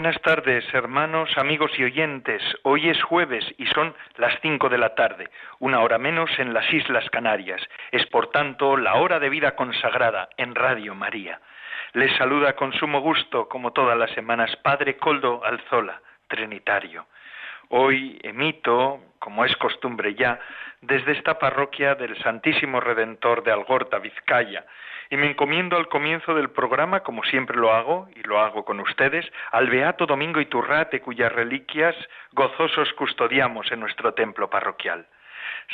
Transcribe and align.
Buenas 0.00 0.22
tardes, 0.22 0.64
hermanos, 0.72 1.28
amigos 1.36 1.72
y 1.76 1.84
oyentes. 1.84 2.42
Hoy 2.62 2.88
es 2.88 3.02
jueves 3.02 3.44
y 3.58 3.66
son 3.66 3.94
las 4.16 4.32
cinco 4.40 4.70
de 4.70 4.78
la 4.78 4.94
tarde, 4.94 5.28
una 5.58 5.80
hora 5.80 5.98
menos 5.98 6.30
en 6.38 6.54
las 6.54 6.72
Islas 6.72 7.04
Canarias. 7.10 7.60
Es 7.92 8.06
por 8.06 8.30
tanto 8.30 8.78
la 8.78 8.94
hora 8.94 9.20
de 9.20 9.28
vida 9.28 9.54
consagrada 9.56 10.30
en 10.38 10.54
Radio 10.54 10.94
María. 10.94 11.38
Les 11.92 12.16
saluda 12.16 12.56
con 12.56 12.72
sumo 12.72 13.02
gusto, 13.02 13.46
como 13.46 13.74
todas 13.74 13.98
las 13.98 14.10
semanas, 14.12 14.56
Padre 14.62 14.96
Coldo 14.96 15.44
Alzola, 15.44 16.00
Trinitario. 16.28 17.04
Hoy 17.68 18.18
emito, 18.22 19.02
como 19.18 19.44
es 19.44 19.54
costumbre 19.58 20.14
ya, 20.14 20.40
desde 20.80 21.12
esta 21.12 21.38
parroquia 21.38 21.94
del 21.94 22.16
Santísimo 22.22 22.80
Redentor 22.80 23.44
de 23.44 23.52
Algorta, 23.52 23.98
Vizcaya, 23.98 24.64
y 25.10 25.16
me 25.16 25.26
encomiendo 25.28 25.76
al 25.76 25.88
comienzo 25.88 26.34
del 26.34 26.50
programa, 26.50 27.00
como 27.00 27.24
siempre 27.24 27.56
lo 27.56 27.74
hago, 27.74 28.08
y 28.14 28.22
lo 28.22 28.40
hago 28.40 28.64
con 28.64 28.78
ustedes, 28.78 29.26
al 29.50 29.68
Beato 29.68 30.06
Domingo 30.06 30.40
Iturrate, 30.40 31.00
cuyas 31.00 31.32
reliquias 31.32 31.96
gozosos 32.32 32.92
custodiamos 32.92 33.70
en 33.72 33.80
nuestro 33.80 34.14
templo 34.14 34.48
parroquial. 34.48 35.06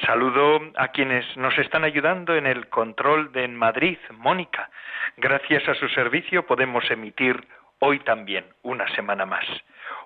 Saludo 0.07 0.61
a 0.77 0.89
quienes 0.89 1.37
nos 1.37 1.57
están 1.59 1.85
ayudando 1.85 2.35
en 2.35 2.47
el 2.47 2.69
control 2.69 3.31
de 3.33 3.45
en 3.45 3.55
Madrid, 3.57 3.99
Mónica. 4.11 4.71
Gracias 5.19 5.69
a 5.69 5.75
su 5.75 5.89
servicio 5.91 6.47
podemos 6.47 6.91
emitir 6.91 7.47
hoy 7.81 7.99
también, 8.01 8.47
una 8.63 8.89
semana 8.95 9.27
más. 9.27 9.45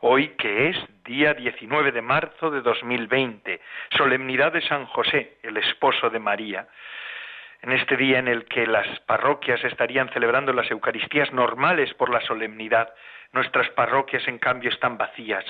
Hoy 0.01 0.29
que 0.39 0.71
es 0.71 0.77
día 1.05 1.35
19 1.35 1.93
de 1.93 2.03
marzo 2.03 2.51
de 2.51 2.63
2020, 2.63 3.61
solemnidad 3.97 4.53
de 4.53 4.63
San 4.63 4.87
José, 4.87 5.39
el 5.43 5.57
esposo 5.57 6.11
de 6.11 6.19
María 6.19 6.67
en 7.63 7.73
este 7.73 7.97
día 7.97 8.19
en 8.19 8.29
el 8.29 8.47
que 8.47 8.67
las 8.67 8.87
parroquias 9.01 9.63
estarían 9.65 10.09
celebrando 10.11 10.53
las 10.53 10.71
Eucaristías 10.71 11.33
normales 11.33 11.93
por 11.95 12.11
la 12.11 12.21
solemnidad, 12.23 12.93
nuestras 13.33 13.69
parroquias 13.71 14.27
en 14.29 14.39
cambio 14.39 14.71
están 14.71 14.97
vacías, 14.97 15.45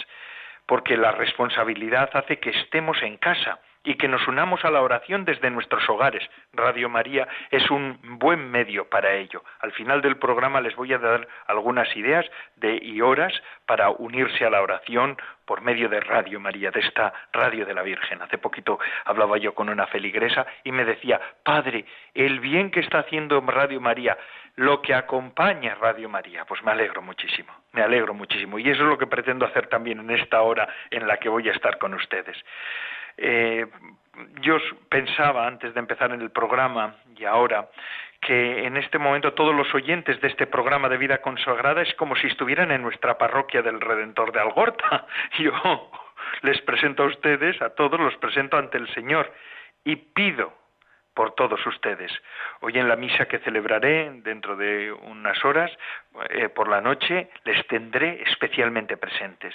porque 0.66 0.96
la 0.96 1.12
responsabilidad 1.12 2.10
hace 2.14 2.38
que 2.38 2.50
estemos 2.50 3.00
en 3.02 3.16
casa 3.16 3.60
y 3.82 3.94
que 3.94 4.08
nos 4.08 4.26
unamos 4.28 4.64
a 4.64 4.70
la 4.70 4.82
oración 4.82 5.24
desde 5.24 5.50
nuestros 5.50 5.88
hogares. 5.88 6.22
Radio 6.52 6.88
María 6.88 7.26
es 7.50 7.70
un 7.70 7.98
buen 8.18 8.50
medio 8.50 8.88
para 8.88 9.14
ello. 9.14 9.42
Al 9.60 9.72
final 9.72 10.02
del 10.02 10.16
programa 10.18 10.60
les 10.60 10.76
voy 10.76 10.92
a 10.92 10.98
dar 10.98 11.26
algunas 11.46 11.94
ideas 11.96 12.26
de 12.56 12.78
y 12.82 13.00
horas 13.00 13.32
para 13.66 13.90
unirse 13.90 14.44
a 14.44 14.50
la 14.50 14.60
oración 14.62 15.16
por 15.46 15.62
medio 15.62 15.88
de 15.88 16.00
Radio 16.00 16.38
María, 16.38 16.70
de 16.70 16.80
esta 16.80 17.12
Radio 17.32 17.64
de 17.64 17.74
la 17.74 17.82
Virgen. 17.82 18.22
Hace 18.22 18.38
poquito 18.38 18.78
hablaba 19.04 19.38
yo 19.38 19.54
con 19.54 19.68
una 19.68 19.86
feligresa 19.86 20.46
y 20.62 20.72
me 20.72 20.84
decía, 20.84 21.20
Padre, 21.42 21.84
el 22.14 22.40
bien 22.40 22.70
que 22.70 22.80
está 22.80 23.00
haciendo 23.00 23.40
Radio 23.40 23.80
María, 23.80 24.16
lo 24.56 24.82
que 24.82 24.94
acompaña 24.94 25.74
Radio 25.74 26.08
María, 26.08 26.44
pues 26.44 26.62
me 26.62 26.70
alegro 26.70 27.02
muchísimo, 27.02 27.52
me 27.72 27.82
alegro 27.82 28.14
muchísimo. 28.14 28.58
Y 28.58 28.68
eso 28.68 28.82
es 28.82 28.88
lo 28.88 28.98
que 28.98 29.06
pretendo 29.06 29.46
hacer 29.46 29.68
también 29.68 30.00
en 30.00 30.10
esta 30.10 30.42
hora 30.42 30.68
en 30.90 31.06
la 31.06 31.16
que 31.16 31.28
voy 31.28 31.48
a 31.48 31.52
estar 31.52 31.78
con 31.78 31.94
ustedes. 31.94 32.36
Eh, 33.16 33.66
yo 34.40 34.58
pensaba 34.88 35.46
antes 35.46 35.72
de 35.74 35.80
empezar 35.80 36.12
en 36.12 36.20
el 36.20 36.30
programa 36.30 36.96
y 37.16 37.24
ahora 37.24 37.68
que 38.20 38.66
en 38.66 38.76
este 38.76 38.98
momento 38.98 39.32
todos 39.32 39.54
los 39.54 39.74
oyentes 39.74 40.20
de 40.20 40.28
este 40.28 40.46
programa 40.46 40.88
de 40.88 40.98
vida 40.98 41.18
consagrada 41.18 41.80
es 41.82 41.94
como 41.94 42.16
si 42.16 42.26
estuvieran 42.26 42.70
en 42.70 42.82
nuestra 42.82 43.16
parroquia 43.16 43.62
del 43.62 43.80
Redentor 43.80 44.32
de 44.32 44.40
Algorta. 44.40 45.06
Yo 45.38 45.90
les 46.42 46.60
presento 46.62 47.04
a 47.04 47.06
ustedes, 47.06 47.60
a 47.62 47.70
todos 47.70 47.98
los 47.98 48.14
presento 48.16 48.58
ante 48.58 48.76
el 48.76 48.92
Señor 48.94 49.32
y 49.84 49.96
pido 49.96 50.52
por 51.14 51.34
todos 51.34 51.64
ustedes. 51.66 52.12
Hoy 52.60 52.78
en 52.78 52.88
la 52.88 52.96
misa 52.96 53.26
que 53.26 53.38
celebraré 53.40 54.10
dentro 54.22 54.56
de 54.56 54.92
unas 54.92 55.42
horas, 55.44 55.70
eh, 56.30 56.48
por 56.48 56.68
la 56.68 56.80
noche, 56.80 57.30
les 57.44 57.66
tendré 57.66 58.22
especialmente 58.26 58.96
presentes. 58.96 59.54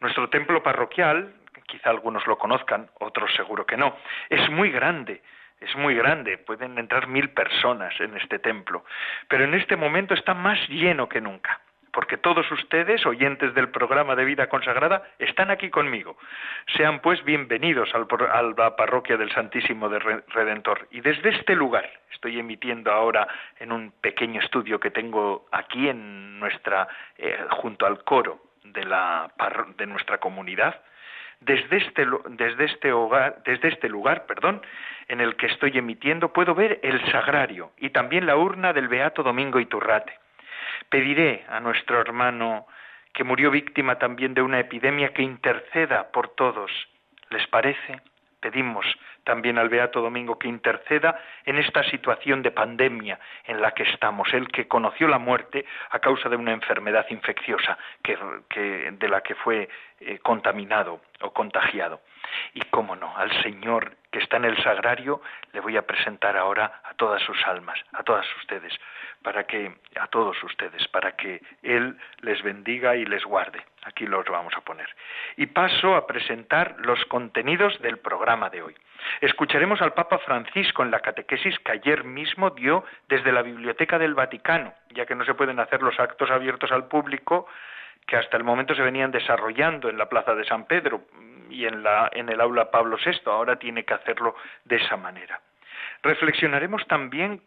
Nuestro 0.00 0.28
templo 0.28 0.62
parroquial, 0.62 1.34
quizá 1.66 1.90
algunos 1.90 2.26
lo 2.26 2.38
conozcan, 2.38 2.88
otros 3.00 3.32
seguro 3.34 3.66
que 3.66 3.76
no, 3.76 3.96
es 4.28 4.48
muy 4.50 4.70
grande, 4.70 5.22
es 5.60 5.74
muy 5.76 5.94
grande, 5.94 6.38
pueden 6.38 6.78
entrar 6.78 7.06
mil 7.06 7.30
personas 7.30 7.98
en 8.00 8.16
este 8.16 8.38
templo, 8.38 8.84
pero 9.28 9.44
en 9.44 9.54
este 9.54 9.76
momento 9.76 10.14
está 10.14 10.34
más 10.34 10.58
lleno 10.68 11.08
que 11.08 11.20
nunca, 11.20 11.60
porque 11.92 12.18
todos 12.18 12.50
ustedes, 12.52 13.06
oyentes 13.06 13.54
del 13.54 13.70
programa 13.70 14.14
de 14.14 14.26
vida 14.26 14.50
consagrada, 14.50 15.02
están 15.18 15.50
aquí 15.50 15.70
conmigo. 15.70 16.18
Sean 16.76 17.00
pues 17.00 17.24
bienvenidos 17.24 17.88
al, 17.94 18.06
a 18.30 18.42
la 18.42 18.76
parroquia 18.76 19.16
del 19.16 19.32
Santísimo 19.32 19.88
de 19.88 19.98
Redentor. 19.98 20.88
Y 20.90 21.00
desde 21.00 21.30
este 21.30 21.54
lugar, 21.54 21.90
estoy 22.12 22.38
emitiendo 22.38 22.92
ahora 22.92 23.26
en 23.58 23.72
un 23.72 23.92
pequeño 23.92 24.42
estudio 24.42 24.78
que 24.78 24.90
tengo 24.90 25.46
aquí 25.52 25.88
en 25.88 26.38
nuestra, 26.38 26.86
eh, 27.16 27.38
junto 27.48 27.86
al 27.86 28.04
coro 28.04 28.42
de, 28.62 28.84
la, 28.84 29.32
de 29.78 29.86
nuestra 29.86 30.18
comunidad, 30.18 30.82
desde 31.40 31.76
este, 31.76 32.06
este, 32.58 32.94
desde 33.44 33.68
este 33.68 33.88
lugar 33.88 34.26
perdón, 34.26 34.62
en 35.08 35.20
el 35.20 35.36
que 35.36 35.46
estoy 35.46 35.76
emitiendo, 35.78 36.32
puedo 36.32 36.54
ver 36.54 36.80
el 36.82 37.04
sagrario 37.10 37.72
y 37.78 37.90
también 37.90 38.26
la 38.26 38.36
urna 38.36 38.72
del 38.72 38.88
Beato 38.88 39.22
Domingo 39.22 39.60
Iturrate. 39.60 40.12
Pediré 40.88 41.44
a 41.48 41.60
nuestro 41.60 42.00
hermano 42.00 42.66
que 43.12 43.24
murió 43.24 43.50
víctima 43.50 43.98
también 43.98 44.34
de 44.34 44.42
una 44.42 44.60
epidemia 44.60 45.12
que 45.12 45.22
interceda 45.22 46.10
por 46.12 46.34
todos. 46.34 46.70
¿Les 47.30 47.46
parece? 47.46 48.00
Pedimos 48.40 48.86
también 49.26 49.58
al 49.58 49.68
Beato 49.68 50.00
Domingo 50.00 50.38
que 50.38 50.46
interceda 50.46 51.20
en 51.44 51.58
esta 51.58 51.82
situación 51.90 52.42
de 52.42 52.52
pandemia 52.52 53.18
en 53.44 53.60
la 53.60 53.72
que 53.72 53.82
estamos, 53.82 54.32
él 54.32 54.46
que 54.48 54.68
conoció 54.68 55.08
la 55.08 55.18
muerte 55.18 55.66
a 55.90 55.98
causa 55.98 56.28
de 56.28 56.36
una 56.36 56.52
enfermedad 56.52 57.04
infecciosa 57.10 57.76
de 58.04 59.08
la 59.08 59.20
que 59.22 59.34
fue 59.34 59.68
eh, 59.98 60.18
contaminado 60.20 61.00
o 61.20 61.32
contagiado. 61.32 62.00
Y 62.54 62.60
cómo 62.70 62.94
no, 62.94 63.16
al 63.16 63.30
Señor 63.42 63.96
que 64.12 64.20
está 64.20 64.36
en 64.36 64.44
el 64.44 64.62
sagrario 64.62 65.20
le 65.52 65.60
voy 65.60 65.76
a 65.76 65.82
presentar 65.82 66.36
ahora 66.36 66.80
a 66.84 66.94
todas 66.94 67.20
sus 67.22 67.36
almas, 67.46 67.78
a 67.94 68.04
todas 68.04 68.26
ustedes, 68.36 68.72
para 69.26 69.42
que 69.42 69.72
a 70.00 70.06
todos 70.06 70.40
ustedes, 70.44 70.86
para 70.86 71.16
que 71.16 71.42
él 71.64 71.98
les 72.20 72.40
bendiga 72.44 72.94
y 72.94 73.04
les 73.04 73.24
guarde. 73.24 73.60
Aquí 73.82 74.06
los 74.06 74.24
vamos 74.26 74.54
a 74.56 74.60
poner. 74.60 74.86
Y 75.36 75.46
paso 75.46 75.96
a 75.96 76.06
presentar 76.06 76.76
los 76.78 77.04
contenidos 77.06 77.76
del 77.82 77.98
programa 77.98 78.50
de 78.50 78.62
hoy. 78.62 78.76
Escucharemos 79.20 79.82
al 79.82 79.94
Papa 79.94 80.18
Francisco 80.18 80.84
en 80.84 80.92
la 80.92 81.00
catequesis 81.00 81.58
que 81.58 81.72
ayer 81.72 82.04
mismo 82.04 82.50
dio 82.50 82.84
desde 83.08 83.32
la 83.32 83.42
Biblioteca 83.42 83.98
del 83.98 84.14
Vaticano, 84.14 84.72
ya 84.90 85.06
que 85.06 85.16
no 85.16 85.24
se 85.24 85.34
pueden 85.34 85.58
hacer 85.58 85.82
los 85.82 85.98
actos 85.98 86.30
abiertos 86.30 86.70
al 86.70 86.86
público 86.86 87.48
que 88.06 88.14
hasta 88.14 88.36
el 88.36 88.44
momento 88.44 88.76
se 88.76 88.82
venían 88.82 89.10
desarrollando 89.10 89.88
en 89.88 89.98
la 89.98 90.08
Plaza 90.08 90.36
de 90.36 90.44
San 90.44 90.66
Pedro 90.66 91.02
y 91.50 91.66
en, 91.66 91.82
la, 91.82 92.12
el 92.14 92.40
aula 92.40 92.70
Pablo 92.70 92.96
VI. 93.04 93.22
Ahora 93.26 93.56
tiene 93.56 93.84
que 93.84 93.94
hacerlo 93.94 94.36
de 94.64 94.76
esa 94.76 94.96
manera. 94.96 95.40
Reflexionaremos 96.04 96.86
también 96.86 97.42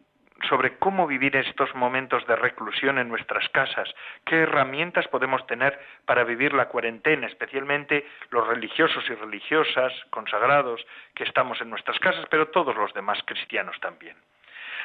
sobre 0.48 0.78
cómo 0.78 1.08
vivir 1.08 1.36
estos 1.36 1.74
momentos 1.76 2.26
de 2.28 2.36
reclusión 2.36 2.98
en 2.98 3.10
nuestras 3.10 3.48
casas, 3.50 3.94
qué 4.26 4.42
herramientas 4.42 5.08
podemos 5.08 5.46
tener 5.48 5.80
para 6.06 6.24
vivir 6.24 6.54
la 6.54 6.68
cuarentena, 6.70 7.28
especialmente 7.28 8.06
los 8.30 8.48
religiosos 8.48 9.04
y 9.10 9.16
religiosas, 9.16 9.94
consagrados, 10.10 10.86
que 11.16 11.24
estamos 11.24 11.60
en 11.62 11.70
nuestras 11.70 12.00
casas, 12.00 12.26
pero 12.30 12.50
todos 12.50 12.76
los 12.76 12.94
demás 12.94 13.20
cristianos 13.26 13.80
también. 13.80 14.16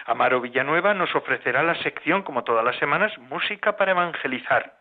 Amaro 0.06 0.41
Villanueva 0.41 0.93
nos 0.93 1.15
ofrecerá 1.15 1.62
la 1.62 1.77
sección, 1.77 2.23
como 2.23 2.45
todas 2.45 2.65
las 2.65 2.77
semanas, 2.77 3.17
Música 3.19 3.77
para 3.77 3.93
Evangelizar. 3.93 4.75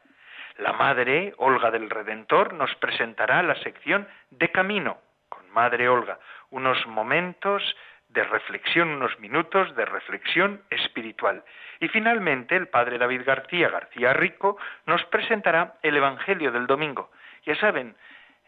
La 0.58 0.74
Madre, 0.74 1.34
Olga 1.38 1.72
del 1.72 1.90
Redentor, 1.90 2.54
nos 2.54 2.74
presentará 2.76 3.42
la 3.42 3.56
sección 3.56 4.08
De 4.30 4.52
Camino, 4.52 4.98
con 5.30 5.50
Madre 5.50 5.90
Olga, 5.90 6.19
unos 6.52 6.86
momentos 6.86 7.64
de 8.13 8.24
reflexión, 8.24 8.89
unos 8.89 9.19
minutos 9.19 9.75
de 9.75 9.86
reflexión 9.86 10.62
espiritual. 10.69 11.44
Y 11.80 11.88
finalmente 11.88 12.56
el 12.56 12.68
padre 12.68 13.00
David 13.00 13.24
García 13.25 13.69
García 13.69 14.13
Rico 14.13 14.57
nos 14.86 15.04
presentará 15.06 15.75
el 15.81 15.98
Evangelio 15.98 16.51
del 16.51 16.68
domingo. 16.68 17.12
Ya 17.45 17.56
saben, 17.56 17.95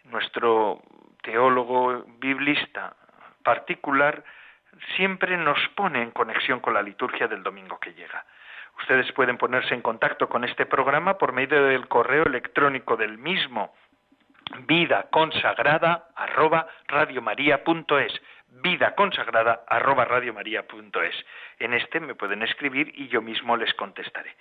nuestro 0.05 0.81
teólogo 1.23 2.05
biblista 2.19 2.95
particular 3.43 4.23
siempre 4.95 5.35
nos 5.37 5.57
pone 5.69 6.01
en 6.01 6.11
conexión 6.11 6.59
con 6.59 6.75
la 6.75 6.83
liturgia 6.83 7.27
del 7.27 7.41
domingo 7.41 7.79
que 7.79 7.93
llega. 7.93 8.23
Ustedes 8.79 9.11
pueden 9.13 9.37
ponerse 9.37 9.73
en 9.73 9.81
contacto 9.81 10.29
con 10.29 10.43
este 10.43 10.65
programa 10.65 11.17
por 11.17 11.31
medio 11.31 11.63
del 11.63 11.87
correo 11.87 12.25
electrónico 12.25 12.97
del 12.97 13.17
mismo 13.17 13.73
vida 14.67 15.07
consagrada 15.11 16.09
arroba 16.15 16.67
radiomaria.es 16.87 18.21
vida 18.65 18.95
consagrada 18.95 19.63
arroba 19.67 20.05
radiomaria.es. 20.05 21.15
En 21.59 21.75
este 21.75 21.99
me 21.99 22.15
pueden 22.15 22.41
escribir 22.41 22.91
y 22.95 23.07
yo 23.09 23.21
mismo 23.21 23.55
les 23.55 23.71
contestaré. 23.75 24.35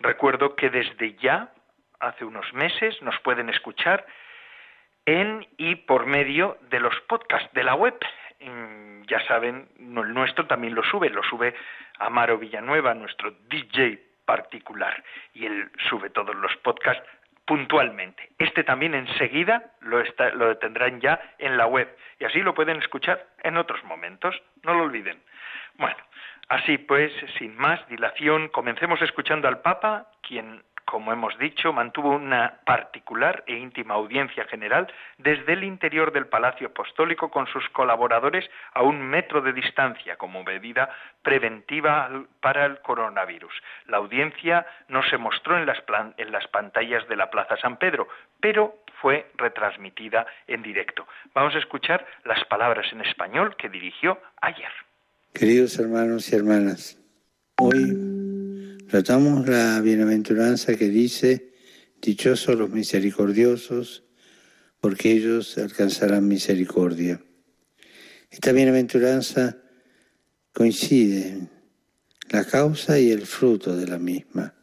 Recuerdo 0.00 0.54
que 0.54 0.68
desde 0.68 1.14
ya, 1.14 1.48
hace 1.98 2.26
unos 2.26 2.52
meses, 2.52 3.00
nos 3.00 3.18
pueden 3.20 3.48
escuchar 3.48 4.04
en 5.06 5.46
y 5.56 5.76
por 5.76 6.04
medio 6.04 6.58
de 6.68 6.78
los 6.78 6.94
podcasts 7.08 7.50
de 7.54 7.64
la 7.64 7.74
web. 7.74 7.98
Ya 9.08 9.26
saben, 9.26 9.70
el 9.78 10.12
nuestro 10.12 10.46
también 10.46 10.74
lo 10.74 10.82
sube, 10.84 11.08
lo 11.08 11.22
sube 11.22 11.54
Amaro 12.00 12.36
Villanueva, 12.36 12.92
nuestro 12.92 13.30
DJ 13.48 13.98
particular, 14.26 15.02
y 15.32 15.46
él 15.46 15.70
sube 15.88 16.10
todos 16.10 16.36
los 16.36 16.54
podcasts 16.58 17.02
puntualmente. 17.50 18.30
Este 18.38 18.62
también 18.62 18.94
enseguida 18.94 19.72
lo, 19.80 20.00
lo 20.34 20.56
tendrán 20.58 21.00
ya 21.00 21.20
en 21.36 21.56
la 21.56 21.66
web 21.66 21.88
y 22.20 22.24
así 22.24 22.38
lo 22.42 22.54
pueden 22.54 22.76
escuchar 22.76 23.26
en 23.42 23.56
otros 23.56 23.82
momentos, 23.82 24.40
no 24.62 24.72
lo 24.72 24.84
olviden. 24.84 25.20
Bueno, 25.74 25.96
así 26.48 26.78
pues, 26.78 27.12
sin 27.40 27.56
más 27.56 27.84
dilación, 27.88 28.50
comencemos 28.50 29.02
escuchando 29.02 29.48
al 29.48 29.62
Papa, 29.62 30.06
quien 30.22 30.62
como 30.90 31.12
hemos 31.12 31.38
dicho, 31.38 31.72
mantuvo 31.72 32.10
una 32.10 32.58
particular 32.66 33.44
e 33.46 33.54
íntima 33.54 33.94
audiencia 33.94 34.44
general 34.46 34.92
desde 35.18 35.52
el 35.52 35.62
interior 35.62 36.12
del 36.12 36.26
Palacio 36.26 36.66
Apostólico 36.66 37.30
con 37.30 37.46
sus 37.46 37.66
colaboradores 37.68 38.44
a 38.74 38.82
un 38.82 39.00
metro 39.00 39.40
de 39.40 39.52
distancia 39.52 40.16
como 40.16 40.42
medida 40.42 40.90
preventiva 41.22 42.10
para 42.40 42.66
el 42.66 42.80
coronavirus. 42.80 43.52
La 43.86 43.98
audiencia 43.98 44.66
no 44.88 45.00
se 45.04 45.16
mostró 45.16 45.56
en 45.56 45.66
las, 45.66 45.80
pantallas 46.48 47.06
de 47.08 47.16
la 47.16 47.30
Plaza 47.30 47.56
San 47.58 47.76
Pedro, 47.76 48.08
pero 48.40 48.74
fue 49.00 49.30
retransmitida 49.36 50.26
en 50.48 50.60
directo. 50.62 51.06
Vamos 51.32 51.54
a 51.54 51.58
escuchar 51.58 52.04
las 52.24 52.44
palabras 52.46 52.92
en 52.92 53.02
español 53.02 53.54
que 53.56 53.68
dirigió 53.68 54.18
ayer. 54.40 54.72
Queridos 55.32 55.78
hermanos 55.78 56.32
y 56.32 56.36
hermanas, 56.36 56.98
hoy 57.58 58.19
Tratamos 58.90 59.46
la 59.46 59.80
bienaventuranza 59.80 60.74
que 60.74 60.88
dice, 60.88 61.52
dichosos 62.02 62.58
los 62.58 62.70
misericordiosos, 62.70 64.02
porque 64.80 65.12
ellos 65.12 65.56
alcanzarán 65.58 66.26
misericordia. 66.26 67.22
Esta 68.32 68.50
bienaventuranza 68.50 69.58
coincide 70.52 71.38
la 72.30 72.44
causa 72.44 72.98
y 72.98 73.12
el 73.12 73.26
fruto 73.26 73.76
de 73.76 73.86
la 73.86 74.00
misma. 74.00 74.56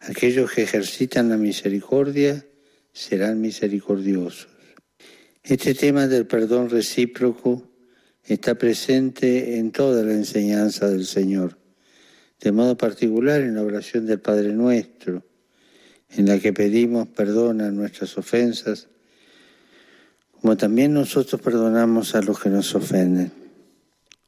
Aquellos 0.00 0.50
que 0.50 0.64
ejercitan 0.64 1.28
la 1.28 1.36
misericordia 1.36 2.44
serán 2.92 3.40
misericordiosos. 3.40 4.48
Este 5.44 5.76
tema 5.76 6.08
del 6.08 6.26
perdón 6.26 6.70
recíproco 6.70 7.70
está 8.24 8.56
presente 8.56 9.58
en 9.58 9.70
toda 9.70 10.02
la 10.02 10.14
enseñanza 10.14 10.88
del 10.88 11.06
Señor 11.06 11.62
de 12.40 12.52
modo 12.52 12.76
particular 12.76 13.40
en 13.40 13.54
la 13.54 13.62
oración 13.62 14.06
del 14.06 14.20
Padre 14.20 14.52
Nuestro, 14.52 15.24
en 16.10 16.26
la 16.26 16.38
que 16.38 16.52
pedimos 16.52 17.08
perdón 17.08 17.60
a 17.60 17.70
nuestras 17.70 18.16
ofensas, 18.18 18.88
como 20.40 20.56
también 20.56 20.92
nosotros 20.92 21.40
perdonamos 21.40 22.14
a 22.14 22.22
los 22.22 22.38
que 22.38 22.50
nos 22.50 22.74
ofenden. 22.74 23.32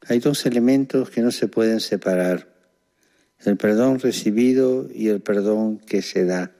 Hay 0.07 0.19
dos 0.19 0.45
elementos 0.45 1.09
que 1.09 1.21
no 1.21 1.31
se 1.31 1.47
pueden 1.47 1.79
separar, 1.79 2.55
el 3.45 3.57
perdón 3.57 3.99
recibido 3.99 4.87
y 4.91 5.09
el 5.09 5.21
perdón 5.21 5.77
que 5.77 6.01
se 6.01 6.25
da. 6.25 6.51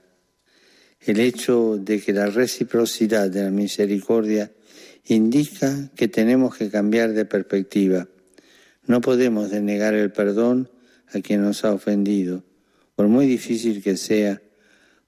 El 1.00 1.20
hecho 1.20 1.78
de 1.78 2.02
que 2.02 2.14
la 2.14 2.28
reciprocidad 2.28 3.30
de 3.30 3.44
la 3.44 3.50
misericordia 3.50 4.52
indica 5.06 5.90
que 5.96 6.08
tenemos 6.08 6.56
que 6.56 6.70
cambiar 6.70 7.14
de 7.14 7.26
perspectiva. 7.26 8.08
No 8.86 9.02
podemos 9.02 9.50
denegar 9.50 9.94
el 9.94 10.12
perdón 10.12 10.70
a 11.14 11.22
quien 11.22 11.42
nos 11.42 11.64
ha 11.64 11.74
ofendido, 11.74 12.44
por 12.96 13.08
muy 13.08 13.26
difícil 13.26 13.82
que 13.82 13.98
sea, 13.98 14.42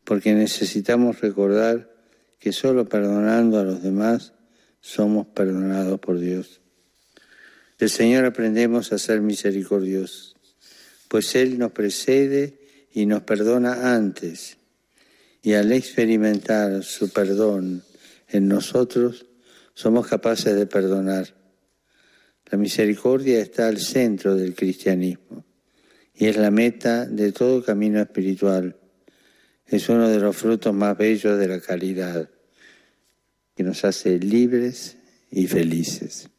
porque 0.03 0.33
necesitamos 0.33 1.19
recordar 1.21 1.93
que 2.39 2.53
solo 2.53 2.87
perdonando 2.87 3.59
a 3.59 3.63
los 3.63 3.83
demás 3.83 4.33
somos 4.79 5.27
perdonados 5.27 5.99
por 5.99 6.19
Dios. 6.19 6.61
Del 7.77 7.89
Señor 7.89 8.25
aprendemos 8.25 8.91
a 8.91 8.97
ser 8.97 9.21
misericordiosos, 9.21 10.35
pues 11.07 11.35
Él 11.35 11.57
nos 11.57 11.71
precede 11.71 12.59
y 12.93 13.05
nos 13.05 13.23
perdona 13.23 13.93
antes, 13.93 14.57
y 15.41 15.53
al 15.53 15.71
experimentar 15.71 16.83
su 16.83 17.11
perdón 17.11 17.83
en 18.27 18.47
nosotros, 18.47 19.25
somos 19.73 20.07
capaces 20.07 20.55
de 20.55 20.65
perdonar. 20.65 21.33
La 22.51 22.57
misericordia 22.57 23.39
está 23.39 23.67
al 23.67 23.79
centro 23.79 24.35
del 24.35 24.53
cristianismo 24.53 25.45
y 26.19 26.27
es 26.27 26.35
la 26.35 26.51
meta 26.51 27.05
de 27.05 27.31
todo 27.31 27.63
camino 27.63 28.01
espiritual. 28.01 28.75
Es 29.65 29.87
uno 29.87 30.09
de 30.09 30.19
los 30.19 30.35
frutos 30.35 30.73
más 30.73 30.97
bellos 30.97 31.39
de 31.39 31.47
la 31.47 31.61
caridad, 31.61 32.29
que 33.55 33.63
nos 33.63 33.85
hace 33.85 34.19
libres 34.19 34.97
y 35.31 35.47
felices. 35.47 36.29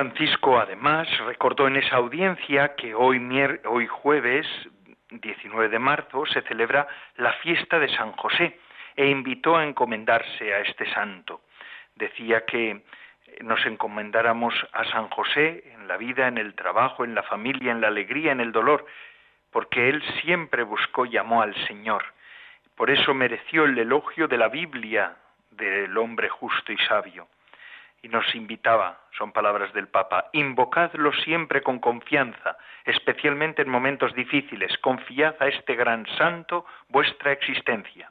Francisco 0.00 0.58
además 0.58 1.06
recordó 1.26 1.66
en 1.66 1.76
esa 1.76 1.96
audiencia 1.96 2.74
que 2.74 2.94
hoy, 2.94 3.86
jueves 3.86 4.46
19 5.10 5.68
de 5.68 5.78
marzo 5.78 6.24
se 6.24 6.40
celebra 6.40 6.88
la 7.16 7.34
fiesta 7.34 7.78
de 7.78 7.86
San 7.94 8.12
José 8.12 8.58
e 8.96 9.08
invitó 9.08 9.58
a 9.58 9.66
encomendarse 9.66 10.54
a 10.54 10.60
este 10.60 10.90
santo. 10.94 11.42
Decía 11.96 12.46
que 12.46 12.82
nos 13.42 13.62
encomendáramos 13.66 14.54
a 14.72 14.84
San 14.84 15.10
José 15.10 15.64
en 15.74 15.86
la 15.86 15.98
vida, 15.98 16.28
en 16.28 16.38
el 16.38 16.54
trabajo, 16.54 17.04
en 17.04 17.14
la 17.14 17.22
familia, 17.24 17.70
en 17.70 17.82
la 17.82 17.88
alegría, 17.88 18.32
en 18.32 18.40
el 18.40 18.52
dolor, 18.52 18.86
porque 19.50 19.90
él 19.90 20.02
siempre 20.22 20.62
buscó 20.62 21.04
y 21.04 21.18
amó 21.18 21.42
al 21.42 21.54
Señor. 21.66 22.04
Por 22.74 22.88
eso 22.88 23.12
mereció 23.12 23.66
el 23.66 23.76
elogio 23.76 24.28
de 24.28 24.38
la 24.38 24.48
Biblia 24.48 25.14
del 25.50 25.94
hombre 25.98 26.30
justo 26.30 26.72
y 26.72 26.78
sabio 26.88 27.28
y 28.02 28.08
nos 28.08 28.34
invitaba, 28.34 29.00
son 29.16 29.32
palabras 29.32 29.72
del 29.74 29.88
Papa, 29.88 30.30
invocadlo 30.32 31.12
siempre 31.12 31.62
con 31.62 31.78
confianza, 31.78 32.56
especialmente 32.84 33.62
en 33.62 33.68
momentos 33.68 34.14
difíciles, 34.14 34.76
confiad 34.78 35.34
a 35.38 35.48
este 35.48 35.74
gran 35.74 36.06
santo 36.16 36.64
vuestra 36.88 37.32
existencia. 37.32 38.10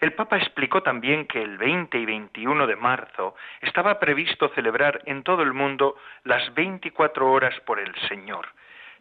El 0.00 0.14
Papa 0.14 0.38
explicó 0.38 0.82
también 0.82 1.26
que 1.26 1.42
el 1.42 1.58
20 1.58 1.98
y 1.98 2.06
21 2.06 2.66
de 2.66 2.76
marzo 2.76 3.34
estaba 3.60 4.00
previsto 4.00 4.48
celebrar 4.50 5.02
en 5.06 5.22
todo 5.22 5.42
el 5.42 5.52
mundo 5.52 5.96
las 6.24 6.52
24 6.54 7.30
horas 7.30 7.58
por 7.60 7.78
el 7.78 7.94
Señor. 8.08 8.48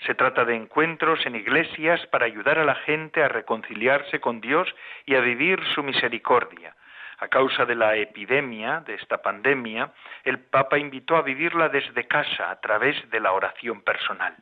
Se 0.05 0.15
trata 0.15 0.45
de 0.45 0.55
encuentros 0.55 1.25
en 1.25 1.35
iglesias 1.35 2.05
para 2.07 2.25
ayudar 2.25 2.59
a 2.59 2.65
la 2.65 2.75
gente 2.75 3.23
a 3.23 3.27
reconciliarse 3.27 4.19
con 4.19 4.41
Dios 4.41 4.67
y 5.05 5.15
a 5.15 5.21
vivir 5.21 5.63
su 5.73 5.83
misericordia 5.83 6.75
a 7.21 7.27
causa 7.27 7.65
de 7.65 7.75
la 7.75 7.95
epidemia, 7.95 8.81
de 8.81 8.95
esta 8.95 9.21
pandemia, 9.21 9.91
el 10.23 10.39
Papa 10.39 10.79
invitó 10.79 11.15
a 11.15 11.21
vivirla 11.21 11.69
desde 11.69 12.07
casa 12.07 12.49
a 12.49 12.59
través 12.59 13.09
de 13.11 13.19
la 13.19 13.31
oración 13.31 13.83
personal. 13.83 14.35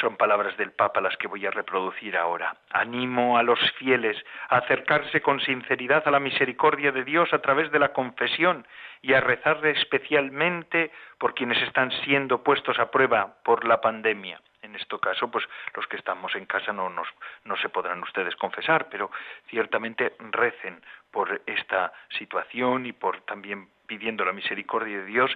Son 0.00 0.16
palabras 0.16 0.56
del 0.56 0.72
Papa 0.72 1.00
las 1.00 1.16
que 1.16 1.28
voy 1.28 1.46
a 1.46 1.50
reproducir 1.50 2.16
ahora. 2.16 2.56
Animo 2.70 3.38
a 3.38 3.42
los 3.42 3.60
fieles 3.72 4.16
a 4.48 4.58
acercarse 4.58 5.20
con 5.20 5.40
sinceridad 5.40 6.06
a 6.06 6.10
la 6.10 6.20
misericordia 6.20 6.90
de 6.92 7.04
Dios 7.04 7.32
a 7.32 7.40
través 7.40 7.70
de 7.70 7.78
la 7.78 7.92
confesión 7.92 8.66
y 9.02 9.12
a 9.12 9.20
rezar 9.20 9.64
especialmente 9.66 10.90
por 11.18 11.34
quienes 11.34 11.62
están 11.62 11.90
siendo 12.04 12.42
puestos 12.42 12.78
a 12.78 12.90
prueba 12.90 13.36
por 13.44 13.64
la 13.64 13.80
pandemia 13.80 14.40
en 14.64 14.80
este 14.80 14.98
caso, 14.98 15.30
pues 15.30 15.44
los 15.74 15.86
que 15.86 15.96
estamos 15.96 16.34
en 16.34 16.46
casa 16.46 16.72
no, 16.72 16.88
nos, 16.88 17.06
no 17.44 17.56
se 17.56 17.68
podrán 17.68 18.02
ustedes 18.02 18.34
confesar, 18.36 18.88
pero 18.88 19.10
ciertamente 19.48 20.14
recen 20.18 20.82
por 21.10 21.42
esta 21.46 21.92
situación 22.18 22.86
y 22.86 22.92
por 22.92 23.20
también 23.22 23.68
pidiendo 23.86 24.24
la 24.24 24.32
misericordia 24.32 24.98
de 24.98 25.04
Dios 25.04 25.30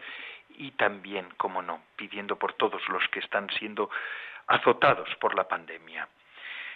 y 0.51 0.73
también, 0.73 1.29
como 1.37 1.63
no, 1.63 1.83
pidiendo 1.97 2.37
por 2.37 2.55
todos 2.55 2.83
los 2.89 3.07
que 3.09 3.21
están 3.21 3.49
siendo 3.51 3.91
azotados 4.49 5.09
por 5.21 5.35
la 5.35 5.47
pandemia. 5.47 6.09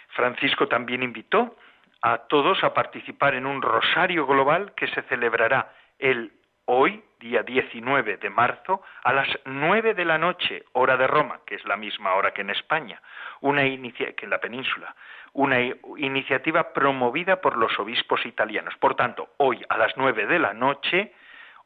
Francisco 0.09 0.67
también 0.67 1.03
invitó 1.03 1.57
a 2.01 2.19
todos 2.27 2.63
a 2.63 2.73
participar 2.73 3.33
en 3.35 3.45
un 3.45 3.61
rosario 3.61 4.25
global 4.25 4.73
que 4.75 4.87
se 4.87 5.01
celebrará 5.03 5.73
el 5.99 6.31
hoy, 6.65 7.03
día 7.19 7.43
19 7.43 8.17
de 8.17 8.29
marzo, 8.29 8.81
a 9.03 9.13
las 9.13 9.27
9 9.45 9.93
de 9.93 10.05
la 10.05 10.17
noche, 10.17 10.63
hora 10.73 10.97
de 10.97 11.07
Roma, 11.07 11.39
que 11.45 11.55
es 11.55 11.65
la 11.65 11.77
misma 11.77 12.13
hora 12.15 12.31
que 12.31 12.41
en 12.41 12.49
España, 12.49 13.01
una 13.41 13.63
que 13.63 14.15
en 14.21 14.29
la 14.29 14.39
península, 14.39 14.95
una 15.33 15.59
iniciativa 15.61 16.73
promovida 16.73 17.41
por 17.41 17.57
los 17.57 17.77
obispos 17.79 18.25
italianos. 18.25 18.75
Por 18.77 18.95
tanto, 18.95 19.29
hoy 19.37 19.61
a 19.67 19.77
las 19.77 19.95
9 19.97 20.25
de 20.27 20.39
la 20.39 20.53
noche, 20.53 21.13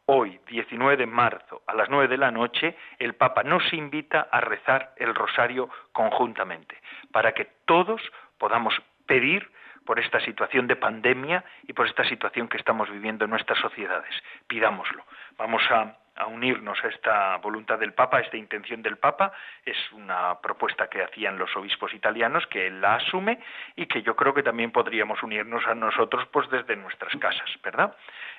hoy, 0.07 0.39
19 0.47 0.97
de 0.97 1.05
marzo, 1.05 1.61
a 1.67 1.75
las 1.75 1.89
9 1.89 2.07
de 2.07 2.17
la 2.17 2.31
noche, 2.31 2.75
el 2.97 3.15
Papa 3.15 3.43
nos 3.43 3.71
invita 3.73 4.27
a 4.31 4.41
rezar 4.41 4.93
el 4.97 5.13
rosario 5.13 5.69
conjuntamente, 5.91 6.81
para 7.11 7.33
que 7.33 7.45
todos 7.65 8.01
podamos 8.37 8.73
pedir 9.05 9.51
por 9.85 9.99
esta 9.99 10.19
situación 10.19 10.67
de 10.67 10.75
pandemia 10.75 11.43
y 11.63 11.73
por 11.73 11.87
esta 11.87 12.03
situación 12.03 12.47
que 12.47 12.57
estamos 12.57 12.89
viviendo 12.89 13.25
en 13.25 13.31
nuestras 13.31 13.59
sociedades. 13.59 14.13
Pidámoslo. 14.47 15.03
Vamos 15.37 15.61
a, 15.71 15.95
unirnos 16.25 16.83
a 16.83 16.87
esta 16.87 17.37
voluntad 17.37 17.77
del 17.77 17.93
Papa, 17.93 18.17
a 18.17 18.21
esta 18.21 18.37
intención 18.37 18.81
del 18.81 18.97
Papa. 18.97 19.31
Es 19.63 19.77
una 19.91 20.39
propuesta 20.41 20.89
que 20.89 21.03
hacían 21.03 21.37
los 21.37 21.55
obispos 21.55 21.93
italianos, 21.93 22.47
que 22.47 22.67
él 22.67 22.81
la 22.81 22.95
asume 22.95 23.39
y 23.75 23.85
que 23.85 24.01
yo 24.01 24.15
creo 24.15 24.33
que 24.33 24.43
también 24.43 24.71
podríamos 24.71 25.21
unirnos 25.21 25.65
a 25.67 25.75
nosotros 25.75 26.27
pues 26.31 26.49
desde 26.49 26.75
nuestras 26.75 27.15
casas, 27.17 27.49
¿verdad? 27.63 27.95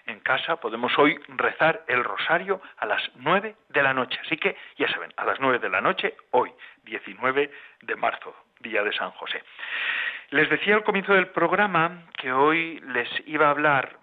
En 0.07 0.21
casa 0.21 0.57
podemos 0.57 0.99
hoy 0.99 1.19
rezar 1.29 1.85
el 1.87 2.03
rosario 2.03 2.61
a 2.79 2.87
las 2.87 3.03
nueve 3.17 3.57
de 3.69 3.83
la 3.83 3.95
noche. 3.95 4.19
Así 4.25 4.37
que, 4.37 4.57
ya 4.77 4.89
saben, 4.89 5.13
a 5.17 5.25
las 5.25 5.39
nueve 5.39 5.59
de 5.59 5.69
la 5.69 5.81
noche, 5.81 6.17
hoy, 6.31 6.53
19 6.85 7.51
de 7.83 7.97
marzo, 7.97 8.35
día 8.61 8.83
de 8.83 8.93
San 8.93 9.11
José. 9.13 9.43
Les 10.31 10.49
decía 10.51 10.75
al 10.75 10.85
comienzo 10.85 11.15
del 11.15 11.29
programa 11.29 12.05
que 12.17 12.33
hoy 12.33 12.81
les 12.81 13.09
iba 13.27 13.47
a 13.47 13.51
hablar 13.51 13.97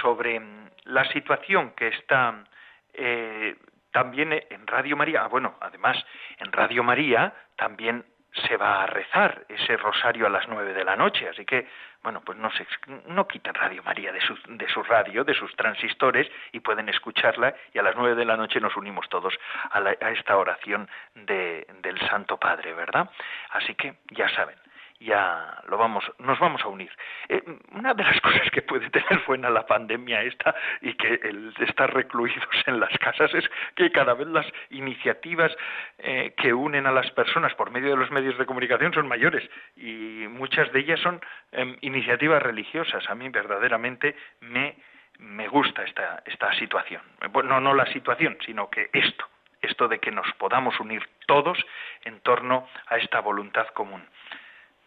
sobre 0.00 0.40
la 0.84 1.04
situación 1.12 1.72
que 1.72 1.88
está 1.88 2.44
eh, 2.92 3.56
también 3.92 4.32
en 4.32 4.66
Radio 4.66 4.96
María. 4.96 5.24
Ah, 5.24 5.28
bueno, 5.28 5.56
además, 5.60 5.96
en 6.38 6.52
Radio 6.52 6.82
María 6.82 7.32
también 7.56 8.04
se 8.48 8.56
va 8.56 8.82
a 8.82 8.86
rezar 8.86 9.44
ese 9.48 9.76
rosario 9.76 10.26
a 10.26 10.30
las 10.30 10.48
nueve 10.48 10.74
de 10.74 10.84
la 10.84 10.96
noche, 10.96 11.28
así 11.28 11.44
que, 11.44 11.68
bueno, 12.02 12.20
pues 12.24 12.36
no, 12.36 12.50
se, 12.50 12.66
no 13.06 13.28
quiten 13.28 13.54
Radio 13.54 13.80
María 13.84 14.10
de 14.10 14.20
su, 14.20 14.36
de 14.48 14.68
su 14.68 14.82
radio, 14.82 15.22
de 15.22 15.34
sus 15.34 15.54
transistores, 15.54 16.28
y 16.50 16.58
pueden 16.58 16.88
escucharla, 16.88 17.54
y 17.72 17.78
a 17.78 17.82
las 17.82 17.94
nueve 17.94 18.16
de 18.16 18.24
la 18.24 18.36
noche 18.36 18.58
nos 18.58 18.76
unimos 18.76 19.08
todos 19.08 19.34
a, 19.70 19.78
a 19.78 20.10
esta 20.10 20.36
oración 20.36 20.90
de, 21.14 21.64
del 21.80 21.98
Santo 22.08 22.36
Padre, 22.36 22.74
¿verdad? 22.74 23.08
Así 23.50 23.76
que, 23.76 23.98
ya 24.10 24.28
saben, 24.30 24.56
ya 25.00 25.62
lo 25.68 25.76
vamos, 25.76 26.04
nos 26.18 26.38
vamos 26.38 26.62
a 26.62 26.68
unir. 26.68 26.90
Eh, 27.28 27.42
una 27.72 27.94
de 27.94 28.04
las 28.04 28.20
cosas 28.22 28.50
que 28.50 28.62
puede 28.62 28.90
tener 28.90 29.22
buena 29.26 29.50
la 29.50 29.66
pandemia 29.66 30.22
esta 30.22 30.54
y 30.80 30.94
que 30.94 31.20
el 31.22 31.52
estar 31.60 31.92
recluidos 31.92 32.48
en 32.66 32.80
las 32.80 32.96
casas 32.98 33.32
es 33.34 33.44
que 33.74 33.90
cada 33.90 34.14
vez 34.14 34.28
las 34.28 34.46
iniciativas 34.70 35.52
eh, 35.98 36.34
que 36.36 36.52
unen 36.52 36.86
a 36.86 36.92
las 36.92 37.10
personas 37.12 37.54
por 37.54 37.70
medio 37.70 37.90
de 37.90 37.96
los 37.96 38.10
medios 38.10 38.38
de 38.38 38.46
comunicación 38.46 38.92
son 38.92 39.08
mayores 39.08 39.48
y 39.76 40.26
muchas 40.28 40.72
de 40.72 40.80
ellas 40.80 41.00
son 41.00 41.20
em, 41.52 41.76
iniciativas 41.80 42.42
religiosas. 42.42 43.08
A 43.08 43.14
mí 43.14 43.28
verdaderamente 43.28 44.16
me, 44.40 44.76
me 45.18 45.48
gusta 45.48 45.82
esta, 45.82 46.22
esta 46.24 46.52
situación. 46.54 47.02
Bueno, 47.30 47.60
no 47.60 47.74
la 47.74 47.86
situación, 47.86 48.38
sino 48.44 48.70
que 48.70 48.90
esto, 48.92 49.28
esto 49.60 49.88
de 49.88 49.98
que 49.98 50.10
nos 50.10 50.30
podamos 50.34 50.78
unir 50.80 51.06
todos 51.26 51.58
en 52.04 52.20
torno 52.20 52.68
a 52.86 52.96
esta 52.98 53.20
voluntad 53.20 53.66
común 53.68 54.04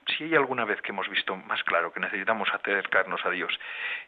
si 0.08 0.24
hay 0.24 0.36
alguna 0.36 0.66
vez 0.66 0.82
que 0.82 0.92
hemos 0.92 1.10
visto 1.10 1.36
más 1.36 1.64
claro 1.64 1.92
que 1.92 2.00
necesitamos 2.00 2.50
acercarnos 2.54 3.26
a 3.26 3.30
Dios 3.30 3.58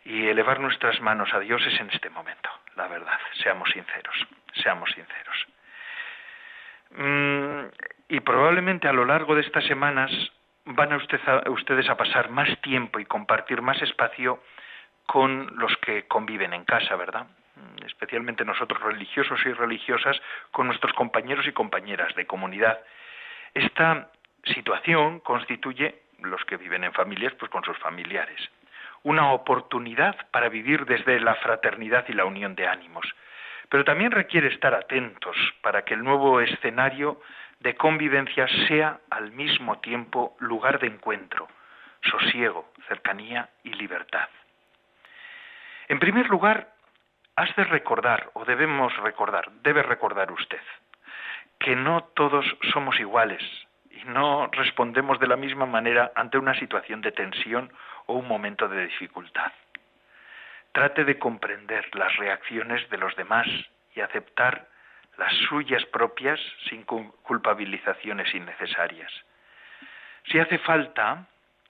y 0.05 0.27
elevar 0.27 0.59
nuestras 0.59 0.99
manos 1.01 1.33
a 1.33 1.39
Dios 1.39 1.61
es 1.65 1.79
en 1.79 1.89
este 1.89 2.09
momento, 2.09 2.49
la 2.75 2.87
verdad, 2.87 3.19
seamos 3.41 3.69
sinceros, 3.69 4.15
seamos 4.53 4.89
sinceros. 4.91 5.47
Mm, 6.91 7.65
y 8.09 8.19
probablemente 8.21 8.87
a 8.87 8.93
lo 8.93 9.05
largo 9.05 9.35
de 9.35 9.41
estas 9.41 9.65
semanas 9.65 10.11
van 10.65 10.91
a, 10.93 10.97
ustedes 11.49 11.89
a 11.89 11.97
pasar 11.97 12.29
más 12.29 12.49
tiempo 12.61 12.99
y 12.99 13.05
compartir 13.05 13.61
más 13.61 13.81
espacio 13.81 14.41
con 15.05 15.51
los 15.57 15.75
que 15.77 16.07
conviven 16.07 16.53
en 16.53 16.65
casa, 16.65 16.95
¿verdad? 16.95 17.27
Mm, 17.55 17.85
especialmente 17.85 18.45
nosotros 18.45 18.81
religiosos 18.81 19.39
y 19.45 19.53
religiosas, 19.53 20.19
con 20.51 20.67
nuestros 20.67 20.93
compañeros 20.93 21.47
y 21.47 21.51
compañeras 21.51 22.15
de 22.15 22.25
comunidad. 22.25 22.79
Esta 23.53 24.09
situación 24.45 25.19
constituye 25.19 26.01
los 26.21 26.43
que 26.45 26.57
viven 26.57 26.83
en 26.83 26.93
familias, 26.93 27.33
pues 27.35 27.51
con 27.51 27.63
sus 27.63 27.77
familiares. 27.77 28.39
Una 29.03 29.31
oportunidad 29.31 30.15
para 30.31 30.49
vivir 30.49 30.85
desde 30.85 31.19
la 31.19 31.35
fraternidad 31.35 32.05
y 32.09 32.13
la 32.13 32.25
unión 32.25 32.55
de 32.55 32.67
ánimos. 32.67 33.05
Pero 33.69 33.85
también 33.85 34.11
requiere 34.11 34.47
estar 34.47 34.73
atentos 34.73 35.37
para 35.61 35.83
que 35.83 35.93
el 35.93 36.03
nuevo 36.03 36.41
escenario 36.41 37.21
de 37.59 37.75
convivencia 37.75 38.47
sea 38.67 38.99
al 39.09 39.31
mismo 39.31 39.79
tiempo 39.79 40.35
lugar 40.39 40.79
de 40.79 40.87
encuentro, 40.87 41.47
sosiego, 42.01 42.71
cercanía 42.87 43.49
y 43.63 43.73
libertad. 43.73 44.29
En 45.87 45.99
primer 45.99 46.29
lugar, 46.29 46.73
has 47.35 47.53
de 47.55 47.63
recordar, 47.63 48.31
o 48.33 48.45
debemos 48.45 48.95
recordar, 48.97 49.51
debe 49.63 49.83
recordar 49.83 50.31
usted, 50.31 50.61
que 51.59 51.75
no 51.75 52.03
todos 52.15 52.45
somos 52.71 52.99
iguales, 52.99 53.43
y 54.01 54.05
no 54.05 54.47
respondemos 54.47 55.19
de 55.19 55.27
la 55.27 55.35
misma 55.35 55.65
manera 55.65 56.11
ante 56.15 56.37
una 56.37 56.53
situación 56.55 57.01
de 57.01 57.11
tensión 57.11 57.71
o 58.05 58.13
un 58.13 58.27
momento 58.27 58.67
de 58.67 58.85
dificultad. 58.85 59.51
Trate 60.71 61.03
de 61.03 61.17
comprender 61.17 61.93
las 61.95 62.15
reacciones 62.17 62.87
de 62.89 62.97
los 62.97 63.15
demás 63.15 63.47
y 63.95 64.01
aceptar 64.01 64.67
las 65.17 65.33
suyas 65.49 65.83
propias 65.87 66.39
sin 66.69 66.83
culpabilizaciones 66.83 68.33
innecesarias. 68.33 69.11
Si 70.25 70.39
hace 70.39 70.59
falta, 70.59 71.25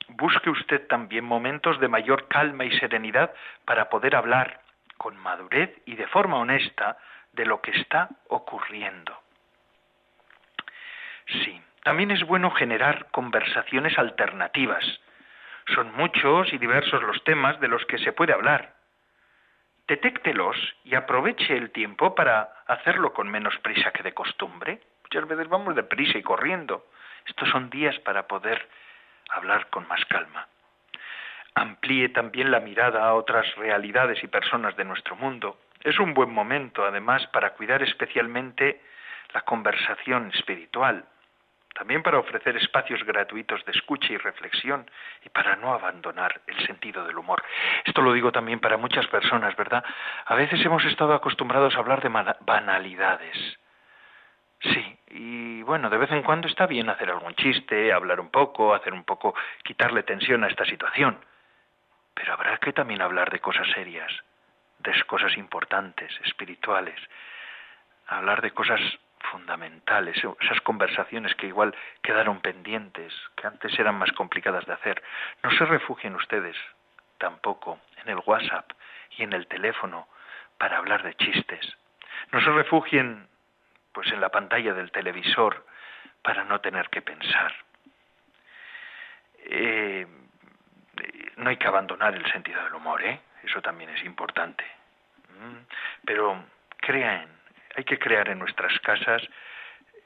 busque 0.10 0.50
usted 0.50 0.88
también 0.88 1.26
momentos 1.26 1.80
de 1.80 1.88
mayor 1.88 2.28
calma 2.28 2.66
y 2.66 2.78
serenidad 2.80 3.34
para 3.66 3.90
poder 3.90 4.16
hablar 4.16 4.62
con 4.98 5.18
madurez 5.18 5.72
y 5.86 5.96
de 5.96 6.08
forma 6.08 6.38
honesta 6.38 6.98
de 7.34 7.46
lo 7.46 7.62
que 7.62 7.72
está 7.72 8.10
ocurriendo. 8.28 9.18
Sí, 11.26 11.62
también 11.84 12.12
es 12.12 12.24
bueno 12.26 12.52
generar 12.52 13.08
conversaciones 13.12 13.98
alternativas. 13.98 14.84
Son 15.74 15.94
muchos 15.96 16.52
y 16.52 16.58
diversos 16.58 17.02
los 17.04 17.24
temas 17.24 17.60
de 17.60 17.68
los 17.68 17.86
que 17.86 18.00
se 18.00 18.12
puede 18.12 18.34
hablar. 18.34 18.74
Detéctelos 19.88 20.56
y 20.84 20.96
aproveche 20.96 21.56
el 21.56 21.72
tiempo 21.72 22.14
para 22.16 22.64
hacerlo 22.68 23.14
con 23.14 23.30
menos 23.30 23.58
prisa 23.60 23.92
que 23.92 24.04
de 24.04 24.14
costumbre. 24.14 24.82
Muchas 25.04 25.28
veces 25.28 25.48
vamos 25.48 25.76
de 25.76 25.84
prisa 25.84 26.18
y 26.18 26.24
corriendo. 26.24 26.86
Estos 27.26 27.50
son 27.50 27.70
días 27.70 27.98
para 28.00 28.28
poder 28.28 28.68
hablar 29.30 29.68
con 29.70 29.88
más 29.88 30.04
calma. 30.06 30.48
Amplíe 31.56 32.10
también 32.10 32.52
la 32.52 32.60
mirada 32.60 33.06
a 33.06 33.14
otras 33.14 33.56
realidades 33.56 34.24
y 34.24 34.28
personas 34.28 34.76
de 34.76 34.86
nuestro 34.86 35.16
mundo. 35.16 35.60
Es 35.82 36.00
un 36.00 36.14
buen 36.14 36.32
momento, 36.32 36.86
además, 36.86 37.26
para 37.28 37.52
cuidar 37.54 37.82
especialmente 37.82 38.82
la 39.34 39.42
conversación 39.42 40.32
espiritual, 40.34 41.06
también 41.74 42.04
para 42.04 42.20
ofrecer 42.20 42.58
espacios 42.58 43.04
gratuitos 43.04 43.64
de 43.66 43.72
escucha 43.72 44.12
y 44.14 44.18
reflexión 44.18 44.90
y 45.24 45.30
para 45.30 45.56
no 45.56 45.74
abandonar 45.74 46.42
el 46.48 46.66
sentido 46.66 47.06
del 47.06 47.18
humor. 47.18 47.44
Esto 47.86 48.02
lo 48.02 48.14
digo 48.14 48.32
también 48.32 48.60
para 48.60 48.78
muchas 48.78 49.08
personas, 49.08 49.56
¿verdad? 49.56 49.84
A 50.26 50.36
veces 50.36 50.64
hemos 50.66 50.84
estado 50.86 51.14
acostumbrados 51.14 51.76
a 51.76 51.80
hablar 51.80 52.02
de 52.02 52.10
banalidades. 52.42 53.60
Sí, 54.62 55.00
y 55.12 55.62
bueno, 55.64 55.90
de 55.90 55.98
vez 55.98 56.12
en 56.12 56.24
cuando 56.24 56.48
está 56.48 56.68
bien 56.68 56.90
hacer 56.90 57.10
algún 57.10 57.34
chiste, 57.36 57.94
hablar 57.94 58.20
un 58.20 58.30
poco, 58.30 58.74
hacer 58.74 58.94
un 58.94 59.06
poco, 59.06 59.34
quitarle 59.64 60.04
tensión 60.04 60.44
a 60.44 60.48
esta 60.48 60.66
situación. 60.66 61.18
Pero 62.14 62.34
habrá 62.34 62.58
que 62.58 62.74
también 62.74 63.02
hablar 63.02 63.30
de 63.30 63.40
cosas 63.40 63.68
serias, 63.74 64.12
de 64.80 65.02
cosas 65.04 65.38
importantes, 65.38 66.12
espirituales, 66.26 67.00
hablar 68.08 68.42
de 68.42 68.52
cosas 68.52 68.82
fundamentales, 69.20 70.18
esas 70.40 70.62
conversaciones 70.62 71.36
que 71.36 71.48
igual 71.48 71.76
quedaron 72.02 72.42
pendientes, 72.42 73.14
que 73.36 73.48
antes 73.48 73.78
eran 73.78 73.96
más 73.96 74.12
complicadas 74.14 74.66
de 74.66 74.74
hacer. 74.74 75.04
No 75.44 75.52
se 75.52 75.66
refugien 75.66 76.16
ustedes 76.16 76.56
tampoco 77.18 77.80
en 78.04 78.10
el 78.10 78.22
WhatsApp 78.26 78.72
y 79.18 79.24
en 79.24 79.34
el 79.34 79.48
teléfono 79.48 80.08
para 80.58 80.78
hablar 80.78 81.04
de 81.04 81.16
chistes. 81.16 81.78
No 82.32 82.42
se 82.42 82.50
refugien 82.52 83.28
pues 83.92 84.12
en 84.12 84.22
la 84.22 84.30
pantalla 84.30 84.74
del 84.74 84.92
televisor 84.92 85.66
para 86.22 86.44
no 86.44 86.62
tener 86.62 86.90
que 86.90 87.02
pensar. 87.02 87.54
Eh, 89.46 90.08
no 91.38 91.50
hay 91.50 91.58
que 91.58 91.68
abandonar 91.68 92.14
el 92.16 92.30
sentido 92.32 92.64
del 92.64 92.74
humor, 92.74 93.02
¿eh? 93.04 93.20
Eso 93.44 93.62
también 93.62 93.90
es 93.90 94.04
importante. 94.04 94.66
Mm, 95.40 95.58
pero 96.06 96.44
crean 96.78 97.39
hay 97.80 97.86
que 97.86 97.98
crear 97.98 98.28
en 98.28 98.40
nuestras 98.40 98.78
casas 98.80 99.22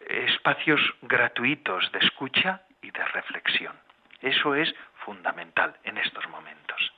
espacios 0.07 0.79
gratuitos 1.01 1.91
de 1.91 1.99
escucha 1.99 2.61
y 2.83 2.91
de 2.91 3.03
reflexión. 3.03 3.73
Eso 4.21 4.53
es 4.53 4.73
fundamental 5.05 5.75
en 5.83 5.97
estos 5.97 6.27
momentos. 6.29 6.93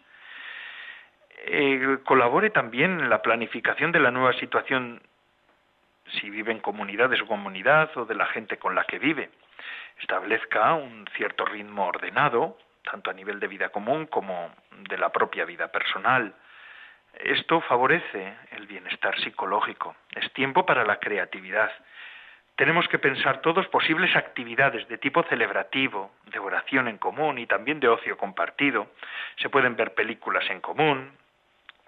Eh, 1.48 2.00
colabore 2.03 2.50
también 2.50 3.00
en 3.00 3.10
la 3.10 3.22
planificación 3.22 3.94
de 3.94 4.00
la 4.00 4.12
nueva 4.12 4.34
situación 4.34 5.01
si 6.20 6.29
vive 6.29 6.51
en 6.51 6.60
comunidad 6.60 7.10
de 7.10 7.17
su 7.17 7.25
comunidad 7.25 7.89
o 7.98 8.05
de 8.05 8.15
la 8.15 8.25
gente 8.27 8.58
con 8.58 8.75
la 8.75 8.84
que 8.84 9.00
vive. 9.00 9.29
Establezca 10.01 10.74
un 10.74 11.08
cierto 11.15 11.46
ritmo 11.46 11.88
ordenado, 11.88 12.58
tanto 12.84 13.12
a 13.12 13.13
nivel 13.13 13.39
de 13.39 13.48
vida 13.48 13.70
común 13.70 14.08
como 14.08 14.53
de 14.89 14.98
la 14.98 15.10
propia 15.10 15.46
vida 15.46 15.70
personal. 15.72 16.36
Esto 17.19 17.62
favorece 17.62 18.36
el 18.51 18.67
bienestar 18.67 19.19
psicológico. 19.19 19.95
Es 20.13 20.31
tiempo 20.34 20.65
para 20.65 20.84
la 20.84 21.00
creatividad. 21.00 21.72
Tenemos 22.55 22.88
que 22.88 23.00
pensar 23.00 23.41
todos 23.41 23.67
posibles 23.67 24.15
actividades 24.15 24.88
de 24.88 24.98
tipo 24.98 25.24
celebrativo, 25.24 26.12
de 26.25 26.39
oración 26.39 26.88
en 26.88 26.98
común 26.98 27.38
y 27.38 27.48
también 27.48 27.79
de 27.79 27.88
ocio 27.88 28.17
compartido. 28.17 28.88
Se 29.38 29.50
pueden 29.50 29.75
ver 29.75 29.93
películas 29.93 30.50
en 30.50 30.62
común, 30.62 31.12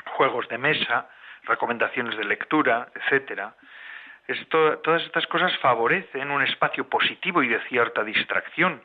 juegos 0.05 0.47
de 0.49 0.57
mesa, 0.57 1.09
recomendaciones 1.43 2.17
de 2.17 2.25
lectura, 2.25 2.87
etcétera. 2.95 3.53
Todas 4.49 5.03
estas 5.03 5.25
cosas 5.27 5.57
favorecen 5.59 6.31
un 6.31 6.41
espacio 6.41 6.89
positivo 6.89 7.43
y 7.43 7.47
de 7.47 7.61
cierta 7.67 8.03
distracción. 8.03 8.83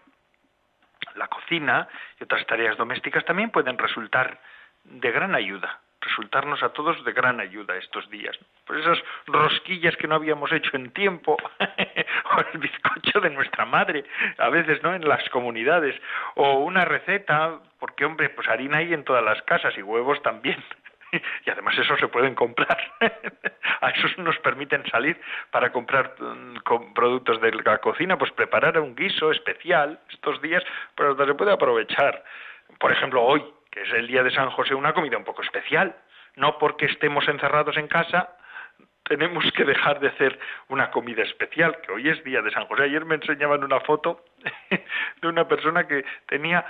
La 1.16 1.26
cocina 1.26 1.88
y 2.20 2.24
otras 2.24 2.46
tareas 2.46 2.76
domésticas 2.76 3.24
también 3.24 3.50
pueden 3.50 3.76
resultar 3.76 4.40
de 4.84 5.10
gran 5.10 5.34
ayuda 5.34 5.80
resultarnos 6.02 6.62
a 6.62 6.70
todos 6.70 7.02
de 7.04 7.12
gran 7.12 7.40
ayuda 7.40 7.76
estos 7.76 8.08
días. 8.10 8.38
Por 8.66 8.78
esas 8.78 8.98
rosquillas 9.26 9.96
que 9.96 10.08
no 10.08 10.16
habíamos 10.16 10.52
hecho 10.52 10.76
en 10.76 10.90
tiempo, 10.90 11.36
o 11.60 12.40
el 12.52 12.58
bizcocho 12.58 13.20
de 13.20 13.30
nuestra 13.30 13.64
madre, 13.64 14.04
a 14.38 14.48
veces, 14.50 14.82
¿no? 14.82 14.94
En 14.94 15.08
las 15.08 15.26
comunidades, 15.30 16.00
o 16.34 16.58
una 16.58 16.84
receta, 16.84 17.60
porque, 17.78 18.04
hombre, 18.04 18.28
pues 18.30 18.48
harina 18.48 18.78
hay 18.78 18.92
en 18.92 19.04
todas 19.04 19.24
las 19.24 19.40
casas 19.42 19.76
y 19.78 19.82
huevos 19.82 20.20
también. 20.22 20.62
y 21.46 21.50
además 21.50 21.76
eso 21.78 21.96
se 21.96 22.08
pueden 22.08 22.34
comprar. 22.34 22.78
a 23.80 23.90
esos 23.90 24.16
nos 24.18 24.38
permiten 24.38 24.84
salir 24.90 25.20
para 25.50 25.72
comprar 25.72 26.14
mm, 26.18 26.92
productos 26.94 27.40
de 27.40 27.52
la 27.52 27.78
cocina, 27.78 28.16
pues 28.16 28.32
preparar 28.32 28.78
un 28.78 28.94
guiso 28.94 29.30
especial 29.30 29.98
estos 30.10 30.40
días, 30.42 30.62
pero 30.94 31.16
se 31.16 31.34
puede 31.34 31.52
aprovechar. 31.52 32.24
Por 32.78 32.92
ejemplo, 32.92 33.22
hoy, 33.22 33.44
que 33.72 33.82
es 33.82 33.92
el 33.92 34.06
día 34.06 34.22
de 34.22 34.30
San 34.30 34.50
José, 34.50 34.74
una 34.74 34.92
comida 34.92 35.16
un 35.16 35.24
poco 35.24 35.42
especial. 35.42 35.96
No 36.36 36.58
porque 36.58 36.86
estemos 36.86 37.26
encerrados 37.26 37.76
en 37.76 37.88
casa, 37.88 38.36
tenemos 39.04 39.44
que 39.52 39.64
dejar 39.64 39.98
de 39.98 40.08
hacer 40.08 40.38
una 40.68 40.90
comida 40.90 41.22
especial, 41.22 41.80
que 41.80 41.92
hoy 41.92 42.08
es 42.08 42.22
día 42.22 42.42
de 42.42 42.50
San 42.50 42.66
José. 42.66 42.84
Ayer 42.84 43.04
me 43.04 43.16
enseñaban 43.16 43.64
una 43.64 43.80
foto 43.80 44.24
de 45.20 45.28
una 45.28 45.48
persona 45.48 45.86
que 45.88 46.04
tenía 46.26 46.64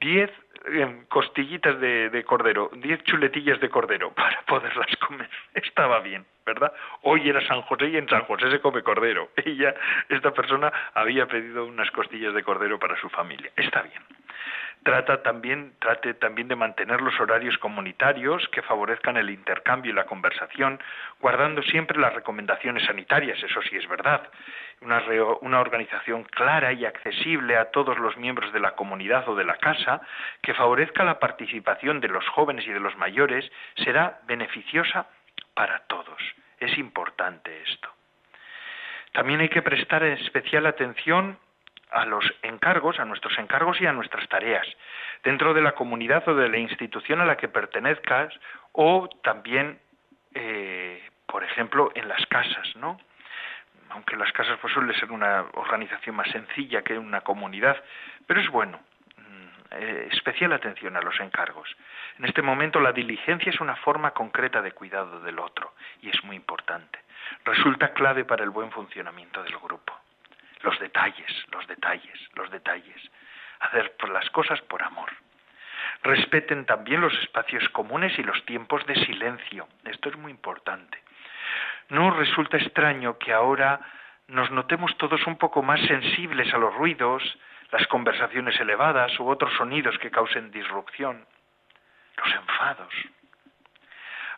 diez 0.00 0.30
em, 0.66 1.06
costillitas 1.06 1.80
de, 1.80 2.10
de, 2.10 2.24
cordero, 2.24 2.70
diez 2.74 3.02
chuletillas 3.04 3.60
de 3.60 3.70
cordero 3.70 4.12
para 4.14 4.42
poderlas 4.42 4.94
comer. 4.96 5.30
Estaba 5.54 6.00
bien, 6.00 6.26
¿verdad? 6.44 6.72
Hoy 7.02 7.28
era 7.28 7.46
San 7.46 7.62
José 7.62 7.88
y 7.88 7.96
en 7.96 8.08
San 8.08 8.22
José 8.24 8.50
se 8.50 8.60
come 8.60 8.82
cordero. 8.82 9.30
Ella, 9.36 9.74
esta 10.08 10.32
persona, 10.32 10.72
había 10.94 11.26
pedido 11.26 11.64
unas 11.64 11.90
costillas 11.92 12.34
de 12.34 12.42
cordero 12.42 12.78
para 12.78 13.00
su 13.00 13.08
familia. 13.08 13.50
Está 13.56 13.82
bien 13.82 14.02
trata 14.82 15.22
también, 15.22 15.74
trate 15.78 16.14
también 16.14 16.48
de 16.48 16.56
mantener 16.56 17.00
los 17.00 17.18
horarios 17.20 17.56
comunitarios 17.58 18.48
que 18.48 18.62
favorezcan 18.62 19.16
el 19.16 19.30
intercambio 19.30 19.92
y 19.92 19.94
la 19.94 20.06
conversación, 20.06 20.80
guardando 21.20 21.62
siempre 21.62 21.98
las 21.98 22.14
recomendaciones 22.14 22.84
sanitarias, 22.84 23.42
eso 23.42 23.60
sí 23.62 23.76
es 23.76 23.88
verdad. 23.88 24.28
Una, 24.80 25.02
una 25.40 25.60
organización 25.60 26.24
clara 26.24 26.72
y 26.72 26.84
accesible 26.84 27.56
a 27.56 27.70
todos 27.70 27.98
los 27.98 28.16
miembros 28.16 28.52
de 28.52 28.60
la 28.60 28.72
comunidad 28.72 29.28
o 29.28 29.36
de 29.36 29.44
la 29.44 29.56
casa, 29.56 30.00
que 30.42 30.54
favorezca 30.54 31.04
la 31.04 31.18
participación 31.18 32.00
de 32.00 32.08
los 32.08 32.26
jóvenes 32.28 32.66
y 32.66 32.72
de 32.72 32.80
los 32.80 32.96
mayores, 32.96 33.50
será 33.76 34.20
beneficiosa 34.26 35.06
para 35.54 35.80
todos. 35.80 36.22
Es 36.60 36.76
importante 36.78 37.62
esto. 37.62 37.88
También 39.12 39.40
hay 39.40 39.48
que 39.48 39.62
prestar 39.62 40.02
especial 40.04 40.66
atención 40.66 41.38
a 41.90 42.04
los 42.04 42.24
encargos, 42.42 42.98
a 42.98 43.04
nuestros 43.04 43.38
encargos 43.38 43.80
y 43.80 43.86
a 43.86 43.92
nuestras 43.92 44.28
tareas, 44.28 44.66
dentro 45.22 45.54
de 45.54 45.62
la 45.62 45.72
comunidad 45.72 46.26
o 46.28 46.34
de 46.34 46.48
la 46.48 46.58
institución 46.58 47.20
a 47.20 47.26
la 47.26 47.36
que 47.36 47.48
pertenezcas, 47.48 48.32
o 48.72 49.08
también, 49.22 49.80
eh, 50.34 51.02
por 51.26 51.44
ejemplo, 51.44 51.90
en 51.94 52.08
las 52.08 52.24
casas, 52.26 52.74
¿no? 52.76 52.98
Aunque 53.90 54.16
las 54.16 54.32
casas 54.32 54.58
pues 54.60 54.72
suele 54.72 54.94
ser 54.98 55.10
una 55.10 55.46
organización 55.54 56.16
más 56.16 56.28
sencilla 56.30 56.82
que 56.82 56.98
una 56.98 57.22
comunidad, 57.22 57.82
pero 58.26 58.40
es 58.40 58.48
bueno. 58.50 58.78
Mm, 59.16 59.48
eh, 59.70 60.08
especial 60.12 60.52
atención 60.52 60.96
a 60.96 61.00
los 61.00 61.18
encargos. 61.20 61.74
En 62.18 62.26
este 62.26 62.42
momento 62.42 62.80
la 62.80 62.92
diligencia 62.92 63.50
es 63.50 63.60
una 63.60 63.76
forma 63.76 64.10
concreta 64.10 64.60
de 64.60 64.72
cuidado 64.72 65.20
del 65.20 65.38
otro 65.38 65.74
y 66.02 66.10
es 66.10 66.22
muy 66.24 66.36
importante. 66.36 66.98
Resulta 67.44 67.94
clave 67.94 68.24
para 68.24 68.44
el 68.44 68.50
buen 68.50 68.70
funcionamiento 68.70 69.42
del 69.42 69.56
grupo 69.58 69.97
los 70.62 70.78
detalles, 70.78 71.46
los 71.52 71.66
detalles, 71.66 72.28
los 72.34 72.50
detalles. 72.50 73.10
Hacer 73.60 73.94
las 74.10 74.28
cosas 74.30 74.60
por 74.62 74.82
amor. 74.82 75.10
Respeten 76.02 76.64
también 76.64 77.00
los 77.00 77.14
espacios 77.20 77.68
comunes 77.70 78.16
y 78.18 78.22
los 78.22 78.44
tiempos 78.44 78.84
de 78.86 78.94
silencio. 79.04 79.68
Esto 79.84 80.08
es 80.10 80.16
muy 80.16 80.30
importante. 80.30 81.02
No 81.88 82.10
resulta 82.10 82.56
extraño 82.56 83.18
que 83.18 83.32
ahora 83.32 83.80
nos 84.28 84.50
notemos 84.50 84.96
todos 84.98 85.26
un 85.26 85.38
poco 85.38 85.62
más 85.62 85.80
sensibles 85.86 86.52
a 86.52 86.58
los 86.58 86.74
ruidos, 86.74 87.22
las 87.70 87.86
conversaciones 87.86 88.58
elevadas 88.60 89.18
u 89.18 89.28
otros 89.28 89.52
sonidos 89.54 89.98
que 89.98 90.10
causen 90.10 90.50
disrupción, 90.50 91.26
los 92.16 92.34
enfados. 92.34 92.92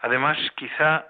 Además, 0.02 0.38
quizá 0.54 1.06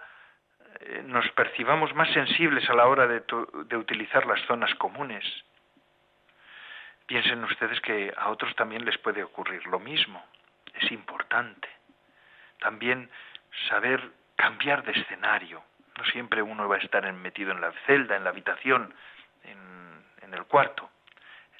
nos 1.04 1.28
percibamos 1.32 1.94
más 1.94 2.10
sensibles 2.12 2.68
a 2.70 2.74
la 2.74 2.86
hora 2.86 3.06
de, 3.06 3.22
de 3.66 3.76
utilizar 3.76 4.26
las 4.26 4.40
zonas 4.46 4.74
comunes. 4.76 5.24
Piensen 7.06 7.42
ustedes 7.44 7.80
que 7.80 8.12
a 8.16 8.30
otros 8.30 8.54
también 8.54 8.84
les 8.84 8.96
puede 8.98 9.22
ocurrir 9.22 9.66
lo 9.66 9.78
mismo. 9.78 10.24
Es 10.74 10.90
importante. 10.92 11.68
También 12.60 13.10
saber 13.68 14.00
cambiar 14.36 14.84
de 14.84 14.92
escenario. 14.92 15.62
No 15.98 16.04
siempre 16.06 16.40
uno 16.40 16.68
va 16.68 16.76
a 16.76 16.78
estar 16.78 17.12
metido 17.12 17.52
en 17.52 17.60
la 17.60 17.72
celda, 17.86 18.16
en 18.16 18.24
la 18.24 18.30
habitación, 18.30 18.94
en, 19.44 20.04
en 20.22 20.34
el 20.34 20.44
cuarto, 20.44 20.88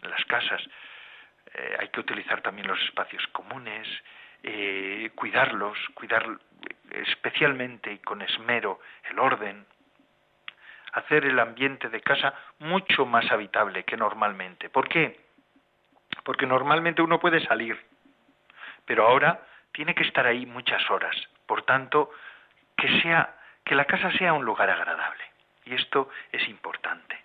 en 0.02 0.10
las 0.10 0.24
casas. 0.24 0.62
Eh, 1.52 1.76
hay 1.80 1.88
que 1.88 2.00
utilizar 2.00 2.40
también 2.40 2.68
los 2.68 2.80
espacios 2.82 3.26
comunes, 3.32 3.86
eh, 4.42 5.10
cuidarlos, 5.14 5.78
cuidar 5.94 6.26
especialmente 6.90 7.92
y 7.92 7.98
con 7.98 8.22
esmero 8.22 8.80
el 9.10 9.18
orden, 9.18 9.64
hacer 10.92 11.24
el 11.24 11.38
ambiente 11.38 11.88
de 11.88 12.00
casa 12.00 12.34
mucho 12.58 13.06
más 13.06 13.30
habitable 13.30 13.84
que 13.84 13.96
normalmente. 13.96 14.68
¿Por 14.68 14.88
qué? 14.88 15.20
Porque 16.24 16.46
normalmente 16.46 17.02
uno 17.02 17.20
puede 17.20 17.44
salir, 17.46 17.78
pero 18.84 19.06
ahora 19.06 19.40
tiene 19.72 19.94
que 19.94 20.02
estar 20.04 20.26
ahí 20.26 20.46
muchas 20.46 20.90
horas. 20.90 21.16
Por 21.46 21.62
tanto, 21.62 22.10
que 22.76 23.00
sea 23.02 23.36
que 23.64 23.74
la 23.74 23.84
casa 23.84 24.10
sea 24.12 24.32
un 24.32 24.44
lugar 24.44 24.70
agradable. 24.70 25.22
Y 25.64 25.74
esto 25.74 26.10
es 26.32 26.48
importante. 26.48 27.18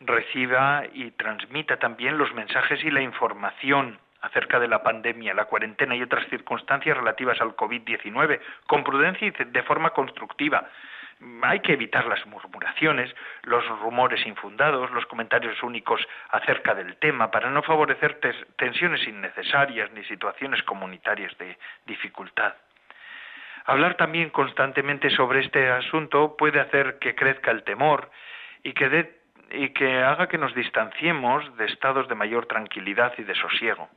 Reciba 0.00 0.84
y 0.92 1.10
transmita 1.12 1.78
también 1.78 2.18
los 2.18 2.32
mensajes 2.34 2.84
y 2.84 2.90
la 2.90 3.00
información 3.00 3.98
acerca 4.22 4.58
de 4.58 4.68
la 4.68 4.82
pandemia, 4.82 5.34
la 5.34 5.44
cuarentena 5.44 5.94
y 5.94 6.02
otras 6.02 6.26
circunstancias 6.28 6.96
relativas 6.96 7.40
al 7.40 7.56
COVID-19, 7.56 8.40
con 8.66 8.84
prudencia 8.84 9.28
y 9.28 9.30
de 9.30 9.62
forma 9.62 9.90
constructiva. 9.90 10.68
Hay 11.42 11.60
que 11.60 11.72
evitar 11.72 12.06
las 12.06 12.26
murmuraciones, 12.26 13.14
los 13.44 13.66
rumores 13.80 14.26
infundados, 14.26 14.90
los 14.90 15.06
comentarios 15.06 15.62
únicos 15.62 16.06
acerca 16.30 16.74
del 16.74 16.96
tema, 16.96 17.30
para 17.30 17.50
no 17.50 17.62
favorecer 17.62 18.20
tensiones 18.56 19.06
innecesarias 19.08 19.90
ni 19.92 20.04
situaciones 20.04 20.62
comunitarias 20.62 21.36
de 21.38 21.56
dificultad. 21.86 22.54
Hablar 23.64 23.96
también 23.96 24.30
constantemente 24.30 25.10
sobre 25.10 25.40
este 25.40 25.70
asunto 25.70 26.36
puede 26.36 26.60
hacer 26.60 26.98
que 26.98 27.14
crezca 27.14 27.50
el 27.50 27.64
temor 27.64 28.10
y 28.62 28.74
que, 28.74 29.18
y 29.50 29.70
que 29.70 30.02
haga 30.02 30.28
que 30.28 30.38
nos 30.38 30.54
distanciemos 30.54 31.56
de 31.56 31.64
estados 31.64 32.08
de 32.08 32.14
mayor 32.14 32.46
tranquilidad 32.46 33.14
y 33.16 33.22
de 33.22 33.34
sosiego. 33.34 33.88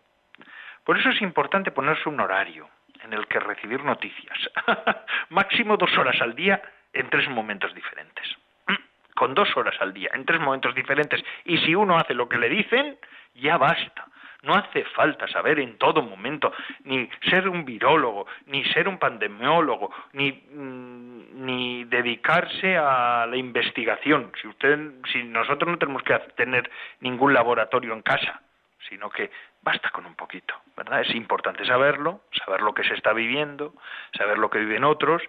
Por 0.89 0.97
eso 0.97 1.09
es 1.09 1.21
importante 1.21 1.69
ponerse 1.69 2.09
un 2.09 2.19
horario 2.19 2.67
en 3.03 3.13
el 3.13 3.27
que 3.27 3.39
recibir 3.39 3.83
noticias. 3.83 4.39
Máximo 5.29 5.77
dos 5.77 5.95
horas 5.95 6.19
al 6.19 6.33
día 6.33 6.59
en 6.91 7.07
tres 7.11 7.29
momentos 7.29 7.75
diferentes. 7.75 8.25
Con 9.15 9.35
dos 9.35 9.55
horas 9.55 9.75
al 9.81 9.93
día, 9.93 10.09
en 10.15 10.25
tres 10.25 10.41
momentos 10.41 10.73
diferentes. 10.73 11.23
Y 11.45 11.59
si 11.59 11.75
uno 11.75 11.99
hace 11.99 12.15
lo 12.15 12.27
que 12.27 12.39
le 12.39 12.49
dicen, 12.49 12.97
ya 13.35 13.59
basta. 13.59 14.07
No 14.41 14.55
hace 14.55 14.83
falta 14.83 15.27
saber 15.27 15.59
en 15.59 15.77
todo 15.77 16.01
momento 16.01 16.51
ni 16.85 17.07
ser 17.29 17.47
un 17.47 17.65
virólogo, 17.65 18.25
ni 18.47 18.65
ser 18.73 18.87
un 18.87 18.97
pandemiólogo, 18.97 19.93
ni, 20.13 20.31
mm, 20.31 21.45
ni 21.45 21.83
dedicarse 21.83 22.77
a 22.77 23.27
la 23.29 23.37
investigación. 23.37 24.31
Si 24.41 24.47
usted, 24.47 24.89
si 25.13 25.21
nosotros 25.21 25.69
no 25.69 25.77
tenemos 25.77 26.01
que 26.01 26.17
tener 26.35 26.67
ningún 27.01 27.31
laboratorio 27.31 27.93
en 27.93 28.01
casa, 28.01 28.41
sino 28.87 29.09
que 29.09 29.29
basta 29.61 29.89
con 29.91 30.05
un 30.05 30.15
poquito, 30.15 30.55
¿verdad? 30.75 31.01
Es 31.01 31.13
importante 31.15 31.65
saberlo, 31.65 32.21
saber 32.45 32.61
lo 32.61 32.73
que 32.73 32.83
se 32.83 32.93
está 32.93 33.13
viviendo, 33.13 33.73
saber 34.17 34.37
lo 34.37 34.49
que 34.49 34.59
viven 34.59 34.83
otros, 34.83 35.21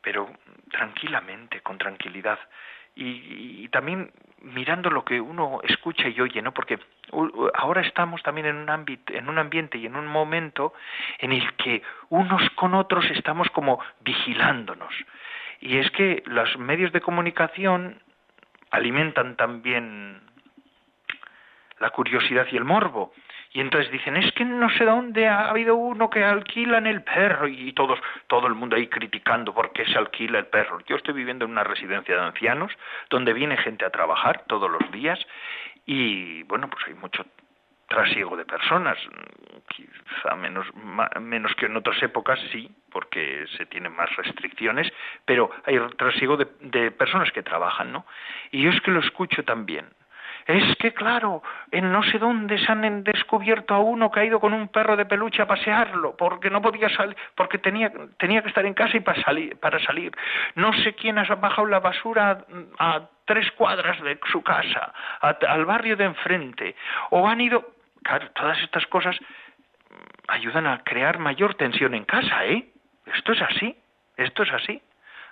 pero 0.00 0.30
tranquilamente, 0.70 1.60
con 1.60 1.78
tranquilidad 1.78 2.38
y, 3.00 3.68
también 3.68 4.10
mirando 4.40 4.90
lo 4.90 5.04
que 5.04 5.20
uno 5.20 5.60
escucha 5.62 6.08
y 6.08 6.20
oye, 6.20 6.42
¿no? 6.42 6.52
Porque 6.52 6.78
ahora 7.54 7.82
estamos 7.82 8.22
también 8.22 8.46
en 8.46 8.56
un 8.56 8.70
ámbito, 8.70 9.12
en 9.12 9.28
un 9.28 9.38
ambiente 9.38 9.78
y 9.78 9.86
en 9.86 9.94
un 9.94 10.06
momento 10.06 10.72
en 11.18 11.32
el 11.32 11.54
que 11.54 11.82
unos 12.08 12.42
con 12.50 12.74
otros 12.74 13.04
estamos 13.10 13.48
como 13.50 13.78
vigilándonos. 14.00 14.92
Y 15.60 15.78
es 15.78 15.90
que 15.92 16.22
los 16.26 16.56
medios 16.58 16.92
de 16.92 17.00
comunicación 17.00 18.00
alimentan 18.70 19.36
también 19.36 20.20
la 21.78 21.90
curiosidad 21.90 22.46
y 22.50 22.56
el 22.56 22.64
morbo. 22.64 23.12
Y 23.52 23.60
entonces 23.60 23.90
dicen, 23.90 24.16
es 24.16 24.30
que 24.32 24.44
no 24.44 24.68
sé 24.70 24.84
dónde 24.84 25.26
ha 25.26 25.48
habido 25.48 25.74
uno 25.74 26.10
que 26.10 26.22
alquilan 26.22 26.86
el 26.86 27.02
perro 27.02 27.48
y 27.48 27.72
todos, 27.72 27.98
todo 28.26 28.46
el 28.46 28.54
mundo 28.54 28.76
ahí 28.76 28.88
criticando 28.88 29.54
por 29.54 29.72
qué 29.72 29.86
se 29.86 29.96
alquila 29.96 30.38
el 30.38 30.46
perro. 30.46 30.80
Yo 30.86 30.96
estoy 30.96 31.14
viviendo 31.14 31.46
en 31.46 31.52
una 31.52 31.64
residencia 31.64 32.14
de 32.14 32.20
ancianos 32.20 32.72
donde 33.08 33.32
viene 33.32 33.56
gente 33.56 33.84
a 33.84 33.90
trabajar 33.90 34.44
todos 34.46 34.70
los 34.70 34.90
días 34.92 35.18
y 35.86 36.42
bueno, 36.42 36.68
pues 36.68 36.84
hay 36.86 36.94
mucho 36.94 37.24
trasiego 37.88 38.36
de 38.36 38.44
personas, 38.44 38.98
quizá 39.68 40.36
menos, 40.36 40.66
menos 41.18 41.54
que 41.54 41.66
en 41.66 41.76
otras 41.76 42.02
épocas, 42.02 42.38
sí, 42.52 42.70
porque 42.92 43.46
se 43.56 43.64
tienen 43.64 43.96
más 43.96 44.14
restricciones, 44.14 44.92
pero 45.24 45.50
hay 45.64 45.78
trasiego 45.96 46.36
de, 46.36 46.46
de 46.60 46.90
personas 46.90 47.32
que 47.32 47.42
trabajan, 47.42 47.90
¿no? 47.90 48.04
Y 48.50 48.62
yo 48.62 48.70
es 48.70 48.80
que 48.82 48.90
lo 48.90 49.00
escucho 49.00 49.42
también 49.42 49.86
es 50.48 50.76
que 50.76 50.94
claro, 50.94 51.42
en 51.70 51.92
no 51.92 52.02
sé 52.02 52.18
dónde 52.18 52.58
se 52.58 52.72
han 52.72 53.04
descubierto 53.04 53.74
a 53.74 53.80
uno 53.80 54.10
que 54.10 54.20
ha 54.20 54.24
ido 54.24 54.40
con 54.40 54.54
un 54.54 54.68
perro 54.68 54.96
de 54.96 55.04
peluche 55.04 55.42
a 55.42 55.46
pasearlo, 55.46 56.16
porque 56.16 56.48
no 56.48 56.62
podía 56.62 56.88
salir, 56.88 57.14
porque 57.34 57.58
tenía, 57.58 57.92
tenía 58.16 58.40
que 58.40 58.48
estar 58.48 58.64
en 58.64 58.72
casa 58.72 58.96
y 58.96 59.00
para 59.00 59.22
salir, 59.22 59.60
para 59.60 59.78
salir. 59.78 60.10
No 60.54 60.72
sé 60.72 60.94
quién 60.94 61.18
ha 61.18 61.24
bajado 61.34 61.66
la 61.66 61.80
basura 61.80 62.46
a, 62.78 63.02
tres 63.26 63.52
cuadras 63.52 64.00
de 64.00 64.18
su 64.32 64.42
casa, 64.42 64.94
al 65.20 65.66
barrio 65.66 65.96
de 65.98 66.04
enfrente, 66.04 66.74
o 67.10 67.28
han 67.28 67.42
ido, 67.42 67.74
claro, 68.02 68.30
todas 68.30 68.58
estas 68.62 68.86
cosas 68.86 69.18
ayudan 70.28 70.66
a 70.66 70.82
crear 70.82 71.18
mayor 71.18 71.56
tensión 71.56 71.94
en 71.94 72.06
casa, 72.06 72.46
¿eh? 72.46 72.70
Esto 73.14 73.32
es 73.32 73.42
así, 73.42 73.76
esto 74.16 74.44
es 74.44 74.52
así. 74.54 74.80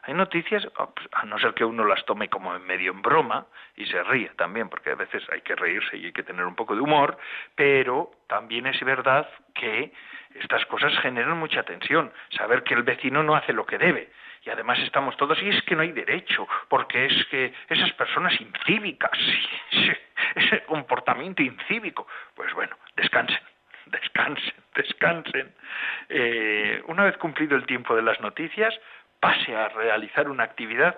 Hay 0.06 0.14
noticias, 0.14 0.66
oh, 0.78 0.94
pues, 0.94 1.08
a 1.12 1.24
no 1.24 1.36
ser 1.38 1.52
que 1.54 1.64
uno 1.64 1.84
las 1.84 2.04
tome 2.04 2.28
como 2.28 2.56
medio 2.60 2.92
en 2.92 3.02
broma 3.02 3.46
y 3.74 3.86
se 3.86 4.02
ríe 4.04 4.30
también, 4.36 4.68
porque 4.68 4.90
a 4.90 4.94
veces 4.94 5.22
hay 5.32 5.40
que 5.40 5.56
reírse 5.56 5.96
y 5.96 6.06
hay 6.06 6.12
que 6.12 6.22
tener 6.22 6.44
un 6.44 6.54
poco 6.54 6.76
de 6.76 6.80
humor, 6.80 7.18
pero 7.56 8.12
también 8.28 8.66
es 8.66 8.80
verdad 8.84 9.28
que 9.52 9.92
estas 10.34 10.64
cosas 10.66 10.96
generan 11.00 11.36
mucha 11.38 11.64
tensión. 11.64 12.12
Saber 12.30 12.62
que 12.62 12.74
el 12.74 12.84
vecino 12.84 13.24
no 13.24 13.34
hace 13.34 13.52
lo 13.52 13.66
que 13.66 13.78
debe. 13.78 14.12
Y 14.44 14.50
además 14.50 14.78
estamos 14.78 15.16
todos, 15.16 15.42
y 15.42 15.48
es 15.48 15.60
que 15.62 15.74
no 15.74 15.82
hay 15.82 15.90
derecho, 15.90 16.46
porque 16.68 17.06
es 17.06 17.26
que 17.26 17.52
esas 17.68 17.92
personas 17.94 18.40
incívicas, 18.40 19.18
ese 20.36 20.62
comportamiento 20.66 21.42
incívico, 21.42 22.06
pues 22.36 22.54
bueno, 22.54 22.76
descansen 22.94 23.40
descansen, 23.86 24.54
descansen. 24.74 25.54
Eh, 26.08 26.82
una 26.86 27.04
vez 27.04 27.16
cumplido 27.16 27.56
el 27.56 27.66
tiempo 27.66 27.94
de 27.96 28.02
las 28.02 28.20
noticias, 28.20 28.74
pase 29.26 29.56
a 29.56 29.68
realizar 29.70 30.28
una 30.28 30.44
actividad 30.44 30.96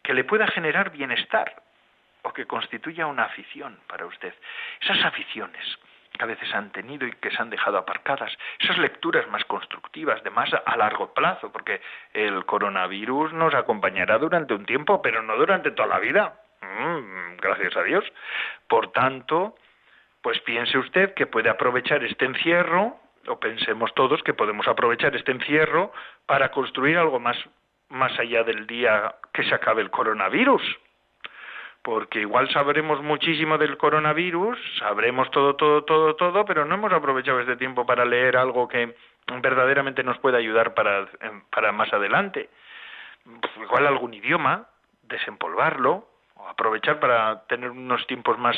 que 0.00 0.14
le 0.14 0.22
pueda 0.22 0.46
generar 0.46 0.90
bienestar 0.90 1.60
o 2.22 2.32
que 2.32 2.46
constituya 2.46 3.08
una 3.08 3.24
afición 3.24 3.80
para 3.88 4.06
usted. 4.06 4.32
Esas 4.80 5.04
aficiones 5.04 5.64
que 6.12 6.22
a 6.22 6.28
veces 6.28 6.54
han 6.54 6.70
tenido 6.70 7.04
y 7.04 7.10
que 7.14 7.32
se 7.32 7.42
han 7.42 7.50
dejado 7.50 7.76
aparcadas, 7.76 8.32
esas 8.60 8.78
lecturas 8.78 9.26
más 9.28 9.44
constructivas, 9.46 10.22
de 10.22 10.30
más 10.30 10.50
a 10.54 10.76
largo 10.76 11.12
plazo, 11.12 11.50
porque 11.50 11.80
el 12.12 12.44
coronavirus 12.46 13.32
nos 13.32 13.52
acompañará 13.54 14.18
durante 14.18 14.54
un 14.54 14.64
tiempo, 14.64 15.02
pero 15.02 15.20
no 15.22 15.34
durante 15.36 15.72
toda 15.72 15.88
la 15.88 15.98
vida. 15.98 16.40
Mm, 16.60 17.38
gracias 17.38 17.76
a 17.76 17.82
Dios. 17.82 18.04
Por 18.68 18.92
tanto, 18.92 19.56
pues 20.22 20.38
piense 20.42 20.78
usted 20.78 21.12
que 21.14 21.26
puede 21.26 21.50
aprovechar 21.50 22.04
este 22.04 22.24
encierro, 22.24 23.00
o 23.26 23.40
pensemos 23.40 23.92
todos 23.94 24.22
que 24.22 24.34
podemos 24.34 24.68
aprovechar 24.68 25.16
este 25.16 25.32
encierro 25.32 25.92
para 26.26 26.52
construir 26.52 26.98
algo 26.98 27.18
más 27.18 27.36
más 27.94 28.18
allá 28.18 28.42
del 28.42 28.66
día 28.66 29.14
que 29.32 29.44
se 29.44 29.54
acabe 29.54 29.82
el 29.82 29.90
coronavirus. 29.90 30.62
Porque 31.82 32.20
igual 32.20 32.50
sabremos 32.50 33.02
muchísimo 33.02 33.58
del 33.58 33.76
coronavirus, 33.76 34.58
sabremos 34.78 35.30
todo, 35.30 35.54
todo, 35.54 35.84
todo, 35.84 36.16
todo, 36.16 36.44
pero 36.44 36.64
no 36.64 36.74
hemos 36.74 36.92
aprovechado 36.92 37.40
este 37.40 37.56
tiempo 37.56 37.84
para 37.84 38.04
leer 38.04 38.36
algo 38.36 38.68
que 38.68 38.94
verdaderamente 39.40 40.02
nos 40.02 40.18
pueda 40.18 40.38
ayudar 40.38 40.74
para, 40.74 41.06
para 41.50 41.72
más 41.72 41.92
adelante. 41.92 42.48
Pues 43.22 43.52
igual 43.62 43.86
algún 43.86 44.14
idioma, 44.14 44.66
desempolvarlo, 45.02 46.08
o 46.36 46.48
aprovechar 46.48 46.98
para 47.00 47.46
tener 47.46 47.70
unos 47.70 48.06
tiempos 48.06 48.38
más, 48.38 48.56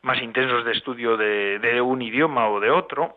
más 0.00 0.20
intensos 0.22 0.64
de 0.64 0.72
estudio 0.72 1.16
de, 1.16 1.58
de 1.58 1.80
un 1.80 2.00
idioma 2.00 2.48
o 2.48 2.58
de 2.58 2.70
otro. 2.70 3.16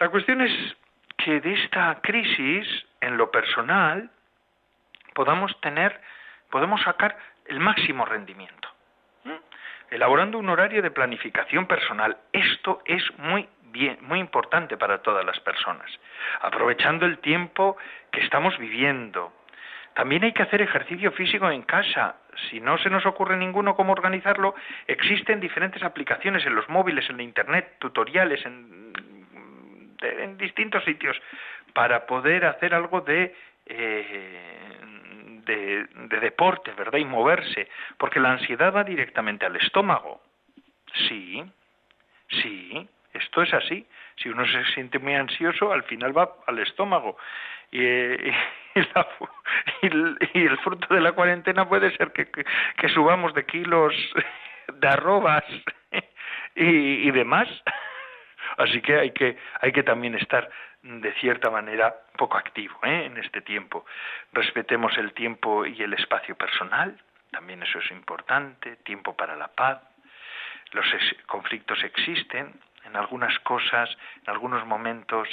La 0.00 0.08
cuestión 0.08 0.40
es 0.40 0.76
que 1.18 1.40
de 1.40 1.54
esta 1.54 2.00
crisis, 2.02 2.66
en 3.00 3.16
lo 3.16 3.30
personal, 3.30 4.10
podamos 5.20 5.54
tener, 5.60 6.00
podemos 6.48 6.80
sacar 6.80 7.14
el 7.44 7.60
máximo 7.60 8.06
rendimiento. 8.06 8.68
Elaborando 9.90 10.38
un 10.38 10.48
horario 10.48 10.80
de 10.80 10.90
planificación 10.90 11.66
personal. 11.66 12.16
Esto 12.32 12.80
es 12.86 13.02
muy 13.18 13.46
bien, 13.64 13.98
muy 14.00 14.18
importante 14.18 14.78
para 14.78 15.02
todas 15.02 15.22
las 15.26 15.38
personas. 15.40 15.90
Aprovechando 16.40 17.04
el 17.04 17.18
tiempo 17.18 17.76
que 18.10 18.20
estamos 18.20 18.56
viviendo. 18.56 19.30
También 19.92 20.24
hay 20.24 20.32
que 20.32 20.42
hacer 20.42 20.62
ejercicio 20.62 21.12
físico 21.12 21.50
en 21.50 21.64
casa. 21.64 22.16
Si 22.48 22.58
no 22.58 22.78
se 22.78 22.88
nos 22.88 23.04
ocurre 23.04 23.36
ninguno 23.36 23.76
cómo 23.76 23.92
organizarlo, 23.92 24.54
existen 24.86 25.38
diferentes 25.38 25.82
aplicaciones 25.82 26.46
en 26.46 26.54
los 26.54 26.66
móviles, 26.70 27.10
en 27.10 27.18
la 27.18 27.24
internet, 27.24 27.74
tutoriales 27.78 28.46
en, 28.46 28.94
en 30.00 30.38
distintos 30.38 30.82
sitios 30.84 31.20
para 31.74 32.06
poder 32.06 32.46
hacer 32.46 32.74
algo 32.74 33.02
de 33.02 33.34
eh, 33.66 34.70
de, 35.50 36.20
deporte, 36.20 36.72
¿verdad? 36.72 36.98
Y 36.98 37.04
moverse, 37.04 37.68
porque 37.98 38.20
la 38.20 38.32
ansiedad 38.32 38.74
va 38.74 38.84
directamente 38.84 39.46
al 39.46 39.56
estómago. 39.56 40.20
Sí, 41.08 41.42
sí, 42.28 42.88
esto 43.12 43.42
es 43.42 43.52
así. 43.54 43.86
Si 44.16 44.28
uno 44.28 44.44
se 44.46 44.64
siente 44.74 44.98
muy 44.98 45.14
ansioso, 45.14 45.72
al 45.72 45.84
final 45.84 46.16
va 46.16 46.36
al 46.46 46.58
estómago. 46.58 47.16
Y, 47.72 47.80
el, 49.82 50.58
fruto 50.62 50.94
de 50.94 51.00
la 51.00 51.12
cuarentena 51.12 51.68
puede 51.68 51.96
ser 51.96 52.12
que, 52.12 52.28
subamos 52.88 53.34
de 53.34 53.46
kilos 53.46 53.94
de 54.74 54.88
arrobas 54.88 55.44
y, 56.54 57.08
y 57.08 57.10
demás. 57.10 57.48
Así 58.60 58.82
que 58.82 58.98
hay 58.98 59.12
que, 59.12 59.38
hay 59.62 59.72
que 59.72 59.82
también 59.82 60.14
estar 60.16 60.50
de 60.82 61.14
cierta 61.14 61.48
manera 61.48 61.96
poco 62.18 62.36
activo 62.36 62.78
¿eh? 62.82 63.06
en 63.06 63.16
este 63.16 63.40
tiempo. 63.40 63.86
Respetemos 64.34 64.98
el 64.98 65.14
tiempo 65.14 65.64
y 65.64 65.82
el 65.82 65.94
espacio 65.94 66.36
personal, 66.36 66.94
también 67.30 67.62
eso 67.62 67.78
es 67.78 67.90
importante, 67.90 68.76
tiempo 68.84 69.16
para 69.16 69.34
la 69.34 69.48
paz. 69.48 69.80
Los 70.72 70.84
conflictos 71.24 71.82
existen, 71.84 72.52
en 72.84 72.96
algunas 72.96 73.38
cosas, 73.40 73.88
en 74.24 74.30
algunos 74.30 74.66
momentos 74.66 75.26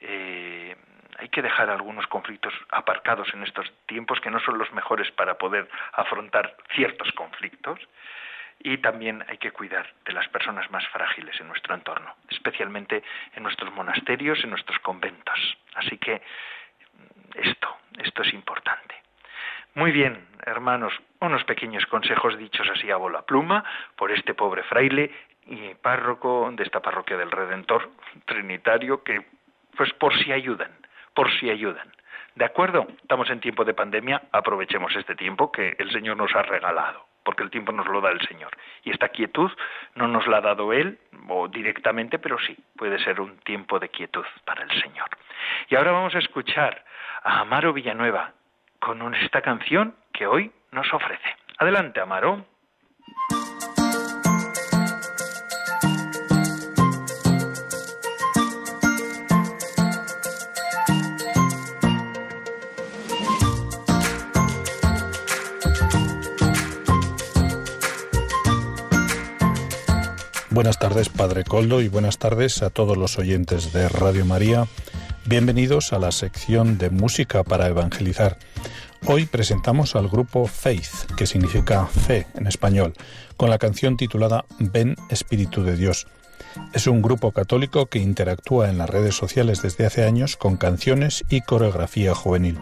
eh, 0.00 0.76
hay 1.18 1.28
que 1.28 1.42
dejar 1.42 1.70
algunos 1.70 2.06
conflictos 2.06 2.54
aparcados 2.70 3.34
en 3.34 3.42
estos 3.42 3.66
tiempos 3.86 4.20
que 4.20 4.30
no 4.30 4.38
son 4.38 4.58
los 4.58 4.72
mejores 4.72 5.10
para 5.10 5.38
poder 5.38 5.68
afrontar 5.94 6.56
ciertos 6.72 7.10
conflictos 7.16 7.80
y 8.62 8.78
también 8.78 9.24
hay 9.28 9.38
que 9.38 9.52
cuidar 9.52 9.86
de 10.04 10.12
las 10.12 10.28
personas 10.28 10.70
más 10.70 10.86
frágiles 10.88 11.38
en 11.40 11.48
nuestro 11.48 11.74
entorno, 11.74 12.14
especialmente 12.28 13.02
en 13.34 13.42
nuestros 13.42 13.72
monasterios, 13.72 14.42
en 14.44 14.50
nuestros 14.50 14.78
conventos. 14.80 15.58
Así 15.74 15.96
que 15.98 16.16
mm, 16.16 17.38
esto, 17.38 17.76
esto 17.98 18.22
es 18.22 18.34
importante. 18.34 18.94
Muy 19.74 19.92
bien, 19.92 20.26
hermanos, 20.44 20.92
unos 21.20 21.44
pequeños 21.44 21.86
consejos 21.86 22.36
dichos 22.36 22.68
así 22.68 22.90
a 22.90 22.96
bola 22.96 23.22
pluma 23.22 23.64
por 23.96 24.10
este 24.10 24.34
pobre 24.34 24.62
fraile 24.64 25.10
y 25.46 25.74
párroco 25.74 26.50
de 26.52 26.62
esta 26.64 26.80
parroquia 26.80 27.16
del 27.16 27.30
Redentor 27.30 27.90
Trinitario 28.26 29.02
que, 29.02 29.24
pues 29.76 29.92
por 29.94 30.16
si 30.18 30.32
ayudan, 30.32 30.72
por 31.14 31.30
si 31.38 31.48
ayudan. 31.48 31.90
¿De 32.34 32.44
acuerdo? 32.44 32.86
Estamos 33.00 33.30
en 33.30 33.40
tiempo 33.40 33.64
de 33.64 33.74
pandemia, 33.74 34.22
aprovechemos 34.32 34.94
este 34.96 35.14
tiempo 35.14 35.50
que 35.50 35.76
el 35.78 35.90
Señor 35.92 36.16
nos 36.16 36.34
ha 36.34 36.42
regalado 36.42 37.09
porque 37.30 37.44
el 37.44 37.50
tiempo 37.50 37.70
nos 37.70 37.86
lo 37.86 38.00
da 38.00 38.10
el 38.10 38.20
Señor. 38.26 38.50
Y 38.82 38.90
esta 38.90 39.08
quietud 39.10 39.52
no 39.94 40.08
nos 40.08 40.26
la 40.26 40.38
ha 40.38 40.40
dado 40.40 40.72
Él 40.72 40.98
o 41.28 41.46
directamente, 41.46 42.18
pero 42.18 42.36
sí, 42.40 42.56
puede 42.76 42.98
ser 43.04 43.20
un 43.20 43.38
tiempo 43.38 43.78
de 43.78 43.88
quietud 43.88 44.24
para 44.44 44.64
el 44.64 44.82
Señor. 44.82 45.06
Y 45.68 45.76
ahora 45.76 45.92
vamos 45.92 46.12
a 46.16 46.18
escuchar 46.18 46.84
a 47.22 47.38
Amaro 47.38 47.72
Villanueva 47.72 48.32
con 48.80 49.14
esta 49.14 49.42
canción 49.42 49.94
que 50.12 50.26
hoy 50.26 50.50
nos 50.72 50.92
ofrece. 50.92 51.36
Adelante, 51.58 52.00
Amaro. 52.00 52.46
Buenas 70.60 70.78
tardes, 70.78 71.08
Padre 71.08 71.42
Coldo, 71.42 71.80
y 71.80 71.88
buenas 71.88 72.18
tardes 72.18 72.62
a 72.62 72.68
todos 72.68 72.98
los 72.98 73.18
oyentes 73.18 73.72
de 73.72 73.88
Radio 73.88 74.26
María. 74.26 74.68
Bienvenidos 75.24 75.94
a 75.94 75.98
la 75.98 76.12
sección 76.12 76.76
de 76.76 76.90
música 76.90 77.44
para 77.44 77.66
evangelizar. 77.66 78.36
Hoy 79.06 79.24
presentamos 79.24 79.96
al 79.96 80.10
grupo 80.10 80.46
Faith, 80.46 81.12
que 81.16 81.26
significa 81.26 81.86
fe 81.86 82.26
en 82.34 82.46
español, 82.46 82.92
con 83.38 83.48
la 83.48 83.56
canción 83.56 83.96
titulada 83.96 84.44
Ven 84.58 84.96
Espíritu 85.08 85.62
de 85.62 85.78
Dios. 85.78 86.06
Es 86.74 86.86
un 86.86 87.00
grupo 87.00 87.32
católico 87.32 87.86
que 87.86 88.00
interactúa 88.00 88.68
en 88.68 88.76
las 88.76 88.90
redes 88.90 89.14
sociales 89.14 89.62
desde 89.62 89.86
hace 89.86 90.04
años 90.04 90.36
con 90.36 90.58
canciones 90.58 91.24
y 91.30 91.40
coreografía 91.40 92.14
juvenil. 92.14 92.58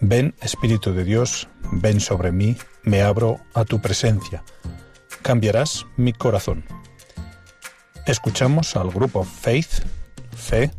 Ven 0.00 0.34
Espíritu 0.42 0.92
de 0.92 1.04
Dios, 1.04 1.48
ven 1.72 2.00
sobre 2.00 2.30
mí, 2.30 2.58
me 2.82 3.00
abro 3.00 3.40
a 3.54 3.64
tu 3.64 3.80
presencia. 3.80 4.44
Cambiarás 5.22 5.86
mi 5.96 6.12
corazón. 6.12 6.66
Escuchamos 8.06 8.76
al 8.76 8.90
grupo 8.90 9.24
Faith, 9.24 9.82
Fe, 10.36 10.70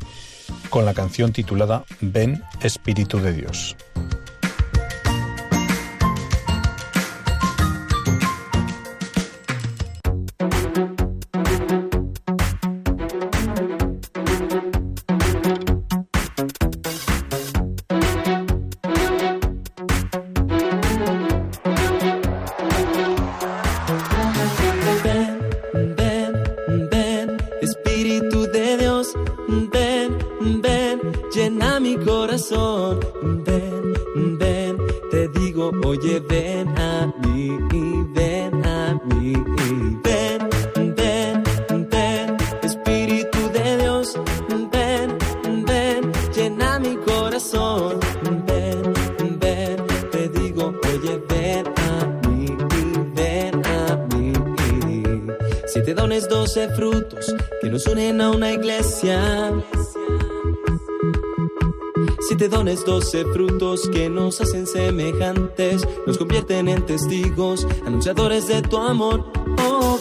con 0.70 0.86
la 0.86 0.94
canción 0.94 1.34
titulada 1.34 1.84
Ven 2.00 2.42
Espíritu 2.62 3.20
de 3.20 3.34
Dios. 3.34 3.76
Que 63.92 64.10
nos 64.10 64.42
hacen 64.42 64.66
semejantes, 64.66 65.86
nos 66.06 66.18
convierten 66.18 66.68
en 66.68 66.86
testigos, 66.86 67.68
anunciadores 67.86 68.48
de 68.48 68.62
tu 68.62 68.78
amor. 68.78 69.32
Oh, 69.70 69.97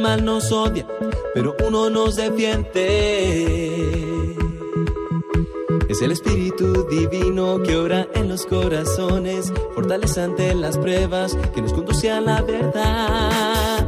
mal 0.00 0.24
nos 0.24 0.50
odia, 0.50 0.86
pero 1.34 1.54
uno 1.66 1.90
nos 1.90 2.16
defiende. 2.16 3.86
Es 5.88 6.02
el 6.02 6.12
Espíritu 6.12 6.86
Divino 6.88 7.62
que 7.62 7.76
ora 7.76 8.08
en 8.14 8.28
los 8.28 8.46
corazones, 8.46 9.52
fortalece 9.74 10.20
ante 10.22 10.54
las 10.54 10.78
pruebas, 10.78 11.36
que 11.54 11.62
nos 11.62 11.72
conduce 11.72 12.10
a 12.10 12.20
la 12.20 12.42
verdad. 12.42 13.79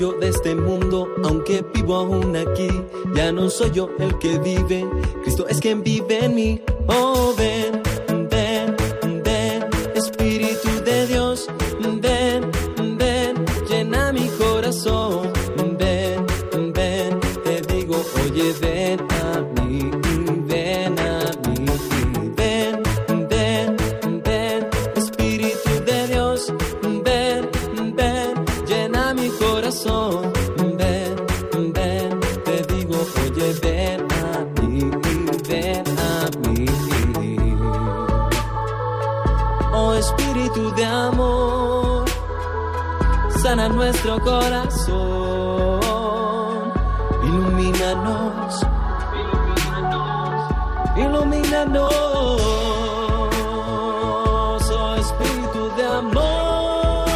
Yo 0.00 0.14
de 0.14 0.28
este 0.28 0.54
mundo, 0.54 1.14
aunque 1.24 1.62
vivo 1.74 1.94
aún 1.94 2.34
aquí. 2.34 2.68
Ya 3.14 3.32
no 3.32 3.50
soy 3.50 3.70
yo 3.70 3.90
el 3.98 4.18
que 4.18 4.38
vive, 4.38 4.88
Cristo 5.22 5.46
es 5.46 5.60
quien 5.60 5.82
vive 5.82 6.24
en 6.24 6.34
mí. 6.34 6.62
Ilumínanos, 51.60 51.92
oh 54.70 54.96
Espíritu 54.96 55.70
de 55.76 55.84
amor, 55.84 57.08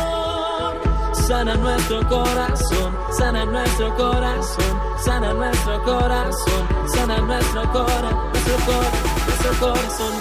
sana 1.27 1.55
nuestro 1.55 2.07
corazón, 2.09 2.97
sana 3.17 3.45
nuestro 3.45 3.95
corazón, 3.97 4.81
sana 5.05 5.33
nuestro 5.33 5.83
corazón, 5.85 6.69
sana 6.95 7.19
nuestro 7.19 7.63
corazón, 7.73 8.29
nuestro 8.33 8.57
corazón, 8.67 8.93
nuestro 9.27 9.53
corazón. 9.61 10.13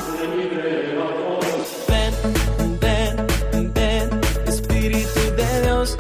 Ven, 1.88 2.14
ven, 2.80 3.74
ven, 3.74 4.22
Espíritu 4.48 5.20
de 5.36 5.62
Dios, 5.64 5.98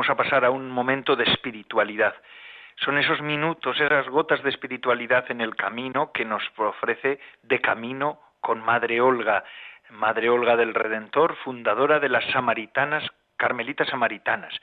Vamos 0.00 0.18
a 0.18 0.24
pasar 0.24 0.46
a 0.46 0.50
un 0.50 0.70
momento 0.70 1.14
de 1.14 1.24
espiritualidad. 1.24 2.14
Son 2.82 2.96
esos 2.96 3.20
minutos, 3.20 3.78
esas 3.78 4.08
gotas 4.08 4.42
de 4.42 4.48
espiritualidad 4.48 5.30
en 5.30 5.42
el 5.42 5.54
camino 5.54 6.10
que 6.10 6.24
nos 6.24 6.42
ofrece 6.56 7.20
de 7.42 7.60
camino 7.60 8.18
con 8.40 8.64
Madre 8.64 9.02
Olga, 9.02 9.44
Madre 9.90 10.30
Olga 10.30 10.56
del 10.56 10.72
Redentor, 10.72 11.36
fundadora 11.44 12.00
de 12.00 12.08
las 12.08 12.24
Samaritanas, 12.32 13.04
Carmelitas 13.36 13.88
Samaritanas. 13.88 14.54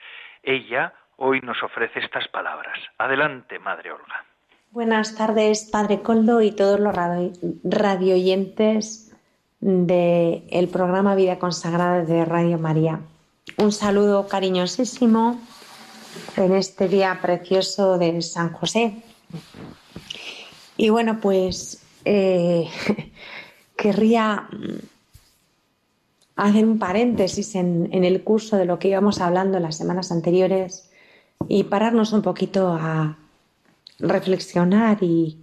Ella 0.42 0.92
hoy 1.18 1.40
nos 1.40 1.62
ofrece 1.62 2.00
estas 2.00 2.26
palabras. 2.26 2.76
Adelante, 2.98 3.60
Madre 3.60 3.92
Olga. 3.92 4.24
Buenas 4.72 5.16
tardes, 5.16 5.70
Padre 5.70 6.02
Coldo 6.02 6.42
y 6.42 6.50
todos 6.50 6.80
los 6.80 6.96
radioyentes 7.62 9.16
del 9.60 10.68
programa 10.72 11.14
Vida 11.14 11.38
Consagrada 11.38 12.02
de 12.02 12.24
Radio 12.24 12.58
María. 12.58 12.98
Un 13.56 13.72
saludo 13.72 14.28
cariñosísimo 14.28 15.40
en 16.36 16.54
este 16.54 16.88
día 16.88 17.18
precioso 17.20 17.98
de 17.98 18.20
San 18.22 18.52
José. 18.52 19.02
Y 20.76 20.90
bueno, 20.90 21.18
pues 21.20 21.82
eh, 22.04 22.68
querría 23.76 24.48
hacer 26.36 26.64
un 26.64 26.78
paréntesis 26.78 27.54
en, 27.54 27.88
en, 27.92 28.04
el 28.04 28.22
curso 28.22 28.56
de 28.56 28.64
lo 28.64 28.78
que 28.78 28.88
íbamos 28.88 29.20
hablando 29.20 29.58
las 29.58 29.76
semanas 29.76 30.12
anteriores 30.12 30.90
y 31.48 31.64
pararnos 31.64 32.12
un 32.12 32.22
poquito 32.22 32.68
a, 32.68 33.16
reflexionar 33.98 35.02
y, 35.02 35.38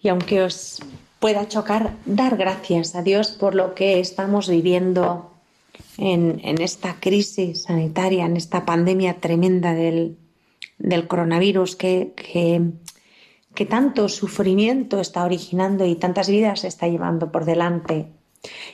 y 0.00 0.08
aunque 0.08 0.42
os 0.42 0.80
pueda 1.18 1.48
chocar, 1.48 1.94
dar 2.04 2.36
gracias 2.36 2.94
a 2.94 3.02
Dios 3.02 3.30
por 3.30 3.54
lo 3.54 3.74
que 3.74 4.00
estamos 4.00 4.48
viviendo 4.48 5.32
en, 5.98 6.60
esta 6.60 6.98
crisis 7.00 7.62
sanitaria, 7.62 8.26
en 8.26 8.36
esta 8.36 8.64
pandemia 8.64 9.14
tremenda 9.20 9.74
del, 9.74 10.18
coronavirus 11.08 11.76
que, 11.76 12.12
que, 13.54 13.66
tanto 13.66 14.08
sufrimiento 14.08 15.00
está 15.00 15.24
originando 15.24 15.86
y 15.86 15.96
tantas 15.96 16.28
vidas 16.28 16.64
está 16.64 16.88
llevando 16.88 17.32
por 17.32 17.44
delante. 17.44 18.06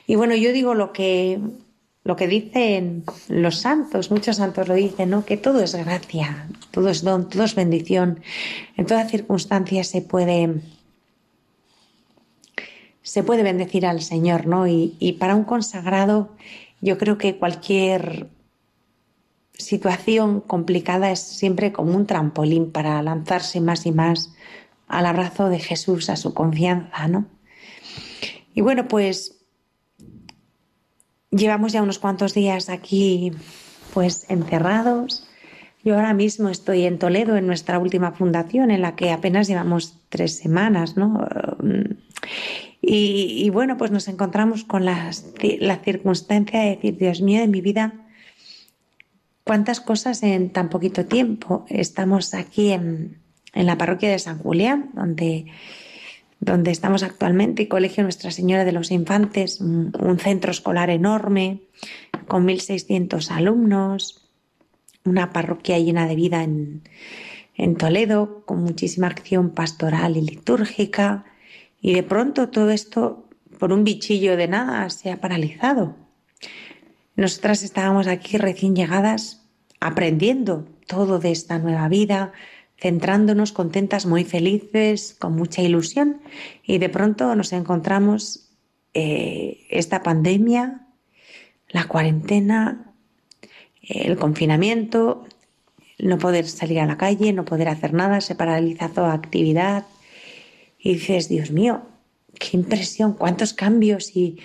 Y 0.06 0.16
bueno, 0.16 0.35
yo 0.35 0.52
digo 0.52 0.74
lo 0.74 0.92
que 0.92 1.40
lo 2.04 2.16
que 2.16 2.26
dicen 2.26 3.04
los 3.28 3.61
santos, 3.61 4.11
muchos 4.11 4.37
santos 4.37 4.66
lo 4.66 4.74
dicen, 4.74 5.11
¿no? 5.11 5.24
Que 5.24 5.37
todo 5.37 5.62
es 5.62 5.72
gracia, 5.76 6.48
todo 6.72 6.88
es 6.88 7.04
don, 7.04 7.28
todo 7.28 7.44
es 7.44 7.54
bendición. 7.54 8.20
En 8.76 8.87
todas 8.87 9.08
circunstancias 9.08 9.87
se 9.87 10.02
puede 10.02 10.62
se 13.02 13.22
puede 13.22 13.44
bendecir 13.44 13.87
al 13.87 14.00
Señor, 14.00 14.46
¿no? 14.46 14.66
Y 14.66 15.16
para 15.20 15.37
un 15.37 15.44
consagrado, 15.44 16.30
yo 16.83 16.99
creo 16.99 17.16
que 17.16 17.38
cualquier 17.38 18.29
situación 19.55 20.42
complicada 20.42 21.11
es 21.11 21.21
siempre 21.21 21.73
como 21.73 21.97
un 21.97 22.07
trampolín 22.07 22.71
para 22.71 23.01
lanzarse 23.03 23.61
más 23.62 23.87
y 23.87 23.92
más 23.92 24.35
al 24.88 25.07
abrazo 25.07 25.49
de 25.49 25.59
Jesús, 25.59 26.11
a 26.11 26.16
su 26.16 26.35
confianza, 26.35 27.09
¿no? 27.09 27.25
Y 28.53 28.61
bueno, 28.61 28.87
pues 28.88 29.42
Llevamos 31.33 31.73
ya 31.73 31.83
unos 31.83 31.99
cuantos 31.99 32.35
días 32.35 32.68
aquí 32.68 33.33
pues 33.95 34.27
encerrados. 34.29 35.27
Yo 35.83 35.95
ahora 35.95 36.12
mismo 36.12 36.51
estoy 36.51 36.85
en 36.85 36.99
Toledo, 36.99 37.37
en 37.37 37.47
nuestra 37.47 37.79
última 37.79 38.12
fundación, 38.12 38.71
en 38.71 38.83
la 38.83 38.97
que 38.97 39.11
apenas 39.11 39.49
llevamos 39.49 39.99
tres 40.11 40.37
semanas, 40.37 40.99
¿no? 40.99 41.27
Y, 42.85 43.49
bueno, 43.51 43.77
pues 43.77 43.92
nos 43.92 44.09
encontramos 44.09 44.64
con 44.64 44.85
la, 44.85 45.11
la 45.61 45.77
circunstancia 45.79 46.61
de 46.61 46.71
decir, 46.71 46.99
Dios 46.99 47.21
mío, 47.21 47.40
de 47.40 47.47
mi 47.47 47.61
vida, 47.61 47.95
cuántas 49.45 49.81
cosas 49.81 50.25
en 50.25 50.51
tan 50.51 50.68
poquito 50.68 51.07
tiempo. 51.07 51.64
Estamos 51.68 52.35
aquí 52.35 52.73
en, 52.73 53.18
en 53.55 53.66
la 53.66 53.79
parroquia 53.79 54.11
de 54.11 54.18
San 54.18 54.38
Julián, 54.38 54.90
donde 54.95 55.47
donde 56.42 56.73
estamos 56.73 57.05
actualmente, 57.05 57.68
Colegio 57.68 58.03
Nuestra 58.03 58.33
Señora 58.33 58.64
de 58.64 58.73
los 58.73 58.90
Infantes, 58.90 59.61
un, 59.61 60.18
centro 60.18 60.51
escolar 60.51 60.90
enorme, 60.90 61.61
con 62.27 62.49
1.600 62.49 63.31
alumnos, 63.31 64.29
una 65.05 65.33
parroquia 65.33 65.79
llena 65.79 66.09
de 66.09 66.16
vida 66.16 66.42
en, 66.42 66.83
en 67.55 67.77
Toledo, 67.77 68.42
con 68.45 68.61
muchísima 68.61 69.07
acción 69.07 69.51
pastoral 69.51 70.16
y 70.16 70.23
litúrgica, 70.23 71.25
y 71.83 71.95
de 71.95 72.05
pronto 72.05 72.49
todo 72.49 72.71
esto, 72.71 73.29
por 73.59 73.73
un 73.73 73.83
bichillo 73.83 74.37
de 74.37 74.47
nada, 74.47 74.88
se 74.88 75.11
ha 75.11 75.21
paralizado. 75.21 75.97
Nosotras 77.16 77.64
estábamos 77.64 78.07
aquí 78.07 78.38
recién 78.38 78.77
llegadas, 78.77 79.45
aprendiendo 79.81 80.64
todo 80.87 81.18
de 81.18 81.33
esta 81.33 81.59
nueva 81.59 81.88
vida, 81.88 82.33
centrándonos 82.81 83.53
contentas, 83.53 84.07
muy 84.07 84.25
felices, 84.25 85.16
con 85.18 85.35
mucha 85.35 85.61
ilusión 85.61 86.23
y 86.64 86.79
de 86.79 86.88
pronto 86.88 87.35
nos 87.35 87.53
encontramos 87.53 88.49
eh, 88.95 89.66
esta 89.68 90.03
pandemia, 90.03 90.87
la 91.68 91.88
cuarentena, 91.88 92.92
el 93.83 94.16
confinamiento, 94.16 95.25
no 95.99 96.18
poder 96.18 96.47
salir 96.47 96.81
a 96.81 96.87
la 96.87 96.97
calle, 96.97 97.33
no 97.33 97.45
poder 97.45 97.68
hacer 97.68 97.92
nada, 97.92 98.21
se 98.21 98.35
paraliza 98.35 98.88
toda 98.88 99.12
actividad 99.12 99.85
y 100.83 100.95
dices, 100.95 101.29
Dios 101.29 101.53
mío, 101.53 101.83
qué 102.38 102.57
impresión, 102.57 103.12
cuántos 103.14 103.55
cambios 103.55 104.16
y, 104.16 104.38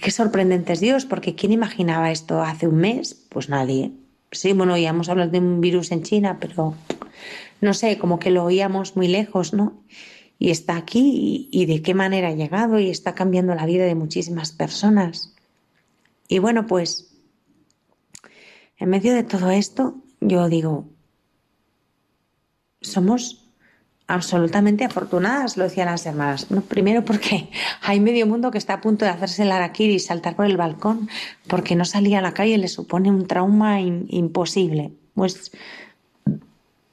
qué 0.00 0.10
sorprendente 0.10 0.72
es 0.72 0.80
Dios, 0.80 1.04
porque 1.04 1.34
¿quién 1.34 1.52
imaginaba 1.52 2.10
esto 2.10 2.40
hace 2.42 2.66
un 2.66 2.76
mes? 2.76 3.26
Pues 3.28 3.50
nadie. 3.50 3.92
Sí, 4.30 4.54
bueno, 4.54 4.76
ya 4.78 4.88
hemos 4.88 5.10
hablado 5.10 5.30
de 5.30 5.38
un 5.38 5.60
virus 5.60 5.92
en 5.92 6.02
China, 6.02 6.38
pero 6.40 6.74
no 7.60 7.74
sé, 7.74 7.98
como 7.98 8.18
que 8.18 8.30
lo 8.30 8.44
oíamos 8.44 8.96
muy 8.96 9.06
lejos, 9.06 9.52
¿no? 9.52 9.82
Y 10.38 10.50
está 10.50 10.76
aquí 10.76 11.48
y, 11.52 11.66
de 11.66 11.82
qué 11.82 11.92
manera 11.92 12.28
ha 12.28 12.34
llegado 12.34 12.80
y 12.80 12.88
está 12.88 13.14
cambiando 13.14 13.54
la 13.54 13.66
vida 13.66 13.84
de 13.84 13.94
muchísimas 13.94 14.50
personas. 14.52 15.34
Y 16.26 16.38
bueno, 16.38 16.66
pues 16.66 17.14
en 18.78 18.88
medio 18.88 19.14
de 19.14 19.22
todo 19.24 19.50
esto, 19.50 19.96
yo 20.20 20.48
digo, 20.48 20.88
somos 22.80 23.41
absolutamente 24.06 24.84
afortunadas, 24.84 25.56
lo 25.56 25.64
decían 25.64 25.86
las 25.86 26.04
hermanas. 26.06 26.46
primero 26.68 27.04
porque 27.04 27.48
hay 27.82 28.00
medio 28.00 28.26
mundo 28.26 28.50
que 28.50 28.58
está 28.58 28.74
a 28.74 28.80
punto 28.80 29.04
de 29.04 29.10
hacerse 29.10 29.42
el 29.42 29.52
araquiri 29.52 29.94
y 29.94 29.98
saltar 29.98 30.36
por 30.36 30.46
el 30.46 30.56
balcón 30.56 31.08
porque 31.46 31.76
no 31.76 31.84
salía 31.84 32.18
a 32.18 32.22
la 32.22 32.34
calle 32.34 32.58
le 32.58 32.68
supone 32.68 33.10
un 33.10 33.26
trauma 33.26 33.80
imposible. 33.80 34.92
Pues 35.14 35.52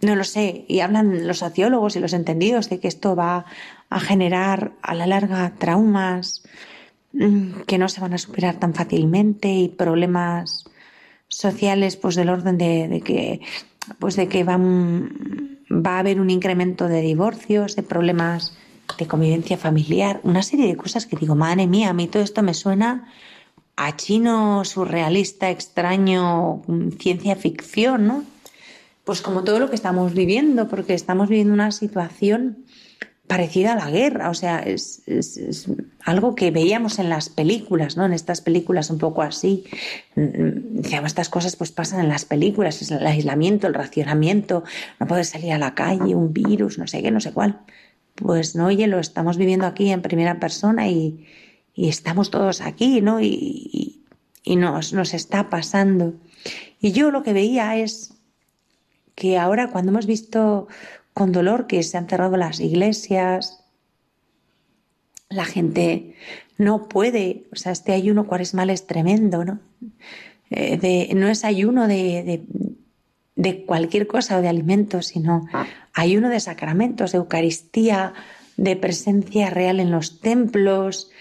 no 0.02 0.16
lo 0.16 0.24
sé, 0.24 0.66
y 0.68 0.80
hablan 0.80 1.28
los 1.28 1.40
sociólogos 1.40 1.96
y 1.96 2.00
los 2.00 2.14
entendidos 2.14 2.70
de 2.70 2.80
que 2.80 2.88
esto 2.88 3.16
va 3.16 3.46
a 3.90 4.00
generar 4.00 4.72
a 4.82 4.96
la 4.96 5.08
larga 5.08 5.54
traumas 5.58 6.44
mm, 7.12 7.62
que 7.68 7.78
no 7.78 7.90
se 7.90 8.00
van 8.00 8.14
a 8.14 8.18
superar 8.18 8.60
tan 8.60 8.74
fácilmente 8.74 9.50
y 9.50 9.68
problemas 9.68 10.66
sociales 11.28 11.98
pues 11.98 12.16
del 12.16 12.30
orden 12.30 12.58
de, 12.58 13.02
que 13.04 13.42
pues 14.00 14.16
de 14.16 14.28
que 14.28 14.44
van, 14.44 15.59
va 15.72 15.96
a 15.96 16.00
haber 16.00 16.20
un 16.20 16.30
incremento 16.30 16.88
de 16.88 17.02
divorcios, 17.02 17.76
de 17.76 17.84
problemas 17.84 18.54
de 18.98 19.08
convivencia 19.08 19.58
familiar, 19.58 20.20
una 20.24 20.42
serie 20.42 20.68
de 20.68 20.76
cosas 20.76 21.06
que 21.06 21.16
digo, 21.16 21.36
madre 21.36 21.68
mía, 21.68 21.90
a 21.90 21.94
mí 21.94 22.08
todo 22.08 22.24
esto 22.24 22.42
me 22.42 22.54
suena 22.54 23.08
a 23.76 23.96
chino 23.96 24.66
surrealista, 24.66 25.50
extraño, 25.50 26.64
mm, 26.68 26.90
ciencia 27.00 27.36
ficción, 27.36 28.08
¿no? 28.08 28.24
pues 29.10 29.24
como 29.24 29.44
todo 29.44 29.58
lo 29.58 29.72
que 29.72 29.76
estamos 29.76 30.14
viviendo, 30.14 30.68
porque 30.68 30.94
estamos 30.94 31.30
viviendo 31.30 31.52
una 31.52 31.72
situación 31.72 32.60
parecida 33.30 33.74
a 33.74 33.76
la 33.76 33.92
guerra, 33.92 34.32
o 34.32 34.34
sea, 34.34 34.58
es, 34.58 35.04
algo 36.04 36.34
que 36.34 36.50
veíamos 36.50 36.98
en 36.98 37.10
las 37.10 37.30
películas, 37.30 37.96
¿no? 37.96 38.04
En 38.04 38.12
estas 38.12 38.42
películas 38.42 38.90
un 38.90 38.98
poco 38.98 39.22
así, 39.22 39.66
decíamos, 40.16 41.12
estas 41.12 41.30
cosas 41.30 41.56
pues 41.56 41.72
pasan 41.72 42.00
en 42.00 42.10
las 42.10 42.26
películas, 42.26 42.82
es 42.82 42.90
el 42.90 43.06
aislamiento, 43.06 43.68
el 43.68 43.76
racionamiento, 43.76 44.64
no 45.00 45.06
poder 45.06 45.26
salir 45.26 45.54
a 45.54 45.60
la 45.60 45.76
calle, 45.76 46.16
un 46.16 46.34
virus, 46.34 46.80
no 46.80 46.88
sé 46.88 47.04
qué, 47.04 47.12
no 47.12 47.20
sé 47.20 47.32
cuál. 47.32 47.60
Pues 48.16 48.56
no, 48.56 48.66
oye, 48.66 48.88
lo 48.88 48.98
estamos 48.98 49.38
viviendo 49.38 49.68
aquí 49.68 49.92
en 49.92 50.02
primera 50.02 50.40
persona 50.40 50.88
y, 50.88 51.28
estamos 51.76 52.32
todos 52.32 52.62
aquí, 52.62 53.00
¿no? 53.00 53.22
Y, 53.22 54.02
y 54.44 54.56
nos, 54.56 54.92
nos 54.92 55.14
está 55.14 55.52
pasando. 55.52 56.16
Y 56.82 56.94
yo 56.94 57.12
lo 57.12 57.22
que 57.22 57.34
veía 57.34 57.78
es 57.78 58.16
que 59.14 59.38
ahora 59.38 59.70
cuando 59.70 59.92
hemos 59.92 60.08
visto 60.08 60.68
con 61.20 61.34
dolor 61.34 61.68
que 61.68 61.84
se 61.84 61.98
han 61.98 62.08
cerrado 62.08 62.38
las 62.38 62.62
iglesias, 62.62 63.62
la 65.28 65.44
gente 65.44 66.16
no 66.58 66.88
puede, 66.88 67.44
o 67.52 67.58
sea, 67.58 67.74
este 67.74 67.92
ayuno 67.92 68.26
cuaresmal 68.26 68.70
es 68.70 68.88
tremendo, 68.88 69.44
¿no? 69.44 69.60
Eh, 70.50 71.12
no 71.16 71.28
es 71.28 71.44
ayuno 71.44 71.90
de, 71.90 72.42
de, 73.36 73.66
cualquier 73.66 74.08
cosa 74.08 74.38
o 74.38 74.42
de 74.42 74.48
alimentos, 74.48 75.08
sino 75.08 75.46
ayuno 75.94 76.30
de 76.30 76.40
sacramentos, 76.40 77.12
de 77.12 77.18
Eucaristía, 77.18 78.14
de 78.56 78.78
presencia 78.78 79.50
real 79.50 79.82
en 79.82 79.92
los 79.92 80.22
templos, 80.22 81.12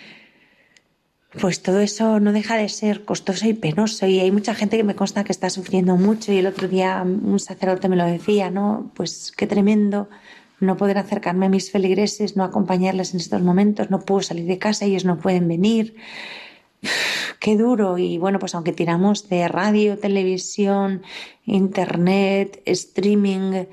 pues 1.33 1.63
todo 1.63 1.81
eso 1.81 2.21
no 2.21 2.33
deja 2.33 2.57
de 2.57 2.69
ser 2.69 3.05
costoso 3.05 3.47
y 3.47 3.53
penoso. 3.53 4.07
Y 4.07 4.21
hay 4.21 4.31
mucha 4.31 4.55
gente 4.55 4.77
que 4.77 4.85
me 4.85 4.95
consta 4.95 5.25
que 5.25 5.33
está 5.33 5.51
sufriendo 5.51 5.97
mucho. 5.97 6.33
Y 6.33 6.39
el 6.39 6.47
otro 6.47 6.69
día 6.69 7.03
un 7.05 7.39
sacerdote 7.39 7.89
me 7.89 7.97
lo 7.97 8.07
decía, 8.07 8.51
¿no? 8.51 8.91
Pues 8.95 9.33
qué 9.37 9.47
tremendo 9.47 10.09
no 10.61 10.77
poder 10.77 10.99
acercarme 10.99 11.47
a 11.47 11.49
mis 11.49 11.71
feligreses, 11.71 12.37
no 12.37 12.45
acompañarles 12.45 13.15
en 13.15 13.21
estos 13.21 13.43
momentos, 13.43 13.91
no 13.91 14.01
puedo 14.01 14.23
salir 14.23 14.47
de 14.47 14.59
casa, 14.59 14.87
ellos 14.87 15.05
no 15.05 15.19
pueden 15.19 15.47
venir. 15.47 15.95
Qué 17.41 17.57
duro. 17.57 17.99
Y 17.99 18.19
bueno, 18.19 18.39
pues 18.41 18.55
aunque 18.55 18.73
tiramos 18.73 19.29
de 19.29 19.47
radio, 19.47 19.99
televisión, 19.99 21.03
internet, 21.45 22.61
streaming, 22.65 23.67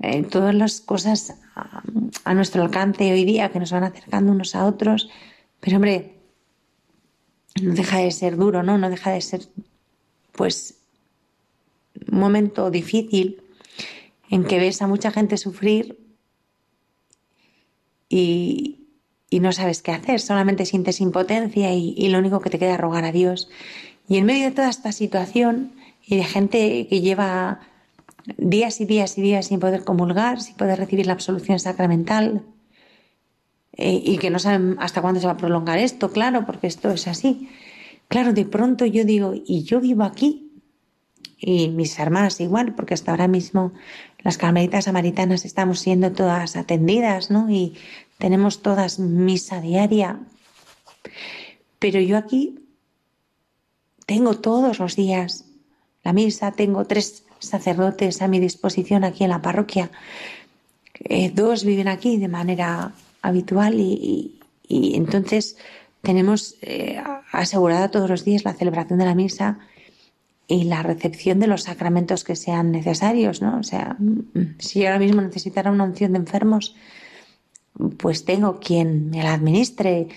eh, 0.00 0.22
todas 0.22 0.54
las 0.54 0.80
cosas 0.80 1.34
a, 1.54 1.82
a 2.24 2.34
nuestro 2.34 2.62
alcance 2.62 3.12
hoy 3.12 3.24
día 3.24 3.50
que 3.50 3.58
nos 3.58 3.72
van 3.72 3.84
acercando 3.84 4.32
unos 4.32 4.54
a 4.54 4.64
otros, 4.64 5.10
pero 5.60 5.76
hombre, 5.76 6.19
no 7.60 7.74
deja 7.74 7.98
de 7.98 8.10
ser 8.10 8.36
duro, 8.36 8.62
¿no? 8.62 8.78
No 8.78 8.90
deja 8.90 9.10
de 9.10 9.20
ser, 9.20 9.48
pues, 10.32 10.76
un 12.10 12.18
momento 12.18 12.70
difícil 12.70 13.42
en 14.30 14.44
que 14.44 14.58
ves 14.58 14.80
a 14.82 14.86
mucha 14.86 15.10
gente 15.10 15.36
sufrir 15.36 15.98
y, 18.08 18.76
no 19.30 19.52
sabes 19.52 19.82
qué 19.82 19.92
hacer, 19.92 20.20
solamente 20.20 20.66
sientes 20.66 21.00
impotencia 21.00 21.72
y, 21.72 21.94
y, 21.96 22.08
lo 22.08 22.18
único 22.18 22.40
que 22.40 22.50
te 22.50 22.58
queda 22.58 22.74
es 22.74 22.80
rogar 22.80 23.04
a 23.04 23.12
Dios. 23.12 23.48
Y 24.08 24.16
en 24.16 24.26
medio 24.26 24.44
de 24.44 24.50
toda 24.50 24.68
esta 24.68 24.92
situación 24.92 25.72
y 26.04 26.16
de 26.16 26.24
gente 26.24 26.86
que 26.88 27.00
lleva 27.00 27.60
días 28.36 28.80
y 28.80 28.84
días 28.84 29.16
y 29.18 29.22
días 29.22 29.46
sin 29.46 29.60
poder 29.60 29.84
comulgar, 29.84 30.40
sin 30.40 30.56
poder 30.56 30.78
recibir 30.78 31.06
la 31.06 31.12
absolución 31.12 31.58
sacramental, 31.58 32.42
eh, 33.76 34.00
y 34.04 34.18
que 34.18 34.30
no 34.30 34.38
saben 34.38 34.76
hasta 34.80 35.00
cuándo 35.02 35.20
se 35.20 35.26
va 35.26 35.32
a 35.32 35.36
prolongar 35.36 35.78
esto, 35.78 36.10
claro, 36.10 36.44
porque 36.46 36.66
esto 36.66 36.90
es 36.90 37.06
así. 37.06 37.48
Claro, 38.08 38.32
de 38.32 38.44
pronto 38.44 38.86
yo 38.86 39.04
digo, 39.04 39.34
y 39.34 39.62
yo 39.62 39.80
vivo 39.80 40.04
aquí, 40.04 40.50
y 41.38 41.68
mis 41.68 41.98
hermanas 41.98 42.40
igual, 42.40 42.74
porque 42.74 42.94
hasta 42.94 43.12
ahora 43.12 43.28
mismo 43.28 43.72
las 44.18 44.36
carmelitas 44.36 44.84
samaritanas 44.84 45.44
estamos 45.44 45.80
siendo 45.80 46.12
todas 46.12 46.56
atendidas, 46.56 47.30
¿no? 47.30 47.50
Y 47.50 47.76
tenemos 48.18 48.62
todas 48.62 48.98
misa 48.98 49.60
diaria. 49.60 50.20
Pero 51.78 52.00
yo 52.00 52.18
aquí 52.18 52.58
tengo 54.04 54.36
todos 54.36 54.78
los 54.78 54.96
días 54.96 55.46
la 56.02 56.12
misa, 56.12 56.52
tengo 56.52 56.84
tres 56.84 57.24
sacerdotes 57.38 58.22
a 58.22 58.28
mi 58.28 58.40
disposición 58.40 59.04
aquí 59.04 59.24
en 59.24 59.30
la 59.30 59.42
parroquia. 59.42 59.90
Eh, 60.98 61.30
dos 61.30 61.64
viven 61.64 61.88
aquí 61.88 62.18
de 62.18 62.28
manera 62.28 62.92
habitual 63.22 63.78
y, 63.78 64.36
entonces 64.68 65.56
tenemos 66.00 66.56
eh, 66.62 67.02
asegurada 67.32 67.90
todos 67.90 68.08
los 68.08 68.24
días 68.24 68.44
la 68.44 68.54
celebración 68.54 69.00
de 69.00 69.04
la 69.04 69.16
misa 69.16 69.58
y 70.46 70.64
la 70.64 70.82
recepción 70.82 71.40
de 71.40 71.48
los 71.48 71.64
sacramentos 71.64 72.24
que 72.24 72.36
sean 72.36 72.70
necesarios, 72.70 73.42
¿no? 73.42 73.58
O 73.58 73.62
sea, 73.62 73.96
mm, 73.98 74.58
si 74.58 74.80
yo 74.80 74.86
ahora 74.86 74.98
mismo 74.98 75.20
necesitara 75.22 75.70
una 75.70 75.84
unción 75.84 76.12
de 76.12 76.18
enfermos, 76.18 76.76
pues 77.98 78.24
tengo 78.24 78.60
quien 78.60 79.10
me 79.10 79.22
la 79.22 79.34
administre, 79.34 80.08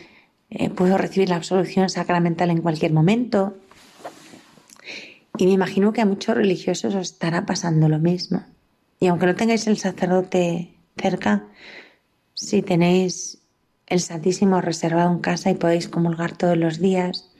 eh, 0.49 0.70
puedo 0.70 0.97
recibir 0.97 1.30
la 1.30 1.36
absolución 1.36 1.89
sacramental 1.89 2.49
en 2.49 2.62
cualquier 2.62 2.93
momento. 2.93 3.56
Y 5.38 5.45
me 5.45 5.51
imagino 5.51 5.93
que 5.93 6.01
a 6.01 6.06
muchos 6.06 6.36
religiosos 6.36 6.93
os 6.93 7.12
estará 7.12 7.45
pasando 7.45 7.89
lo 7.89 7.99
mismo. 7.99 8.43
Y 8.99 9.08
aunque 9.08 9.26
no 9.26 9.36
tengáis 9.36 9.66
el 9.68 9.78
sacerdote 9.78 10.74
cerca, 10.97 11.43
si 12.43 12.61
tenéis 12.61 13.39
el 13.87 14.01
Santísimo 14.01 14.59
reservado 14.61 15.11
en 15.11 15.19
casa 15.19 15.49
y 15.49 15.55
podéis 15.55 15.87
comulgar 15.87 16.37
todos 16.37 16.57
los 16.57 16.79
días, 16.79 17.31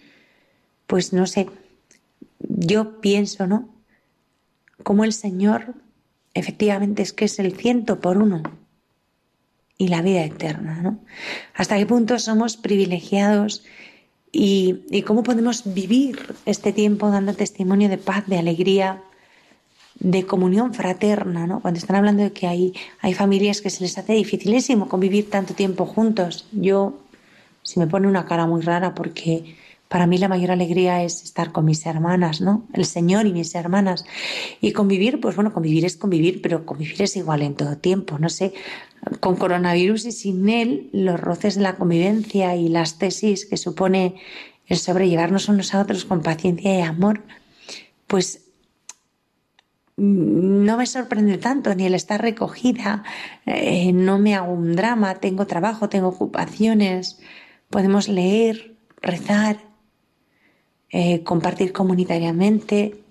pues 0.88 1.14
no 1.14 1.28
sé, 1.28 1.50
yo 2.40 3.02
pienso, 3.02 3.48
¿no? 3.48 3.70
Como 4.84 5.04
el 5.04 5.14
Señor 5.14 5.76
efectivamente 6.34 7.02
es 7.02 7.14
que 7.14 7.26
es 7.26 7.38
el 7.40 7.56
ciento 7.56 8.00
por 8.00 8.18
uno 8.18 8.44
y 9.78 9.90
la 9.90 10.02
vida 10.02 10.24
eterna, 10.24 10.82
¿no? 10.82 11.00
¿Hasta 11.54 11.78
qué 11.78 11.86
punto 11.86 12.18
somos 12.18 12.58
privilegiados 12.58 13.64
y, 14.32 14.84
y 14.90 15.02
cómo 15.02 15.24
podemos 15.24 15.74
vivir 15.74 16.36
este 16.46 16.72
tiempo 16.72 17.10
dando 17.10 17.34
testimonio 17.34 17.90
de 17.90 17.98
paz, 17.98 18.26
de 18.28 18.38
alegría, 18.38 19.04
de 20.04 20.26
comunión 20.26 20.74
fraterna, 20.74 21.48
¿no? 21.48 21.62
Cuando 21.62 21.80
están 21.80 21.96
hablando 21.96 22.24
de 22.24 22.34
que 22.34 22.46
hay, 22.46 22.74
hay 23.00 23.14
familias 23.14 23.62
que 23.62 23.70
se 23.70 23.82
les 23.84 23.98
hace 23.98 24.14
dificilísimo 24.14 24.90
convivir 24.90 25.30
tanto 25.30 25.54
tiempo 25.56 25.86
juntos. 25.86 26.46
Yo, 26.52 27.00
si 27.64 27.80
me 27.80 27.88
pone 27.88 28.08
una 28.08 28.26
cara 28.26 28.46
muy 28.46 28.62
rara 28.62 28.94
porque 28.94 29.56
para 29.88 30.06
mí 30.06 30.18
la 30.18 30.28
mayor 30.28 30.52
alegría 30.52 31.04
es 31.04 31.24
estar 31.24 31.52
con 31.52 31.66
mis 31.66 31.86
hermanas, 31.86 32.42
¿no? 32.42 32.68
El 32.74 32.86
Señor 32.86 33.28
y 33.28 33.32
mis 33.32 33.56
hermanas. 33.56 34.06
Y 34.60 34.74
convivir, 34.74 35.22
pues 35.22 35.36
bueno, 35.36 35.54
convivir 35.54 35.86
es 35.86 35.96
convivir, 35.96 36.42
pero 36.42 36.66
convivir 36.66 37.02
es 37.02 37.16
igual 37.16 37.42
en 37.42 37.56
todo 37.56 37.78
tiempo, 37.78 38.20
no 38.20 38.28
sé. 38.28 38.54
Con 39.22 39.36
coronavirus 39.36 40.06
y 40.06 40.12
sin 40.12 40.50
él, 40.50 40.90
los 40.92 41.20
roces 41.20 41.56
de 41.56 41.62
la 41.62 41.76
convivencia 41.76 42.56
y 42.56 42.68
las 42.68 42.98
tesis 42.98 43.46
que 43.46 43.56
supone 43.56 44.16
el 44.68 44.78
sobrellevarnos 44.78 45.48
unos 45.48 45.74
a 45.74 45.82
otros 45.82 46.06
con 46.06 46.24
paciencia 46.24 46.78
y 46.78 46.82
amor, 46.82 47.22
pues 48.08 48.43
no 49.96 50.78
me 50.78 50.86
sorprende 50.86 51.38
tanto 51.38 51.74
ni 51.76 51.86
el 51.86 51.94
estar 51.94 52.22
recogida, 52.22 53.04
eh, 53.46 53.92
no 53.94 54.18
me 54.18 54.36
hago 54.36 54.52
un 54.52 54.76
drama, 54.76 55.16
tengo 55.16 55.46
trabajo, 55.46 55.90
tengo 55.90 56.08
ocupaciones, 56.08 57.20
podemos 57.70 58.08
leer, 58.08 58.76
rezar, 59.02 59.58
eh, 60.90 61.24
compartir 61.24 61.74
comunitariamente. 61.74 63.04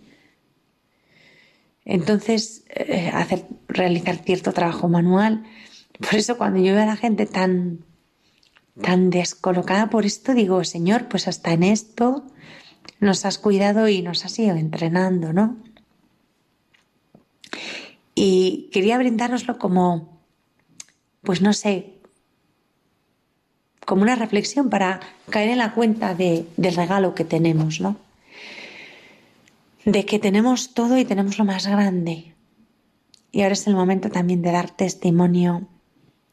Entonces, 1.84 2.64
eh, 2.68 3.10
hacer, 3.12 3.44
realizar 3.68 4.16
cierto 4.16 4.52
trabajo 4.52 4.88
manual. 4.88 5.44
Por 5.98 6.14
eso 6.14 6.36
cuando 6.36 6.60
yo 6.60 6.74
veo 6.74 6.82
a 6.82 6.86
la 6.86 6.96
gente 6.96 7.26
tan, 7.26 7.84
tan 8.80 9.10
descolocada 9.10 9.90
por 9.90 10.06
esto, 10.06 10.34
digo, 10.34 10.62
Señor, 10.64 11.08
pues 11.08 11.28
hasta 11.28 11.52
en 11.52 11.62
esto 11.64 12.24
nos 13.00 13.24
has 13.24 13.38
cuidado 13.38 13.88
y 13.88 14.02
nos 14.02 14.24
has 14.24 14.38
ido 14.38 14.56
entrenando, 14.56 15.32
¿no? 15.32 15.56
Y 18.24 18.68
quería 18.70 18.98
brindároslo 18.98 19.58
como, 19.58 20.22
pues 21.22 21.42
no 21.42 21.52
sé, 21.52 21.94
como 23.84 24.02
una 24.02 24.14
reflexión 24.14 24.70
para 24.70 25.00
caer 25.28 25.48
en 25.48 25.58
la 25.58 25.74
cuenta 25.74 26.14
de, 26.14 26.46
del 26.56 26.76
regalo 26.76 27.16
que 27.16 27.24
tenemos, 27.24 27.80
¿no? 27.80 27.96
De 29.84 30.06
que 30.06 30.20
tenemos 30.20 30.72
todo 30.72 30.98
y 30.98 31.04
tenemos 31.04 31.36
lo 31.36 31.44
más 31.44 31.66
grande. 31.66 32.32
Y 33.32 33.42
ahora 33.42 33.54
es 33.54 33.66
el 33.66 33.74
momento 33.74 34.08
también 34.08 34.40
de 34.40 34.52
dar 34.52 34.70
testimonio 34.70 35.66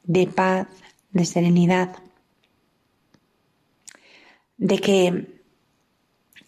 de 0.04 0.28
paz, 0.28 0.68
de 1.10 1.26
serenidad, 1.26 1.96
de 4.58 4.78
que 4.78 5.42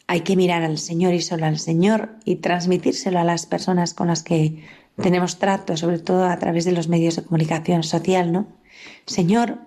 hay 0.05 0.21
que 0.21 0.35
mirar 0.35 0.61
al 0.61 0.77
Señor 0.77 1.15
y 1.15 1.21
solo 1.21 1.47
al 1.47 1.57
Señor 1.57 2.11
y 2.25 2.35
transmitírselo 2.35 3.17
a 3.17 3.23
las 3.23 3.47
personas 3.47 3.95
con 3.95 4.05
las 4.05 4.21
que 4.21 4.63
tenemos 4.97 5.39
trato, 5.39 5.77
sobre 5.77 5.99
todo 5.99 6.25
a 6.25 6.37
través 6.39 6.65
de 6.65 6.71
los 6.71 6.87
medios 6.87 7.15
de 7.15 7.23
comunicación 7.23 7.83
social, 7.83 8.31
¿no? 8.31 8.47
Señor, 9.05 9.59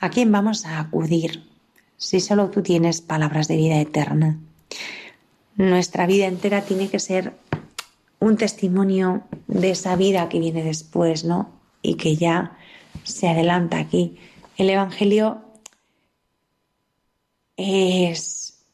¿a 0.00 0.10
quién 0.10 0.30
vamos 0.32 0.66
a 0.66 0.80
acudir 0.80 1.44
si 1.96 2.20
solo 2.20 2.50
tú 2.50 2.62
tienes 2.62 3.00
palabras 3.00 3.48
de 3.48 3.56
vida 3.56 3.80
eterna? 3.80 4.38
Nuestra 5.56 6.06
vida 6.06 6.26
entera 6.26 6.62
tiene 6.62 6.88
que 6.88 6.98
ser 6.98 7.34
un 8.20 8.36
testimonio 8.36 9.22
de 9.48 9.70
esa 9.70 9.96
vida 9.96 10.28
que 10.28 10.38
viene 10.38 10.62
después, 10.62 11.24
¿no? 11.24 11.50
Y 11.82 11.94
que 11.94 12.16
ya 12.16 12.56
se 13.02 13.28
adelanta 13.28 13.78
aquí. 13.78 14.16
El 14.56 14.70
Evangelio 14.70 15.42
es, 17.56 18.64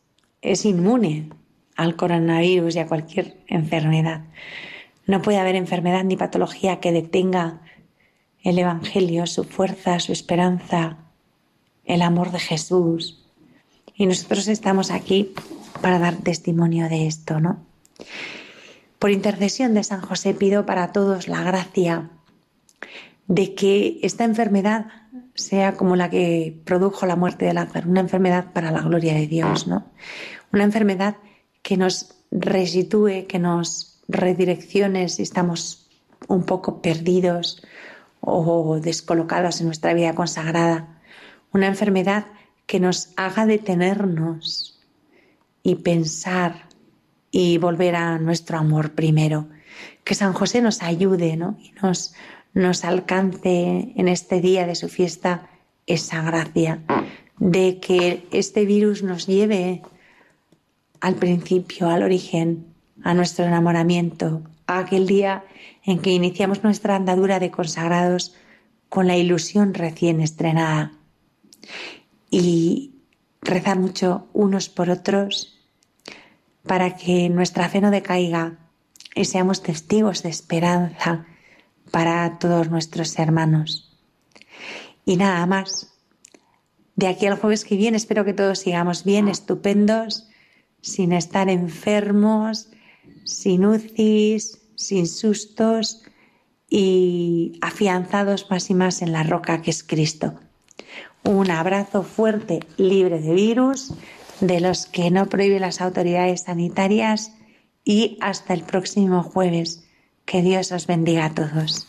es 0.43 0.65
inmune 0.65 1.31
al 1.77 1.97
coronavirus 1.97 2.77
y 2.77 2.79
a 2.81 2.87
cualquier 2.87 3.39
enfermedad. 3.47 4.25
No 5.09 5.23
puede 5.23 5.39
haber 5.39 5.57
enfermedad 5.57 6.05
ni 6.05 6.19
patología 6.19 6.81
que 6.81 6.93
detenga 6.93 7.63
el 8.45 8.59
Evangelio, 8.59 9.27
su 9.27 9.45
fuerza, 9.45 9.99
su 10.01 10.13
esperanza, 10.13 10.99
el 11.87 12.03
amor 12.03 12.31
de 12.31 12.39
Jesús. 12.39 13.27
Y 13.95 14.05
nosotros 14.05 14.47
estamos 14.49 14.91
aquí 14.91 15.35
para 15.81 15.99
dar 15.99 16.17
testimonio 16.17 16.91
de 16.91 17.07
esto, 17.07 17.41
¿no? 17.41 17.65
Por 18.99 19.11
intercesión 19.11 19.73
de 19.73 19.83
San 19.83 20.03
José 20.03 20.35
pido 20.35 20.67
para 20.67 20.93
todos 20.93 21.27
la 21.27 21.43
gracia 21.43 22.11
de 23.29 23.55
que 23.55 24.01
esta 24.03 24.25
enfermedad 24.25 24.89
sea 25.35 25.73
como 25.73 25.97
la 25.97 26.11
que 26.11 26.61
produjo 26.65 27.07
la 27.07 27.17
muerte 27.17 27.47
de 27.47 27.55
Lázaro, 27.55 27.89
una 27.89 28.01
enfermedad 28.01 28.53
para 28.53 28.71
la 28.73 28.83
gloria 28.83 29.15
de 29.15 29.27
Dios, 29.27 29.67
¿no? 29.67 29.87
Una 30.53 30.65
enfermedad 30.65 31.17
que 31.63 31.79
nos 31.79 32.15
resitúe, 32.31 33.27
que 33.27 33.39
nos 33.39 33.98
redirecciones 34.09 35.17
si 35.17 35.23
estamos 35.23 35.89
un 36.27 36.45
poco 36.45 36.83
perdidos 36.83 37.63
o 38.21 38.81
descolocados 38.81 39.61
en 39.61 39.67
nuestra 39.67 39.95
vida 39.95 40.15
consagrada. 40.15 41.01
Una 41.53 41.67
enfermedad 41.67 42.27
que 42.67 42.81
nos 42.81 43.13
haga 43.17 43.47
detenernos 43.47 44.81
y 45.63 45.77
pensar 45.77 46.69
y 47.31 47.59
volver 47.59 47.97
a 47.97 48.19
nuestro 48.19 48.59
amor 48.59 48.93
primero. 48.93 49.49
Que 50.05 50.15
San 50.15 50.33
José 50.33 50.61
nos 50.63 50.83
ayude 50.83 51.37
¿no? 51.37 51.57
y 51.61 51.73
nos, 51.83 52.15
nos 52.55 52.85
alcance 52.85 53.93
en 53.95 54.09
este 54.09 54.41
día 54.41 54.67
de 54.67 54.75
su 54.75 54.89
fiesta 54.89 55.49
esa 55.87 56.23
gracia 56.23 56.83
de 57.39 57.79
que 57.81 58.27
este 58.33 58.65
virus 58.65 59.03
nos 59.03 59.27
lleve 59.27 59.83
al 61.01 61.15
principio, 61.15 61.89
al 61.89 62.03
origen, 62.03 62.68
a 63.03 63.15
nuestro 63.15 63.45
enamoramiento, 63.45 64.43
a 64.67 64.79
aquel 64.79 65.07
día 65.07 65.45
en 65.85 66.01
que 66.01 66.11
iniciamos 66.11 66.63
nuestra 66.63 66.97
andadura 66.97 67.41
de 67.41 67.51
consagrados 67.51 68.35
con 68.89 69.07
la 69.07 69.17
ilusión 69.17 69.75
recién 69.75 70.21
estrenada. 70.21 70.93
Y 72.31 72.93
rezar 73.41 73.79
mucho 73.79 74.29
unos 74.33 74.69
por 74.69 74.91
otros 74.91 75.59
para 76.67 76.97
que 76.97 77.29
nuestra 77.29 77.69
fe 77.69 77.81
no 77.81 77.91
decaiga 77.91 78.59
y 79.15 79.25
seamos 79.25 79.63
testigos 79.63 80.23
de 80.23 80.29
esperanza 80.29 81.27
para 81.91 82.39
todos 82.39 82.71
nuestros 82.71 83.19
hermanos. 83.19 83.97
Y 85.05 85.17
nada 85.17 85.45
más. 85.47 85.95
De 86.95 87.07
aquí 87.07 87.27
al 87.27 87.39
jueves 87.39 87.65
que 87.65 87.77
viene 87.77 87.97
espero 87.97 88.25
que 88.25 88.35
todos 88.35 88.59
sigamos 88.59 89.05
bien, 89.05 89.29
estupendos, 89.29 90.29
sin 90.81 91.13
estar 91.13 91.49
enfermos, 91.49 92.71
sin 93.29 93.67
UCIs, 93.67 94.59
sin 94.75 95.07
sustos 95.07 96.03
y 96.69 97.59
afianzados 97.61 98.51
más 98.51 98.71
y 98.71 98.75
más 98.75 99.03
en 99.03 99.13
la 99.13 99.23
roca 99.23 99.63
que 99.63 99.71
es 99.71 99.83
Cristo. 99.83 100.35
Un 101.25 101.51
abrazo 101.51 102.03
fuerte, 102.03 102.61
libre 102.79 103.21
de 103.21 103.35
virus, 103.35 103.93
de 104.41 104.61
los 104.61 104.87
que 104.87 105.11
no 105.11 105.27
prohíben 105.27 105.61
las 105.61 105.81
autoridades 105.81 106.43
sanitarias 106.43 107.33
y 107.85 108.17
hasta 108.21 108.55
el 108.55 108.63
próximo 108.63 109.23
jueves. 109.23 109.85
Que 110.25 110.43
Dios 110.43 110.73
os 110.73 110.87
bendiga 110.87 111.27
a 111.27 111.35
todos. 111.35 111.87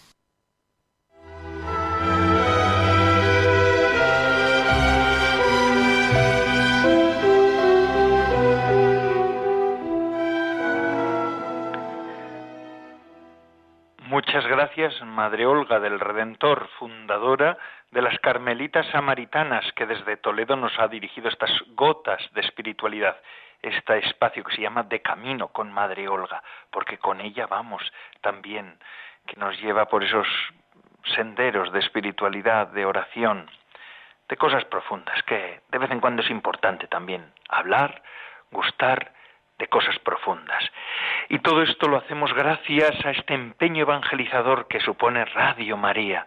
Muchas 14.09 14.43
gracias, 14.47 14.99
Madre 15.05 15.45
Olga 15.45 15.79
del 15.79 15.99
Redentor, 15.99 16.67
fundadora 16.79 17.59
de 17.91 18.01
las 18.01 18.17
Carmelitas 18.17 18.87
Samaritanas, 18.87 19.71
que 19.73 19.85
desde 19.85 20.17
Toledo 20.17 20.55
nos 20.55 20.79
ha 20.79 20.87
dirigido 20.87 21.29
estas 21.29 21.51
gotas 21.75 22.19
de 22.33 22.41
espiritualidad, 22.41 23.17
este 23.61 23.99
espacio 23.99 24.43
que 24.43 24.55
se 24.55 24.63
llama 24.63 24.81
De 24.81 25.03
Camino 25.03 25.49
con 25.49 25.71
Madre 25.71 26.07
Olga, 26.07 26.41
porque 26.71 26.97
con 26.97 27.21
ella 27.21 27.45
vamos 27.45 27.83
también, 28.21 28.79
que 29.27 29.39
nos 29.39 29.61
lleva 29.61 29.85
por 29.85 30.03
esos 30.03 30.27
senderos 31.15 31.71
de 31.71 31.77
espiritualidad, 31.77 32.65
de 32.69 32.87
oración, 32.87 33.47
de 34.27 34.37
cosas 34.37 34.65
profundas, 34.65 35.21
que 35.21 35.61
de 35.69 35.77
vez 35.77 35.91
en 35.91 35.99
cuando 35.99 36.23
es 36.23 36.31
importante 36.31 36.87
también 36.87 37.31
hablar, 37.47 38.01
gustar, 38.49 39.13
de 39.59 39.67
cosas 39.67 39.99
profundas. 39.99 40.63
Y 41.27 41.39
todo 41.39 41.61
esto 41.61 41.87
lo 41.87 41.97
hacemos 41.97 42.33
gracias 42.33 43.05
a 43.05 43.11
este 43.11 43.33
empeño 43.33 43.83
evangelizador 43.83 44.67
que 44.67 44.79
supone 44.79 45.25
Radio 45.25 45.77
María. 45.77 46.25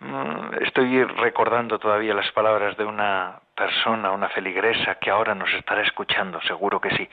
Mm, 0.00 0.62
estoy 0.62 1.04
recordando 1.04 1.78
todavía 1.78 2.14
las 2.14 2.30
palabras 2.32 2.76
de 2.76 2.84
una 2.84 3.40
persona, 3.54 4.10
una 4.10 4.28
feligresa, 4.30 4.96
que 4.96 5.10
ahora 5.10 5.34
nos 5.34 5.52
estará 5.52 5.82
escuchando, 5.82 6.40
seguro 6.42 6.80
que 6.80 6.90
sí, 6.90 7.08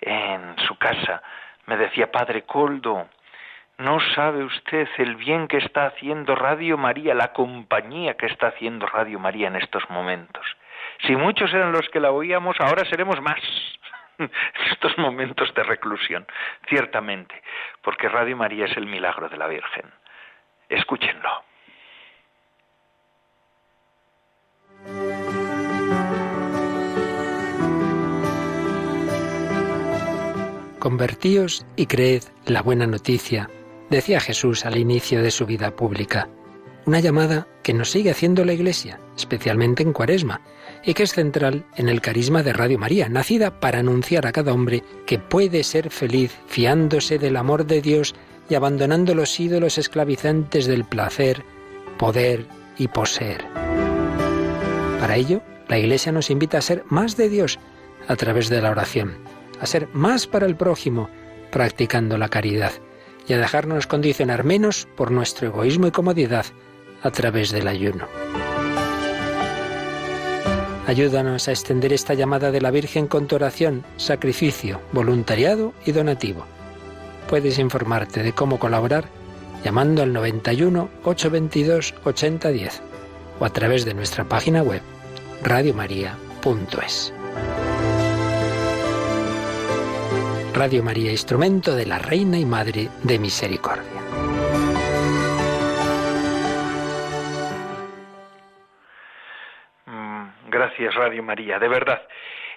en 0.00 0.56
su 0.66 0.76
casa. 0.76 1.22
Me 1.66 1.76
decía, 1.76 2.12
Padre 2.12 2.42
Coldo, 2.42 3.08
no 3.78 3.98
sabe 4.14 4.44
usted 4.44 4.88
el 4.98 5.16
bien 5.16 5.48
que 5.48 5.58
está 5.58 5.86
haciendo 5.86 6.34
Radio 6.34 6.78
María, 6.78 7.14
la 7.14 7.32
compañía 7.32 8.14
que 8.14 8.26
está 8.26 8.48
haciendo 8.48 8.86
Radio 8.86 9.18
María 9.18 9.48
en 9.48 9.56
estos 9.56 9.88
momentos. 9.90 10.46
Si 11.06 11.16
muchos 11.16 11.52
eran 11.52 11.72
los 11.72 11.88
que 11.88 12.00
la 12.00 12.10
oíamos, 12.10 12.56
ahora 12.60 12.84
seremos 12.84 13.20
más. 13.20 13.40
estos 14.70 14.96
momentos 14.98 15.52
de 15.54 15.62
reclusión, 15.62 16.26
ciertamente, 16.68 17.42
porque 17.82 18.08
Radio 18.08 18.36
María 18.36 18.66
es 18.66 18.76
el 18.76 18.86
milagro 18.86 19.28
de 19.28 19.36
la 19.36 19.46
Virgen. 19.46 19.90
Escúchenlo. 20.68 21.44
Convertíos 30.78 31.66
y 31.74 31.86
creed 31.86 32.22
la 32.46 32.62
buena 32.62 32.86
noticia, 32.86 33.50
decía 33.90 34.20
Jesús 34.20 34.64
al 34.64 34.76
inicio 34.76 35.20
de 35.20 35.32
su 35.32 35.44
vida 35.44 35.74
pública. 35.74 36.28
Una 36.84 37.00
llamada 37.00 37.48
que 37.64 37.74
nos 37.74 37.90
sigue 37.90 38.12
haciendo 38.12 38.44
la 38.44 38.52
Iglesia, 38.52 39.00
especialmente 39.16 39.82
en 39.82 39.92
Cuaresma, 39.92 40.40
y 40.86 40.94
que 40.94 41.02
es 41.02 41.12
central 41.12 41.66
en 41.74 41.88
el 41.88 42.00
carisma 42.00 42.44
de 42.44 42.52
Radio 42.52 42.78
María, 42.78 43.08
nacida 43.08 43.58
para 43.58 43.80
anunciar 43.80 44.24
a 44.24 44.32
cada 44.32 44.52
hombre 44.52 44.84
que 45.04 45.18
puede 45.18 45.64
ser 45.64 45.90
feliz 45.90 46.32
fiándose 46.46 47.18
del 47.18 47.36
amor 47.36 47.66
de 47.66 47.82
Dios 47.82 48.14
y 48.48 48.54
abandonando 48.54 49.14
los 49.14 49.38
ídolos 49.38 49.78
esclavizantes 49.78 50.66
del 50.66 50.84
placer, 50.84 51.42
poder 51.98 52.46
y 52.78 52.86
poseer. 52.86 53.44
Para 55.00 55.16
ello, 55.16 55.42
la 55.68 55.78
Iglesia 55.78 56.12
nos 56.12 56.30
invita 56.30 56.58
a 56.58 56.62
ser 56.62 56.84
más 56.88 57.16
de 57.16 57.28
Dios 57.28 57.58
a 58.06 58.14
través 58.14 58.48
de 58.48 58.62
la 58.62 58.70
oración, 58.70 59.18
a 59.60 59.66
ser 59.66 59.88
más 59.92 60.28
para 60.28 60.46
el 60.46 60.54
prójimo 60.54 61.10
practicando 61.50 62.16
la 62.16 62.28
caridad 62.28 62.72
y 63.26 63.32
a 63.32 63.38
dejarnos 63.38 63.88
condicionar 63.88 64.44
menos 64.44 64.86
por 64.96 65.10
nuestro 65.10 65.48
egoísmo 65.48 65.88
y 65.88 65.90
comodidad 65.90 66.46
a 67.02 67.10
través 67.10 67.50
del 67.50 67.66
ayuno. 67.66 68.06
Ayúdanos 70.86 71.48
a 71.48 71.50
extender 71.50 71.92
esta 71.92 72.14
llamada 72.14 72.52
de 72.52 72.60
la 72.60 72.70
Virgen 72.70 73.08
con 73.08 73.26
tu 73.26 73.34
oración, 73.34 73.84
sacrificio, 73.96 74.80
voluntariado 74.92 75.74
y 75.84 75.90
donativo. 75.90 76.46
Puedes 77.28 77.58
informarte 77.58 78.22
de 78.22 78.32
cómo 78.32 78.60
colaborar 78.60 79.06
llamando 79.64 80.02
al 80.02 80.12
91 80.12 80.88
822 81.02 81.94
8010 82.04 82.82
o 83.40 83.44
a 83.44 83.50
través 83.50 83.84
de 83.84 83.94
nuestra 83.94 84.24
página 84.24 84.62
web 84.62 84.80
radiomaria.es. 85.42 87.12
Radio 90.54 90.82
María, 90.84 91.10
instrumento 91.10 91.74
de 91.74 91.84
la 91.84 91.98
Reina 91.98 92.38
y 92.38 92.46
Madre 92.46 92.88
de 93.02 93.18
Misericordia. 93.18 94.05
Gracias, 100.78 100.94
Radio 100.94 101.22
María, 101.22 101.58
de 101.58 101.68
verdad. 101.68 102.02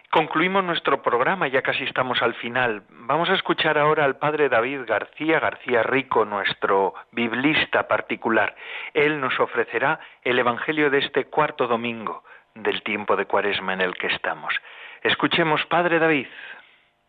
Concluimos 0.09 0.61
nuestro 0.61 1.01
programa, 1.01 1.47
ya 1.47 1.61
casi 1.61 1.85
estamos 1.85 2.21
al 2.21 2.33
final. 2.33 2.83
Vamos 2.89 3.29
a 3.29 3.35
escuchar 3.35 3.77
ahora 3.77 4.03
al 4.03 4.17
padre 4.17 4.49
David 4.49 4.81
García, 4.85 5.39
García 5.39 5.83
Rico, 5.83 6.25
nuestro 6.25 6.95
biblista 7.13 7.87
particular. 7.87 8.55
Él 8.93 9.21
nos 9.21 9.39
ofrecerá 9.39 10.01
el 10.23 10.37
Evangelio 10.37 10.89
de 10.89 10.97
este 10.97 11.27
cuarto 11.27 11.65
domingo 11.65 12.25
del 12.55 12.83
tiempo 12.83 13.15
de 13.15 13.25
cuaresma 13.25 13.71
en 13.71 13.79
el 13.79 13.93
que 13.93 14.07
estamos. 14.07 14.53
Escuchemos, 15.01 15.65
padre 15.67 15.97
David. 15.97 16.27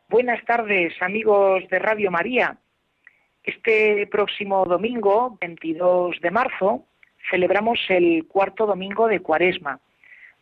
Buenas 0.08 0.44
tardes, 0.44 0.94
amigos 1.02 1.66
de 1.70 1.78
Radio 1.80 2.12
María. 2.12 2.56
Este 3.42 4.06
próximo 4.06 4.64
domingo, 4.64 5.36
22 5.40 6.20
de 6.20 6.30
marzo, 6.30 6.84
celebramos 7.28 7.80
el 7.88 8.28
cuarto 8.28 8.64
domingo 8.64 9.08
de 9.08 9.18
cuaresma. 9.18 9.80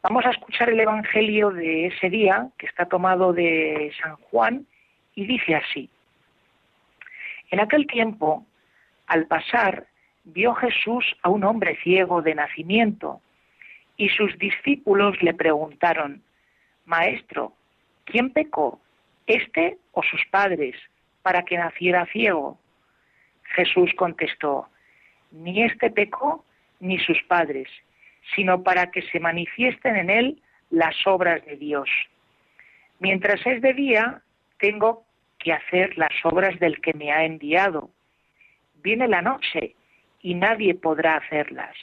Vamos 0.01 0.25
a 0.25 0.31
escuchar 0.31 0.71
el 0.71 0.79
Evangelio 0.79 1.51
de 1.51 1.87
ese 1.87 2.09
día, 2.09 2.49
que 2.57 2.67
está 2.67 2.87
tomado 2.87 3.33
de 3.33 3.93
San 4.01 4.15
Juan, 4.17 4.65
y 5.17 5.27
dice 5.27 5.57
así. 5.57 5.91
En 7.51 7.59
aquel 7.59 7.85
tiempo, 7.89 8.47
al 9.09 9.27
pasar, 9.27 9.89
vio 10.23 10.55
Jesús 10.55 11.05
a 11.23 11.31
un 11.31 11.43
hombre 11.43 11.77
ciego 11.83 12.23
de 12.23 12.37
nacimiento, 12.37 13.21
y 13.97 14.09
sus 14.11 14.39
discípulos 14.39 15.21
le 15.21 15.35
preguntaron, 15.35 16.23
Maestro, 16.85 17.53
¿quién 18.05 18.31
pecó, 18.31 18.81
este 19.27 19.79
o 19.93 20.05
sus 20.05 20.25
padres, 20.27 20.77
para 21.23 21.43
que 21.43 21.59
naciera 21.59 22.07
ciego? 22.07 22.57
Jesús 23.57 23.91
contestó, 23.97 24.69
ni 25.33 25.65
este 25.65 25.91
pecó, 25.91 26.45
ni 26.79 27.01
sus 27.01 27.21
padres, 27.25 27.69
sino 28.35 28.63
para 28.63 28.91
que 28.91 29.03
se 29.03 29.21
manifiesten 29.21 29.97
en 29.97 30.11
él 30.11 30.43
las 30.71 30.95
obras 31.07 31.45
de 31.47 31.57
Dios. 31.57 31.89
Mientras 32.99 33.45
es 33.47 33.63
de 33.63 33.73
día, 33.73 34.23
tengo 34.59 35.05
que 35.39 35.53
hacer 35.53 35.97
las 35.97 36.13
obras 36.25 36.59
del 36.59 36.81
que 36.81 36.95
me 36.95 37.13
ha 37.13 37.25
enviado. 37.25 37.91
Viene 38.83 39.09
la 39.09 39.23
noche 39.23 39.75
y 40.21 40.35
nadie 40.35 40.75
podrá 40.75 41.17
hacerlas. 41.17 41.77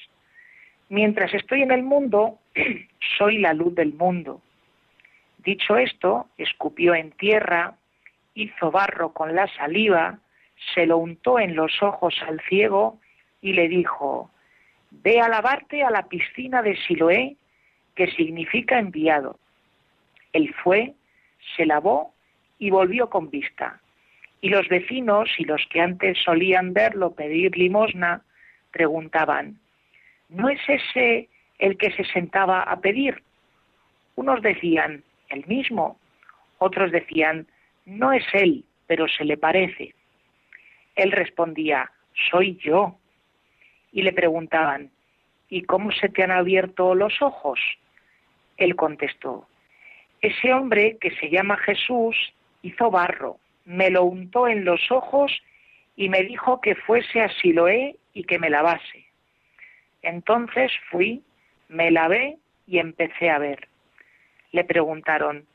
Mientras 0.90 1.34
estoy 1.34 1.62
en 1.62 1.72
el 1.72 1.84
mundo, 1.84 2.40
soy 3.18 3.40
la 3.40 3.54
luz 3.54 3.74
del 3.76 3.94
mundo. 3.94 4.42
Dicho 5.40 5.78
esto, 5.78 6.28
escupió 6.38 6.96
en 6.96 7.12
tierra, 7.12 7.76
hizo 8.34 8.72
barro 8.72 9.14
con 9.14 9.36
la 9.36 9.48
saliva, 9.56 10.20
se 10.74 10.86
lo 10.86 10.98
untó 10.98 11.40
en 11.40 11.56
los 11.56 11.82
ojos 11.82 12.16
al 12.28 12.42
ciego 12.42 13.00
y 13.42 13.54
le 13.54 13.68
dijo, 13.68 14.32
Ve 15.04 15.20
a 15.20 15.30
lavarte 15.30 15.84
a 15.84 15.92
la 15.92 16.08
piscina 16.08 16.62
de 16.62 16.76
Siloé, 16.76 17.36
que 17.96 18.08
significa 18.12 18.80
enviado. 18.80 19.40
Él 20.34 20.54
fue, 20.64 20.94
se 21.56 21.66
lavó 21.66 22.14
y 22.60 22.70
volvió 22.70 23.10
con 23.10 23.30
vista. 23.30 23.80
Y 24.42 24.50
los 24.50 24.68
vecinos 24.68 25.30
y 25.38 25.46
los 25.46 25.66
que 25.70 25.82
antes 25.82 26.18
solían 26.24 26.74
verlo 26.74 27.16
pedir 27.16 27.58
limosna 27.58 28.22
preguntaban, 28.72 29.60
¿no 30.30 30.50
es 30.50 30.60
ese 30.68 31.30
el 31.60 31.78
que 31.78 31.92
se 31.92 32.04
sentaba 32.06 32.62
a 32.62 32.80
pedir? 32.82 33.24
Unos 34.16 34.42
decían, 34.42 35.04
el 35.30 35.46
mismo. 35.48 36.00
Otros 36.58 36.92
decían, 36.92 37.48
no 37.86 38.12
es 38.12 38.26
él, 38.34 38.66
pero 38.88 39.08
se 39.08 39.26
le 39.26 39.38
parece. 39.38 39.94
Él 40.96 41.12
respondía, 41.12 41.92
soy 42.30 42.58
yo. 42.58 42.98
Y 43.96 44.02
le 44.02 44.12
preguntaban, 44.12 44.92
¿y 45.48 45.62
cómo 45.62 45.90
se 45.94 46.10
te 46.10 46.22
han 46.22 46.32
abierto 46.32 46.96
los 46.96 47.22
ojos? 47.22 47.58
Él 48.58 48.76
contestó, 48.76 49.48
ese 50.20 50.54
hombre 50.54 50.98
que 51.00 51.12
se 51.12 51.30
llama 51.30 51.56
Jesús 51.56 52.18
hizo 52.62 52.92
barro, 52.92 53.38
me 53.64 53.90
lo 53.90 54.04
untó 54.04 54.50
en 54.50 54.66
los 54.66 54.92
ojos 54.92 55.32
y 55.96 56.10
me 56.10 56.24
dijo 56.24 56.60
que 56.60 56.76
fuese 56.76 57.22
a 57.22 57.30
Siloé 57.30 57.96
y 58.14 58.26
que 58.26 58.38
me 58.38 58.50
lavase. 58.50 59.06
Entonces 60.02 60.74
fui, 60.92 61.24
me 61.70 61.90
lavé 61.90 62.38
y 62.68 62.80
empecé 62.80 63.30
a 63.30 63.40
ver. 63.40 63.70
Le 64.52 64.66
preguntaron, 64.66 65.46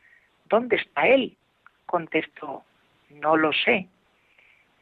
¿dónde 0.46 0.76
está 0.76 1.08
él? 1.08 1.36
Contestó, 1.84 2.64
no 3.10 3.36
lo 3.36 3.52
sé. 3.52 3.86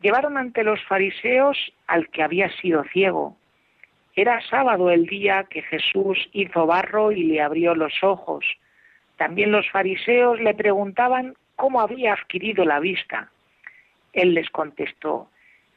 Llevaron 0.00 0.38
ante 0.38 0.62
los 0.62 0.80
fariseos 0.84 1.58
al 1.88 2.08
que 2.10 2.22
había 2.22 2.48
sido 2.60 2.84
ciego. 2.92 3.36
Era 4.20 4.40
sábado 4.40 4.90
el 4.90 5.06
día 5.06 5.44
que 5.44 5.62
Jesús 5.62 6.18
hizo 6.32 6.66
barro 6.66 7.12
y 7.12 7.22
le 7.22 7.40
abrió 7.40 7.76
los 7.76 8.02
ojos. 8.02 8.44
También 9.16 9.52
los 9.52 9.70
fariseos 9.70 10.40
le 10.40 10.54
preguntaban 10.54 11.36
cómo 11.54 11.80
había 11.80 12.14
adquirido 12.14 12.64
la 12.64 12.80
vista. 12.80 13.30
Él 14.12 14.34
les 14.34 14.50
contestó, 14.50 15.28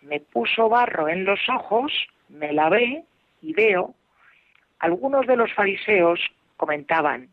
me 0.02 0.20
puso 0.22 0.70
barro 0.70 1.08
en 1.08 1.24
los 1.24 1.40
ojos, 1.50 1.94
me 2.30 2.52
lavé 2.52 3.04
y 3.44 3.54
veo. 3.54 3.94
Algunos 4.80 5.28
de 5.28 5.36
los 5.36 5.54
fariseos 5.54 6.20
comentaban, 6.58 7.30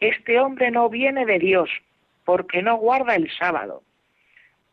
este 0.00 0.40
hombre 0.40 0.70
no 0.70 0.88
viene 0.88 1.26
de 1.26 1.40
Dios 1.40 1.68
porque 2.24 2.62
no 2.62 2.78
guarda 2.78 3.16
el 3.16 3.30
sábado. 3.32 3.82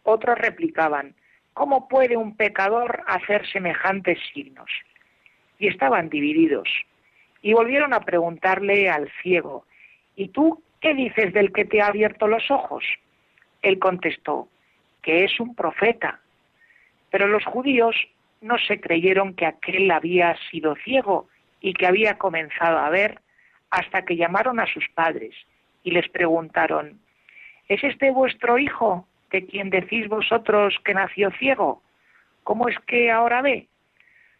Otros 0.04 0.38
replicaban, 0.38 1.16
¿cómo 1.54 1.90
puede 1.90 2.16
un 2.16 2.38
pecador 2.38 3.04
hacer 3.08 3.46
semejantes 3.52 4.20
signos? 4.34 4.72
Y 5.60 5.68
estaban 5.68 6.10
divididos. 6.10 6.68
Y 7.42 7.54
volvieron 7.54 7.94
a 7.94 8.02
preguntarle 8.02 8.90
al 8.90 9.12
ciego, 9.22 9.66
¿y 10.16 10.30
tú 10.30 10.62
qué 10.82 10.94
dices 10.94 11.34
del 11.34 11.54
que 11.54 11.66
te 11.66 11.82
ha 11.82 11.88
abierto 11.88 12.28
los 12.28 12.50
ojos? 12.50 12.84
Él 13.62 13.80
contestó, 13.80 14.48
que 15.02 15.24
es 15.24 15.40
un 15.40 15.56
profeta. 15.56 16.20
Pero 17.12 17.28
los 17.28 17.46
judíos 17.46 17.96
no 18.42 18.58
se 18.58 18.80
creyeron 18.80 19.34
que 19.34 19.46
aquel 19.46 19.90
había 19.92 20.36
sido 20.52 20.76
ciego 20.76 21.28
y 21.62 21.74
que 21.74 21.88
había 21.88 22.18
comenzado 22.18 22.78
a 22.78 22.90
ver 22.90 23.20
hasta 23.72 24.04
que 24.06 24.16
llamaron 24.16 24.60
a 24.60 24.68
sus 24.68 24.88
padres 24.90 25.36
y 25.84 25.92
les 25.92 26.08
preguntaron, 26.10 27.00
¿es 27.68 27.84
este 27.84 28.12
vuestro 28.12 28.58
hijo 28.58 29.08
de 29.32 29.46
quien 29.46 29.70
decís 29.70 30.08
vosotros 30.08 30.76
que 30.84 30.94
nació 30.94 31.32
ciego? 31.32 31.82
¿Cómo 32.44 32.70
es 32.70 32.78
que 32.88 33.12
ahora 33.12 33.42
ve? 33.42 33.68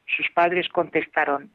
Sus 0.06 0.30
padres 0.32 0.70
contestaron, 0.70 1.52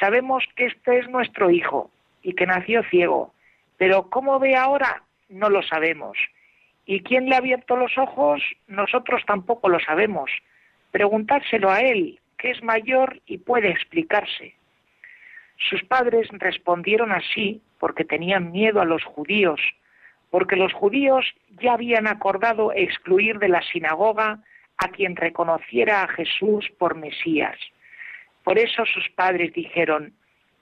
sabemos 0.00 0.44
que 0.56 0.66
este 0.66 0.98
es 0.98 1.08
nuestro 1.08 1.50
hijo 1.50 1.90
y 2.22 2.34
que 2.34 2.46
nació 2.46 2.82
ciego, 2.84 3.32
pero 3.76 4.10
¿cómo 4.10 4.38
ve 4.38 4.56
ahora? 4.56 5.02
No 5.28 5.48
lo 5.48 5.62
sabemos. 5.62 6.16
¿Y 6.86 7.00
quién 7.00 7.28
le 7.28 7.34
ha 7.34 7.38
abierto 7.38 7.76
los 7.76 7.96
ojos? 7.96 8.42
Nosotros 8.66 9.22
tampoco 9.26 9.68
lo 9.68 9.80
sabemos. 9.80 10.30
Preguntárselo 10.90 11.70
a 11.70 11.80
él, 11.80 12.20
que 12.38 12.50
es 12.50 12.62
mayor 12.62 13.20
y 13.26 13.38
puede 13.38 13.70
explicarse. 13.70 14.54
Sus 15.56 15.82
padres 15.84 16.28
respondieron 16.32 17.12
así 17.12 17.62
porque 17.78 18.04
tenían 18.04 18.52
miedo 18.52 18.80
a 18.80 18.84
los 18.84 19.04
judíos, 19.04 19.60
porque 20.30 20.56
los 20.56 20.72
judíos 20.72 21.24
ya 21.60 21.74
habían 21.74 22.06
acordado 22.06 22.72
excluir 22.72 23.38
de 23.38 23.48
la 23.48 23.62
sinagoga 23.62 24.40
a 24.76 24.88
quien 24.88 25.16
reconociera 25.16 26.02
a 26.02 26.08
Jesús 26.08 26.68
por 26.78 26.96
Mesías. 26.96 27.56
Por 28.44 28.58
eso 28.58 28.84
sus 28.84 29.08
padres 29.10 29.52
dijeron, 29.54 30.12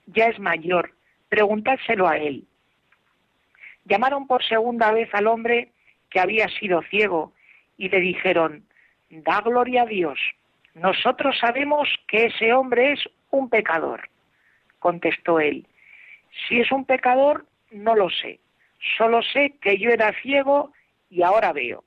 ya 0.07 0.27
es 0.27 0.39
mayor, 0.39 0.93
preguntádselo 1.29 2.07
a 2.07 2.17
él. 2.17 2.45
Llamaron 3.85 4.25
por 4.25 4.43
segunda 4.43 4.91
vez 4.91 5.13
al 5.13 5.27
hombre 5.27 5.71
que 6.09 6.21
había 6.21 6.47
sido 6.47 6.81
ciego 6.83 7.33
y 7.77 7.89
le 7.89 7.99
dijeron, 7.99 8.65
da 9.09 9.41
gloria 9.41 9.83
a 9.83 9.85
Dios, 9.85 10.17
nosotros 10.73 11.37
sabemos 11.39 11.89
que 12.07 12.27
ese 12.27 12.53
hombre 12.53 12.93
es 12.93 13.01
un 13.29 13.49
pecador. 13.49 14.09
Contestó 14.79 15.39
él, 15.39 15.67
si 16.47 16.59
es 16.59 16.71
un 16.71 16.85
pecador, 16.85 17.45
no 17.71 17.95
lo 17.95 18.09
sé, 18.09 18.39
solo 18.97 19.21
sé 19.21 19.55
que 19.61 19.77
yo 19.77 19.89
era 19.89 20.13
ciego 20.21 20.71
y 21.09 21.21
ahora 21.21 21.51
veo. 21.53 21.83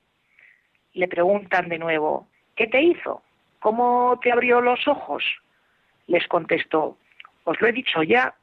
Le 0.93 1.07
preguntan 1.07 1.69
de 1.69 1.79
nuevo, 1.79 2.27
¿qué 2.55 2.67
te 2.67 2.81
hizo? 2.81 3.23
¿Cómo 3.59 4.19
te 4.21 4.31
abrió 4.31 4.61
los 4.61 4.87
ojos? 4.87 5.23
Les 6.07 6.25
contestó, 6.27 6.97
os 7.43 7.61
lo 7.61 7.67
he 7.67 7.71
dicho 7.71 8.03
ya 8.03 8.33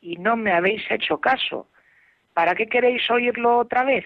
y 0.00 0.16
no 0.16 0.36
me 0.36 0.52
habéis 0.52 0.82
hecho 0.90 1.18
caso. 1.18 1.68
¿Para 2.34 2.54
qué 2.54 2.66
queréis 2.66 3.08
oírlo 3.10 3.58
otra 3.58 3.84
vez? 3.84 4.04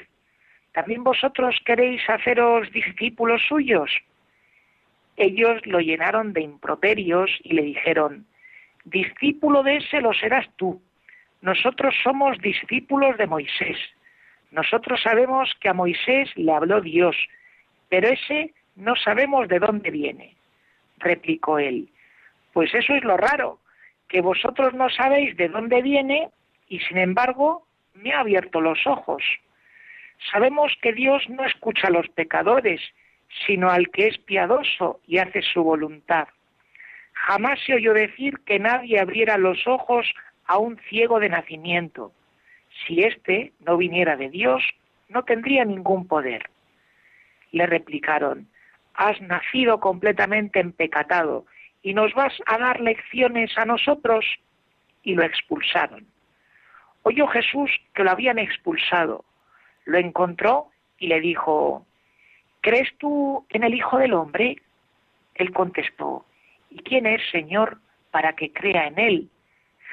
¿también 0.76 1.02
vosotros 1.02 1.58
queréis 1.64 2.02
haceros 2.06 2.70
discípulos 2.70 3.40
suyos? 3.48 3.90
Ellos 5.16 5.64
lo 5.64 5.80
llenaron 5.80 6.34
de 6.34 6.42
improperios 6.42 7.30
y 7.42 7.54
le 7.54 7.62
dijeron, 7.62 8.26
discípulo 8.84 9.62
de 9.62 9.78
ese 9.78 10.02
lo 10.02 10.12
serás 10.12 10.46
tú. 10.56 10.82
Nosotros 11.40 11.94
somos 12.04 12.36
discípulos 12.42 13.16
de 13.16 13.26
Moisés. 13.26 13.78
Nosotros 14.50 15.00
sabemos 15.00 15.50
que 15.62 15.70
a 15.70 15.72
Moisés 15.72 16.28
le 16.36 16.52
habló 16.52 16.82
Dios, 16.82 17.16
pero 17.88 18.08
ese 18.08 18.52
no 18.74 18.96
sabemos 18.96 19.48
de 19.48 19.60
dónde 19.60 19.90
viene. 19.90 20.36
Replicó 20.98 21.58
él, 21.58 21.88
pues 22.56 22.74
eso 22.74 22.94
es 22.94 23.04
lo 23.04 23.18
raro, 23.18 23.58
que 24.08 24.22
vosotros 24.22 24.72
no 24.72 24.88
sabéis 24.88 25.36
de 25.36 25.50
dónde 25.50 25.82
viene 25.82 26.30
y 26.68 26.78
sin 26.78 26.96
embargo 26.96 27.66
me 27.92 28.14
ha 28.14 28.20
abierto 28.20 28.62
los 28.62 28.86
ojos. 28.86 29.22
Sabemos 30.32 30.72
que 30.80 30.94
Dios 30.94 31.28
no 31.28 31.44
escucha 31.44 31.88
a 31.88 31.90
los 31.90 32.08
pecadores, 32.08 32.80
sino 33.46 33.70
al 33.70 33.90
que 33.90 34.06
es 34.08 34.16
piadoso 34.16 35.00
y 35.06 35.18
hace 35.18 35.42
su 35.42 35.62
voluntad. 35.62 36.28
Jamás 37.12 37.60
se 37.66 37.74
oyó 37.74 37.92
decir 37.92 38.38
que 38.46 38.58
nadie 38.58 39.00
abriera 39.00 39.36
los 39.36 39.66
ojos 39.66 40.06
a 40.46 40.56
un 40.56 40.78
ciego 40.88 41.20
de 41.20 41.28
nacimiento. 41.28 42.12
Si 42.86 43.02
éste 43.02 43.52
no 43.66 43.76
viniera 43.76 44.16
de 44.16 44.30
Dios, 44.30 44.62
no 45.10 45.24
tendría 45.24 45.66
ningún 45.66 46.08
poder. 46.08 46.48
Le 47.52 47.66
replicaron, 47.66 48.48
has 48.94 49.20
nacido 49.20 49.78
completamente 49.78 50.58
empecatado 50.58 51.44
y 51.86 51.94
nos 51.94 52.12
vas 52.14 52.34
a 52.46 52.58
dar 52.58 52.80
lecciones 52.80 53.56
a 53.56 53.64
nosotros. 53.64 54.26
Y 55.04 55.14
lo 55.14 55.22
expulsaron. 55.22 56.04
Oyó 57.04 57.28
Jesús 57.28 57.70
que 57.94 58.02
lo 58.02 58.10
habían 58.10 58.40
expulsado 58.40 59.24
lo 59.86 59.98
encontró 59.98 60.68
y 60.98 61.06
le 61.06 61.20
dijo, 61.20 61.86
¿crees 62.60 62.88
tú 62.98 63.46
en 63.50 63.62
el 63.62 63.74
Hijo 63.74 63.98
del 63.98 64.14
Hombre? 64.14 64.56
Él 65.36 65.52
contestó, 65.52 66.26
¿y 66.70 66.78
quién 66.82 67.06
es, 67.06 67.22
Señor, 67.30 67.78
para 68.10 68.34
que 68.34 68.52
crea 68.52 68.88
en 68.88 68.98
él? 68.98 69.30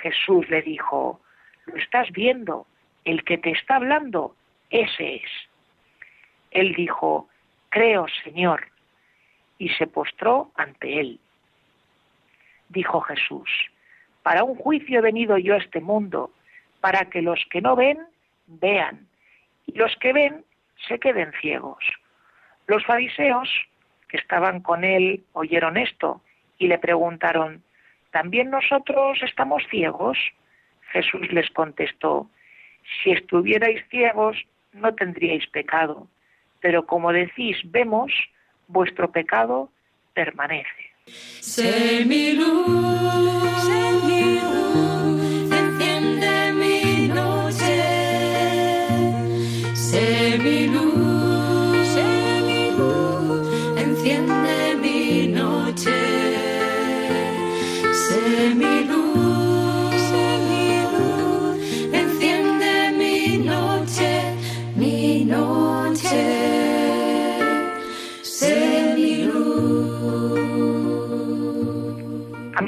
Jesús 0.01 0.49
le 0.49 0.63
dijo, 0.63 1.21
lo 1.67 1.75
estás 1.77 2.11
viendo, 2.11 2.65
el 3.05 3.23
que 3.23 3.37
te 3.37 3.51
está 3.51 3.75
hablando, 3.75 4.35
ese 4.71 5.17
es. 5.17 5.31
Él 6.49 6.73
dijo, 6.73 7.29
creo, 7.69 8.07
Señor, 8.23 8.67
y 9.59 9.69
se 9.69 9.85
postró 9.85 10.51
ante 10.55 10.99
él. 10.99 11.19
Dijo 12.73 13.01
Jesús, 13.01 13.49
para 14.23 14.43
un 14.43 14.55
juicio 14.55 14.97
he 14.97 15.01
venido 15.01 15.37
yo 15.37 15.53
a 15.53 15.57
este 15.57 15.79
mundo, 15.79 16.31
para 16.81 17.05
que 17.05 17.21
los 17.21 17.39
que 17.51 17.61
no 17.61 17.75
ven, 17.75 17.99
vean, 18.47 19.07
y 19.67 19.77
los 19.77 19.95
que 19.97 20.11
ven 20.11 20.43
se 20.87 20.97
queden 20.97 21.31
ciegos. 21.39 21.83
Los 22.65 22.83
fariseos 22.83 23.47
que 24.09 24.17
estaban 24.17 24.61
con 24.61 24.83
él 24.83 25.23
oyeron 25.33 25.77
esto 25.77 26.21
y 26.57 26.67
le 26.67 26.79
preguntaron, 26.79 27.63
¿también 28.09 28.49
nosotros 28.49 29.19
estamos 29.21 29.61
ciegos? 29.69 30.17
Jesús 30.93 31.31
les 31.31 31.49
contestó, 31.51 32.27
si 33.03 33.11
estuvierais 33.11 33.87
ciegos 33.89 34.35
no 34.71 34.95
tendríais 34.95 35.45
pecado, 35.47 36.07
pero 36.59 36.87
como 36.87 37.13
decís, 37.13 37.55
vemos, 37.65 38.11
vuestro 38.67 39.11
pecado 39.11 39.69
permanece. 40.15 40.92
Sé 41.41 42.05
mi 42.05 42.33
luz. 42.33 43.52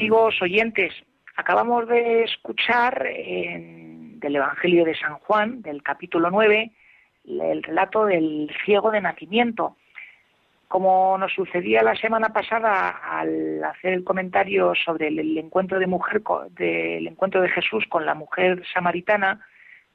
Amigos 0.06 0.40
oyentes, 0.40 0.94
acabamos 1.36 1.88
de 1.88 2.26
escuchar 2.26 3.02
del 3.04 4.36
Evangelio 4.36 4.86
de 4.86 4.94
San 4.94 5.16
Juan, 5.16 5.64
del 5.64 5.82
capítulo 5.82 6.30
9, 6.30 6.72
el 7.28 7.64
relato 7.64 8.06
del 8.06 8.52
ciego 8.64 8.92
de 8.92 9.02
nacimiento. 9.02 9.78
Como 10.68 11.18
nos 11.18 11.34
sucedía 11.34 11.82
la 11.82 11.96
semana 11.96 12.30
pasada 12.30 12.90
al 12.90 13.64
hacer 13.64 13.94
el 13.94 14.04
comentario 14.04 14.74
sobre 14.76 15.08
el, 15.08 15.36
encuentro 15.40 15.80
de 15.80 15.88
mujer 15.88 16.22
del 16.52 17.08
encuentro 17.08 17.42
de 17.42 17.50
Jesús 17.50 17.84
con 17.90 18.06
la 18.06 18.14
mujer 18.14 18.62
samaritana, 18.76 19.44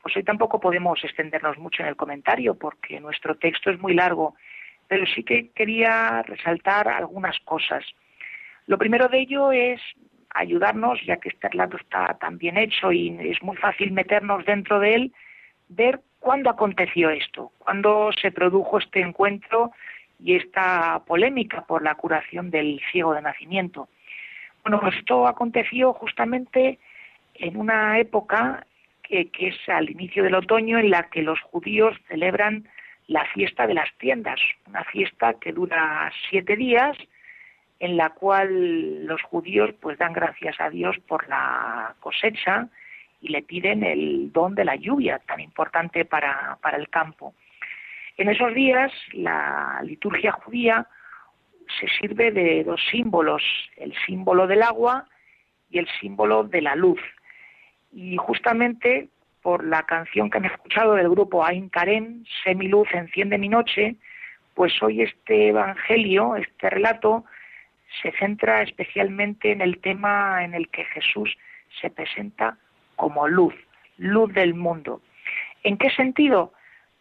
pues 0.02 0.16
hoy 0.16 0.24
tampoco 0.24 0.58
podemos 0.58 1.04
extendernos 1.04 1.56
mucho 1.56 1.84
en 1.84 1.88
el 1.88 1.94
comentario 1.94 2.56
porque 2.56 2.98
nuestro 2.98 3.36
texto 3.36 3.70
es 3.70 3.78
muy 3.78 3.94
largo, 3.94 4.34
pero 4.88 5.06
sí 5.06 5.22
que 5.22 5.50
quería 5.50 6.24
resaltar 6.24 6.88
algunas 6.88 7.38
cosas. 7.44 7.84
Lo 8.70 8.78
primero 8.78 9.08
de 9.08 9.20
ello 9.20 9.50
es 9.50 9.80
ayudarnos, 10.34 11.00
ya 11.04 11.16
que 11.16 11.28
este 11.28 11.48
relato 11.48 11.76
está 11.76 12.16
tan 12.20 12.38
bien 12.38 12.56
hecho 12.56 12.92
y 12.92 13.16
es 13.20 13.42
muy 13.42 13.56
fácil 13.56 13.92
meternos 13.92 14.44
dentro 14.44 14.78
de 14.78 14.94
él, 14.94 15.12
ver 15.68 16.00
cuándo 16.18 16.50
aconteció 16.50 17.10
esto, 17.10 17.52
cuándo 17.58 18.10
se 18.20 18.30
produjo 18.30 18.78
este 18.78 19.00
encuentro 19.00 19.72
y 20.18 20.36
esta 20.36 21.02
polémica 21.06 21.64
por 21.66 21.82
la 21.82 21.94
curación 21.94 22.50
del 22.50 22.80
ciego 22.92 23.14
de 23.14 23.22
nacimiento. 23.22 23.88
Bueno, 24.62 24.80
pues 24.80 24.96
esto 24.96 25.26
aconteció 25.26 25.92
justamente 25.94 26.78
en 27.34 27.56
una 27.56 27.98
época 27.98 28.66
que, 29.02 29.30
que, 29.30 29.48
es 29.48 29.68
al 29.68 29.90
inicio 29.90 30.22
del 30.22 30.34
otoño 30.34 30.78
en 30.78 30.90
la 30.90 31.08
que 31.08 31.22
los 31.22 31.40
judíos 31.40 31.96
celebran 32.08 32.68
la 33.06 33.24
fiesta 33.26 33.66
de 33.66 33.74
las 33.74 33.88
tiendas, 33.98 34.38
una 34.66 34.84
fiesta 34.84 35.34
que 35.34 35.52
dura 35.52 36.12
siete 36.28 36.54
días 36.56 36.96
en 37.80 37.96
la 37.96 38.10
cual 38.10 39.06
los 39.06 39.22
judíos 39.22 39.70
pues 39.80 39.98
dan 39.98 40.12
gracias 40.12 40.60
a 40.60 40.68
Dios 40.68 40.96
por 41.08 41.28
la 41.28 41.94
cosecha 42.00 42.68
y 43.22 43.28
le 43.28 43.42
piden 43.42 43.82
el 43.82 44.30
don 44.32 44.54
de 44.54 44.64
la 44.64 44.76
lluvia 44.76 45.18
tan 45.26 45.40
importante 45.40 46.04
para, 46.04 46.58
para 46.62 46.76
el 46.76 46.88
campo. 46.90 47.34
En 48.18 48.28
esos 48.28 48.54
días 48.54 48.92
la 49.12 49.80
liturgia 49.82 50.32
judía 50.32 50.86
se 51.80 51.88
sirve 51.98 52.30
de 52.30 52.64
dos 52.64 52.80
símbolos, 52.90 53.42
el 53.76 53.94
símbolo 54.06 54.46
del 54.46 54.62
agua 54.62 55.06
y 55.70 55.78
el 55.78 55.88
símbolo 56.00 56.44
de 56.44 56.60
la 56.60 56.74
luz. 56.74 57.00
Y 57.92 58.16
justamente 58.18 59.08
por 59.40 59.64
la 59.64 59.84
canción 59.84 60.28
que 60.28 60.36
han 60.36 60.44
escuchado 60.44 60.94
del 60.94 61.08
grupo 61.08 61.44
Ain 61.44 61.70
Karen, 61.70 62.26
Semiluz 62.44 62.88
enciende 62.92 63.38
mi 63.38 63.48
noche, 63.48 63.96
pues 64.54 64.82
hoy 64.82 65.00
este 65.00 65.48
evangelio, 65.48 66.36
este 66.36 66.68
relato, 66.68 67.24
se 68.02 68.12
centra 68.12 68.62
especialmente 68.62 69.52
en 69.52 69.60
el 69.60 69.78
tema 69.80 70.44
en 70.44 70.54
el 70.54 70.68
que 70.68 70.84
Jesús 70.84 71.36
se 71.80 71.90
presenta 71.90 72.56
como 72.96 73.28
luz, 73.28 73.54
luz 73.98 74.32
del 74.32 74.54
mundo. 74.54 75.00
¿En 75.62 75.76
qué 75.76 75.90
sentido? 75.90 76.52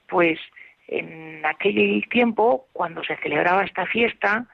Pues 0.08 0.40
en 0.88 1.46
aquel 1.46 2.06
tiempo, 2.10 2.68
cuando 2.74 3.04
se 3.04 3.16
celebraba 3.18 3.64
esta 3.64 3.86
fiesta, 3.86 4.46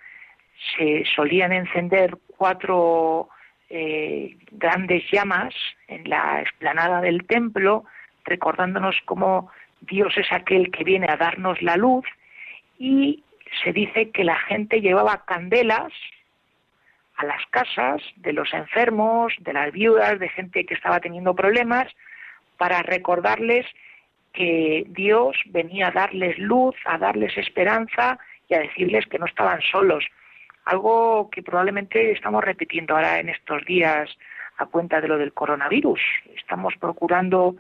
se 0.76 1.06
solían 1.16 1.52
encender 1.54 2.18
cuatro 2.38 3.30
eh, 3.70 4.38
grandes 4.52 5.04
llamas 5.12 5.54
en 5.88 6.10
la 6.10 6.42
explanada 6.42 7.02
del 7.02 7.26
templo, 7.26 7.86
recordándonos 8.26 8.96
cómo 9.06 9.50
Dios 9.82 10.18
es 10.18 10.32
aquel 10.32 10.72
que 10.72 10.84
viene 10.84 11.08
a 11.10 11.18
darnos 11.18 11.62
la 11.62 11.78
luz, 11.78 12.06
y 12.78 13.24
se 13.64 13.72
dice 13.72 14.12
que 14.12 14.24
la 14.24 14.38
gente 14.40 14.82
llevaba 14.82 15.24
candelas 15.26 15.94
a 17.18 17.26
las 17.26 17.46
casas 17.50 18.02
de 18.18 18.34
los 18.34 18.54
enfermos, 18.54 19.34
de 19.40 19.54
las 19.54 19.72
viudas, 19.72 20.20
de 20.20 20.30
gente 20.30 20.66
que 20.66 20.74
estaba 20.74 21.00
teniendo 21.00 21.36
problemas, 21.36 21.88
para 22.58 22.82
recordarles 22.82 23.66
que 24.34 24.84
Dios 24.88 25.38
venía 25.48 25.88
a 25.88 25.92
darles 25.92 26.38
luz, 26.38 26.76
a 26.86 26.98
darles 26.98 27.38
esperanza 27.38 28.20
y 28.50 28.54
a 28.54 28.60
decirles 28.60 29.06
que 29.06 29.20
no 29.20 29.26
estaban 29.26 29.62
solos. 29.62 30.06
Algo 30.66 31.30
que 31.30 31.44
probablemente 31.44 32.12
estamos 32.12 32.44
repitiendo 32.44 32.96
ahora 32.96 33.20
en 33.20 33.30
estos 33.30 33.64
días 33.66 34.10
a 34.58 34.66
cuenta 34.66 35.00
de 35.02 35.08
lo 35.08 35.18
del 35.18 35.34
coronavirus. 35.34 36.00
Estamos 36.36 36.76
procurando 36.78 37.56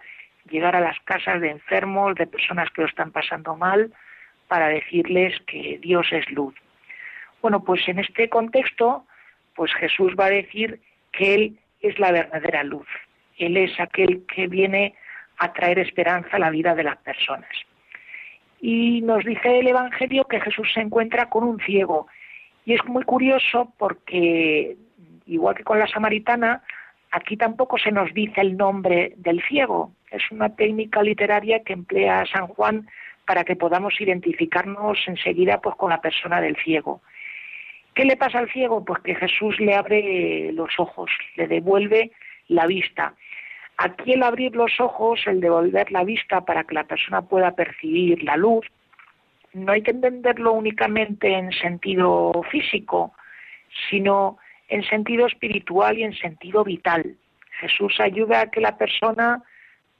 llegar 0.49 0.75
a 0.75 0.81
las 0.81 0.99
casas 1.01 1.41
de 1.41 1.49
enfermos, 1.49 2.15
de 2.15 2.27
personas 2.27 2.69
que 2.71 2.81
lo 2.81 2.87
están 2.87 3.11
pasando 3.11 3.55
mal, 3.55 3.93
para 4.47 4.67
decirles 4.67 5.39
que 5.47 5.79
Dios 5.81 6.07
es 6.11 6.29
luz. 6.31 6.53
Bueno, 7.41 7.63
pues 7.63 7.87
en 7.87 7.99
este 7.99 8.29
contexto, 8.29 9.05
pues 9.55 9.73
Jesús 9.73 10.13
va 10.19 10.25
a 10.25 10.31
decir 10.31 10.79
que 11.11 11.33
Él 11.35 11.59
es 11.81 11.97
la 11.99 12.11
verdadera 12.11 12.63
luz. 12.63 12.87
Él 13.37 13.57
es 13.57 13.79
aquel 13.79 14.25
que 14.27 14.47
viene 14.47 14.95
a 15.37 15.53
traer 15.53 15.79
esperanza 15.79 16.37
a 16.37 16.39
la 16.39 16.49
vida 16.49 16.75
de 16.75 16.83
las 16.83 16.97
personas. 16.97 17.49
Y 18.61 19.01
nos 19.01 19.23
dice 19.25 19.59
el 19.59 19.67
Evangelio 19.67 20.25
que 20.25 20.39
Jesús 20.39 20.71
se 20.73 20.81
encuentra 20.81 21.29
con 21.29 21.43
un 21.43 21.59
ciego. 21.59 22.07
Y 22.65 22.73
es 22.73 22.83
muy 22.85 23.03
curioso 23.03 23.73
porque, 23.77 24.75
igual 25.25 25.55
que 25.55 25.63
con 25.63 25.79
la 25.79 25.87
samaritana, 25.87 26.63
aquí 27.11 27.37
tampoco 27.37 27.77
se 27.77 27.91
nos 27.91 28.13
dice 28.13 28.41
el 28.41 28.57
nombre 28.57 29.13
del 29.17 29.41
ciego. 29.43 29.91
Es 30.09 30.23
una 30.31 30.55
técnica 30.55 31.03
literaria 31.03 31.63
que 31.63 31.73
emplea 31.73 32.25
San 32.25 32.47
Juan 32.47 32.87
para 33.27 33.43
que 33.43 33.55
podamos 33.55 33.99
identificarnos 33.99 34.97
enseguida 35.07 35.59
pues, 35.61 35.75
con 35.75 35.89
la 35.89 36.01
persona 36.01 36.41
del 36.41 36.55
ciego. 36.57 37.01
¿Qué 37.95 38.03
le 38.03 38.17
pasa 38.17 38.39
al 38.39 38.51
ciego? 38.51 38.83
Pues 38.83 39.01
que 39.03 39.15
Jesús 39.15 39.57
le 39.57 39.73
abre 39.73 40.51
los 40.51 40.69
ojos, 40.77 41.09
le 41.37 41.47
devuelve 41.47 42.11
la 42.49 42.67
vista. 42.67 43.15
Aquí 43.77 44.13
el 44.13 44.23
abrir 44.23 44.53
los 44.53 44.81
ojos, 44.81 45.21
el 45.25 45.39
devolver 45.39 45.93
la 45.93 46.03
vista 46.03 46.41
para 46.41 46.65
que 46.65 46.75
la 46.75 46.83
persona 46.83 47.21
pueda 47.21 47.55
percibir 47.55 48.21
la 48.23 48.35
luz, 48.35 48.65
no 49.53 49.71
hay 49.71 49.81
que 49.81 49.91
entenderlo 49.91 50.51
únicamente 50.51 51.33
en 51.33 51.53
sentido 51.53 52.33
físico, 52.51 53.13
sino 53.89 54.39
en 54.67 54.83
sentido 54.83 55.25
espiritual 55.25 55.97
y 55.97 56.03
en 56.03 56.13
sentido 56.13 56.65
vital. 56.65 57.15
Jesús 57.61 58.01
ayuda 58.01 58.41
a 58.41 58.51
que 58.51 58.59
la 58.59 58.77
persona 58.77 59.41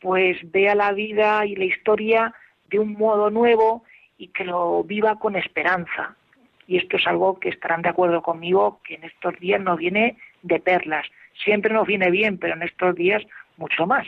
pues 0.01 0.37
vea 0.51 0.75
la 0.75 0.91
vida 0.91 1.45
y 1.45 1.55
la 1.55 1.63
historia 1.63 2.33
de 2.69 2.79
un 2.79 2.93
modo 2.93 3.29
nuevo 3.29 3.85
y 4.17 4.27
que 4.27 4.43
lo 4.43 4.83
viva 4.83 5.17
con 5.17 5.37
esperanza 5.37 6.17
y 6.67 6.77
esto 6.77 6.97
es 6.97 7.07
algo 7.07 7.39
que 7.39 7.49
estarán 7.49 7.81
de 7.81 7.89
acuerdo 7.89 8.21
conmigo, 8.21 8.79
que 8.83 8.95
en 8.95 9.03
estos 9.03 9.39
días 9.39 9.61
nos 9.61 9.77
viene 9.77 10.17
de 10.41 10.59
perlas. 10.59 11.05
Siempre 11.43 11.73
nos 11.73 11.85
viene 11.85 12.09
bien, 12.09 12.37
pero 12.37 12.55
en 12.55 12.63
estos 12.63 12.95
días 12.95 13.23
mucho 13.57 13.85
más. 13.85 14.07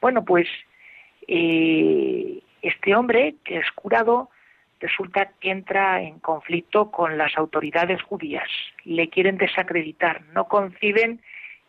Bueno, 0.00 0.24
pues 0.24 0.46
eh, 1.26 2.40
este 2.62 2.94
hombre 2.94 3.36
que 3.44 3.58
es 3.58 3.70
curado 3.72 4.30
resulta 4.80 5.32
que 5.40 5.50
entra 5.50 6.02
en 6.02 6.18
conflicto 6.20 6.90
con 6.90 7.18
las 7.18 7.36
autoridades 7.36 8.00
judías. 8.02 8.48
Le 8.84 9.08
quieren 9.08 9.38
desacreditar, 9.38 10.22
no 10.34 10.46
conciben 10.46 11.20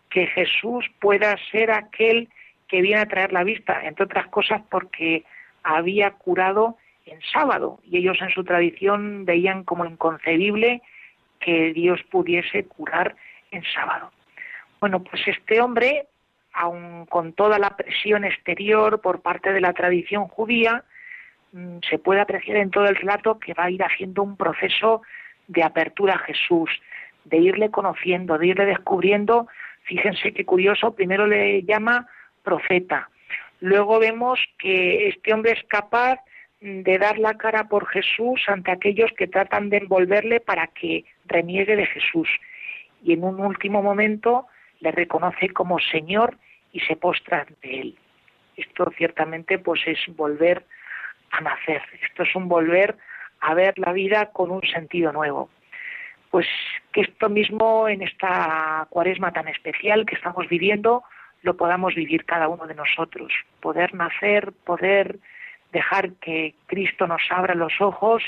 que 0.10 0.28
Jesús 0.28 0.86
pueda 1.00 1.36
ser 1.52 1.72
aquel 1.72 2.30
que 2.68 2.82
viene 2.82 3.02
a 3.02 3.08
traer 3.08 3.32
la 3.32 3.44
vista, 3.44 3.86
entre 3.86 4.06
otras 4.06 4.28
cosas 4.28 4.62
porque 4.70 5.24
había 5.64 6.12
curado 6.12 6.78
en 7.12 7.22
sábado 7.34 7.80
y 7.84 7.97
ellos 7.97 8.18
en 8.22 8.30
su 8.30 8.43
tradición 8.43 9.26
veían 9.26 9.64
como 9.64 9.86
inconcebible 9.86 10.82
que 11.39 11.74
Dios 11.74 12.01
pudiese 12.10 12.66
curar 12.66 13.16
en 13.51 13.64
sábado. 13.74 14.12
Bueno, 14.80 15.03
pues 15.03 15.28
este 15.28 15.62
hombre, 15.62 16.07
aun 16.53 17.05
con 17.05 17.34
toda 17.34 17.60
la 17.60 17.76
presión 17.76 18.24
exterior 18.24 19.01
por 19.01 19.22
parte 19.22 19.51
de 19.51 19.62
la 19.62 19.74
tradición 19.74 20.28
judía, 20.28 20.84
mm, 21.51 21.80
se 21.89 21.99
puede 21.99 22.22
apreciar 22.22 22.57
en 22.57 22.72
todo 22.72 22.86
el 22.86 22.95
relato 22.95 23.39
que 23.39 23.53
va 23.53 23.66
a 23.66 23.72
ir 23.72 23.84
haciendo 23.84 24.24
un 24.24 24.38
proceso 24.38 25.01
de 25.47 25.64
apertura 25.64 26.16
a 26.16 26.20
Jesús, 26.20 26.70
de 27.26 27.38
irle 27.38 27.72
conociendo, 27.72 28.38
de 28.38 28.47
irle 28.47 28.66
descubriendo. 28.66 29.47
Fíjense 29.84 30.34
qué 30.34 30.45
curioso, 30.45 30.95
primero 30.95 31.28
le 31.28 31.64
llama 31.64 32.07
profeta. 32.43 33.10
Luego 33.60 33.99
vemos 33.99 34.39
que 34.57 35.10
este 35.10 35.34
hombre 35.34 35.53
es 35.53 35.64
capaz 35.68 36.20
de 36.62 36.97
dar 36.97 37.18
la 37.18 37.36
cara 37.36 37.70
por 37.70 37.88
Jesús 37.88 38.41
ante 38.47 38.72
aquellos 38.72 39.12
que 39.14 39.28
tratan 39.28 39.70
de 39.70 39.78
envolverle 39.78 40.39
para 40.39 40.68
que 40.68 41.05
reniegue 41.26 41.76
de 41.76 41.86
Jesús. 41.86 42.30
Y 43.01 43.14
en 43.14 43.24
un 43.24 43.39
último 43.39 43.82
momento 43.82 44.47
le 44.82 44.91
reconoce 44.91 45.49
como 45.49 45.80
Señor 45.80 46.38
y 46.74 46.82
se 46.82 46.95
postra 46.95 47.45
ante 47.47 47.82
él. 47.82 47.97
Esto 48.57 48.91
ciertamente 48.97 49.57
pues 49.57 49.82
es 49.86 49.99
volver 50.16 50.66
a 51.32 51.41
nacer. 51.41 51.82
Esto 52.01 52.24
es 52.24 52.36
un 52.36 52.49
volver 52.49 52.97
a 53.39 53.53
ver 53.53 53.80
la 53.80 53.93
vida 53.93 54.32
con 54.32 54.51
un 54.51 54.62
sentido 54.64 55.14
nuevo. 55.14 55.49
Pues 56.30 56.47
que 56.91 57.01
esto 57.01 57.30
mismo 57.30 57.88
en 57.88 58.01
esta 58.01 58.86
cuaresma 58.89 59.32
tan 59.32 59.47
especial 59.47 60.05
que 60.05 60.16
estamos 60.16 60.47
viviendo 60.49 61.03
lo 61.41 61.55
podamos 61.55 61.95
vivir 61.95 62.26
cada 62.26 62.49
uno 62.49 62.68
de 62.68 62.76
nosotros, 62.76 63.32
poder 63.62 63.93
nacer, 63.93 64.51
poder 64.66 65.20
dejar 65.72 66.14
que 66.14 66.56
Cristo 66.68 67.08
nos 67.08 67.22
abra 67.30 67.56
los 67.56 67.74
ojos 67.80 68.24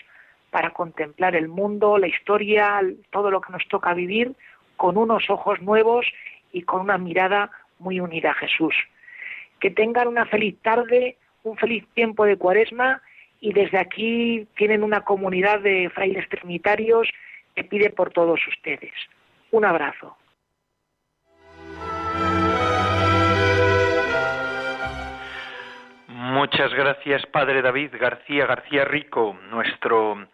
para 0.49 0.71
contemplar 0.71 1.35
el 1.35 1.47
mundo, 1.47 1.97
la 1.97 2.07
historia, 2.07 2.81
todo 3.09 3.31
lo 3.31 3.41
que 3.41 3.53
nos 3.53 3.67
toca 3.67 3.93
vivir 3.93 4.33
con 4.75 4.97
unos 4.97 5.29
ojos 5.29 5.61
nuevos 5.61 6.05
y 6.51 6.63
con 6.63 6.81
una 6.81 6.97
mirada 6.97 7.51
muy 7.79 7.99
unida 7.99 8.31
a 8.31 8.35
Jesús. 8.35 8.75
Que 9.59 9.69
tengan 9.69 10.07
una 10.07 10.25
feliz 10.25 10.57
tarde, 10.61 11.17
un 11.43 11.57
feliz 11.57 11.85
tiempo 11.93 12.25
de 12.25 12.37
cuaresma 12.37 13.01
y 13.39 13.53
desde 13.53 13.79
aquí 13.79 14.47
tienen 14.55 14.83
una 14.83 15.01
comunidad 15.01 15.59
de 15.61 15.89
frailes 15.89 16.27
trinitarios 16.29 17.07
que 17.55 17.63
pide 17.63 17.89
por 17.89 18.11
todos 18.11 18.39
ustedes. 18.47 18.93
Un 19.51 19.65
abrazo. 19.65 20.15
Muchas 26.41 26.73
gracias, 26.73 27.23
Padre 27.27 27.61
David 27.61 27.91
García 27.99 28.47
García 28.47 28.83
Rico, 28.83 29.37
nuestro 29.51 30.25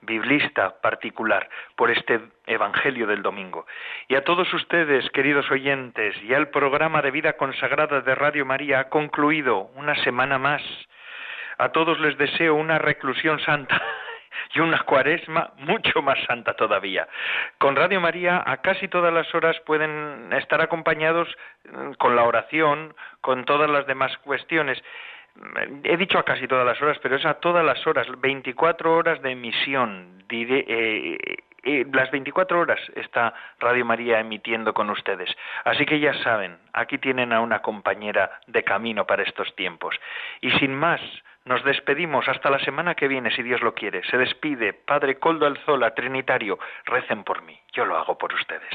biblista 0.00 0.80
particular, 0.80 1.48
por 1.74 1.90
este 1.90 2.20
Evangelio 2.46 3.08
del 3.08 3.20
domingo. 3.20 3.66
Y 4.06 4.14
a 4.14 4.22
todos 4.22 4.54
ustedes, 4.54 5.10
queridos 5.10 5.50
oyentes, 5.50 6.14
ya 6.22 6.36
el 6.36 6.50
programa 6.50 7.02
de 7.02 7.10
vida 7.10 7.32
consagrada 7.32 8.00
de 8.00 8.14
Radio 8.14 8.46
María 8.46 8.78
ha 8.78 8.88
concluido 8.90 9.72
una 9.74 9.96
semana 10.04 10.38
más. 10.38 10.62
A 11.58 11.70
todos 11.70 11.98
les 11.98 12.16
deseo 12.16 12.54
una 12.54 12.78
reclusión 12.78 13.40
santa 13.40 13.82
y 14.54 14.60
una 14.60 14.78
cuaresma 14.84 15.50
mucho 15.56 16.00
más 16.00 16.18
santa 16.28 16.54
todavía. 16.54 17.08
Con 17.58 17.74
Radio 17.74 18.00
María 18.00 18.40
a 18.46 18.58
casi 18.58 18.86
todas 18.86 19.12
las 19.12 19.34
horas 19.34 19.58
pueden 19.66 20.32
estar 20.32 20.60
acompañados 20.60 21.28
mm, 21.64 21.94
con 21.94 22.14
la 22.14 22.22
oración, 22.22 22.94
con 23.20 23.44
todas 23.44 23.68
las 23.68 23.84
demás 23.88 24.16
cuestiones 24.18 24.80
he 25.84 25.96
dicho 25.96 26.18
a 26.18 26.24
casi 26.24 26.46
todas 26.46 26.66
las 26.66 26.80
horas, 26.80 26.98
pero 27.02 27.16
es 27.16 27.24
a 27.24 27.34
todas 27.34 27.64
las 27.64 27.86
horas, 27.86 28.06
24 28.20 28.94
horas 28.94 29.20
de 29.22 29.32
emisión. 29.32 30.24
Eh, 30.28 31.18
eh, 31.62 31.84
las 31.92 32.10
24 32.10 32.60
horas 32.60 32.80
está 32.94 33.34
Radio 33.58 33.84
María 33.84 34.20
emitiendo 34.20 34.72
con 34.72 34.88
ustedes. 34.90 35.28
Así 35.64 35.84
que 35.84 35.98
ya 35.98 36.14
saben, 36.22 36.58
aquí 36.72 36.98
tienen 36.98 37.32
a 37.32 37.40
una 37.40 37.60
compañera 37.60 38.40
de 38.46 38.62
camino 38.62 39.04
para 39.06 39.24
estos 39.24 39.54
tiempos. 39.56 39.96
Y 40.40 40.50
sin 40.52 40.74
más, 40.74 41.00
nos 41.44 41.64
despedimos 41.64 42.28
hasta 42.28 42.50
la 42.50 42.60
semana 42.60 42.94
que 42.94 43.08
viene, 43.08 43.30
si 43.30 43.42
Dios 43.42 43.60
lo 43.62 43.74
quiere. 43.74 44.02
Se 44.04 44.16
despide 44.16 44.74
Padre 44.74 45.18
Coldo 45.18 45.46
Alzola, 45.46 45.94
Trinitario. 45.94 46.58
Recen 46.84 47.24
por 47.24 47.42
mí, 47.42 47.58
yo 47.72 47.84
lo 47.84 47.96
hago 47.96 48.16
por 48.16 48.32
ustedes. 48.32 48.74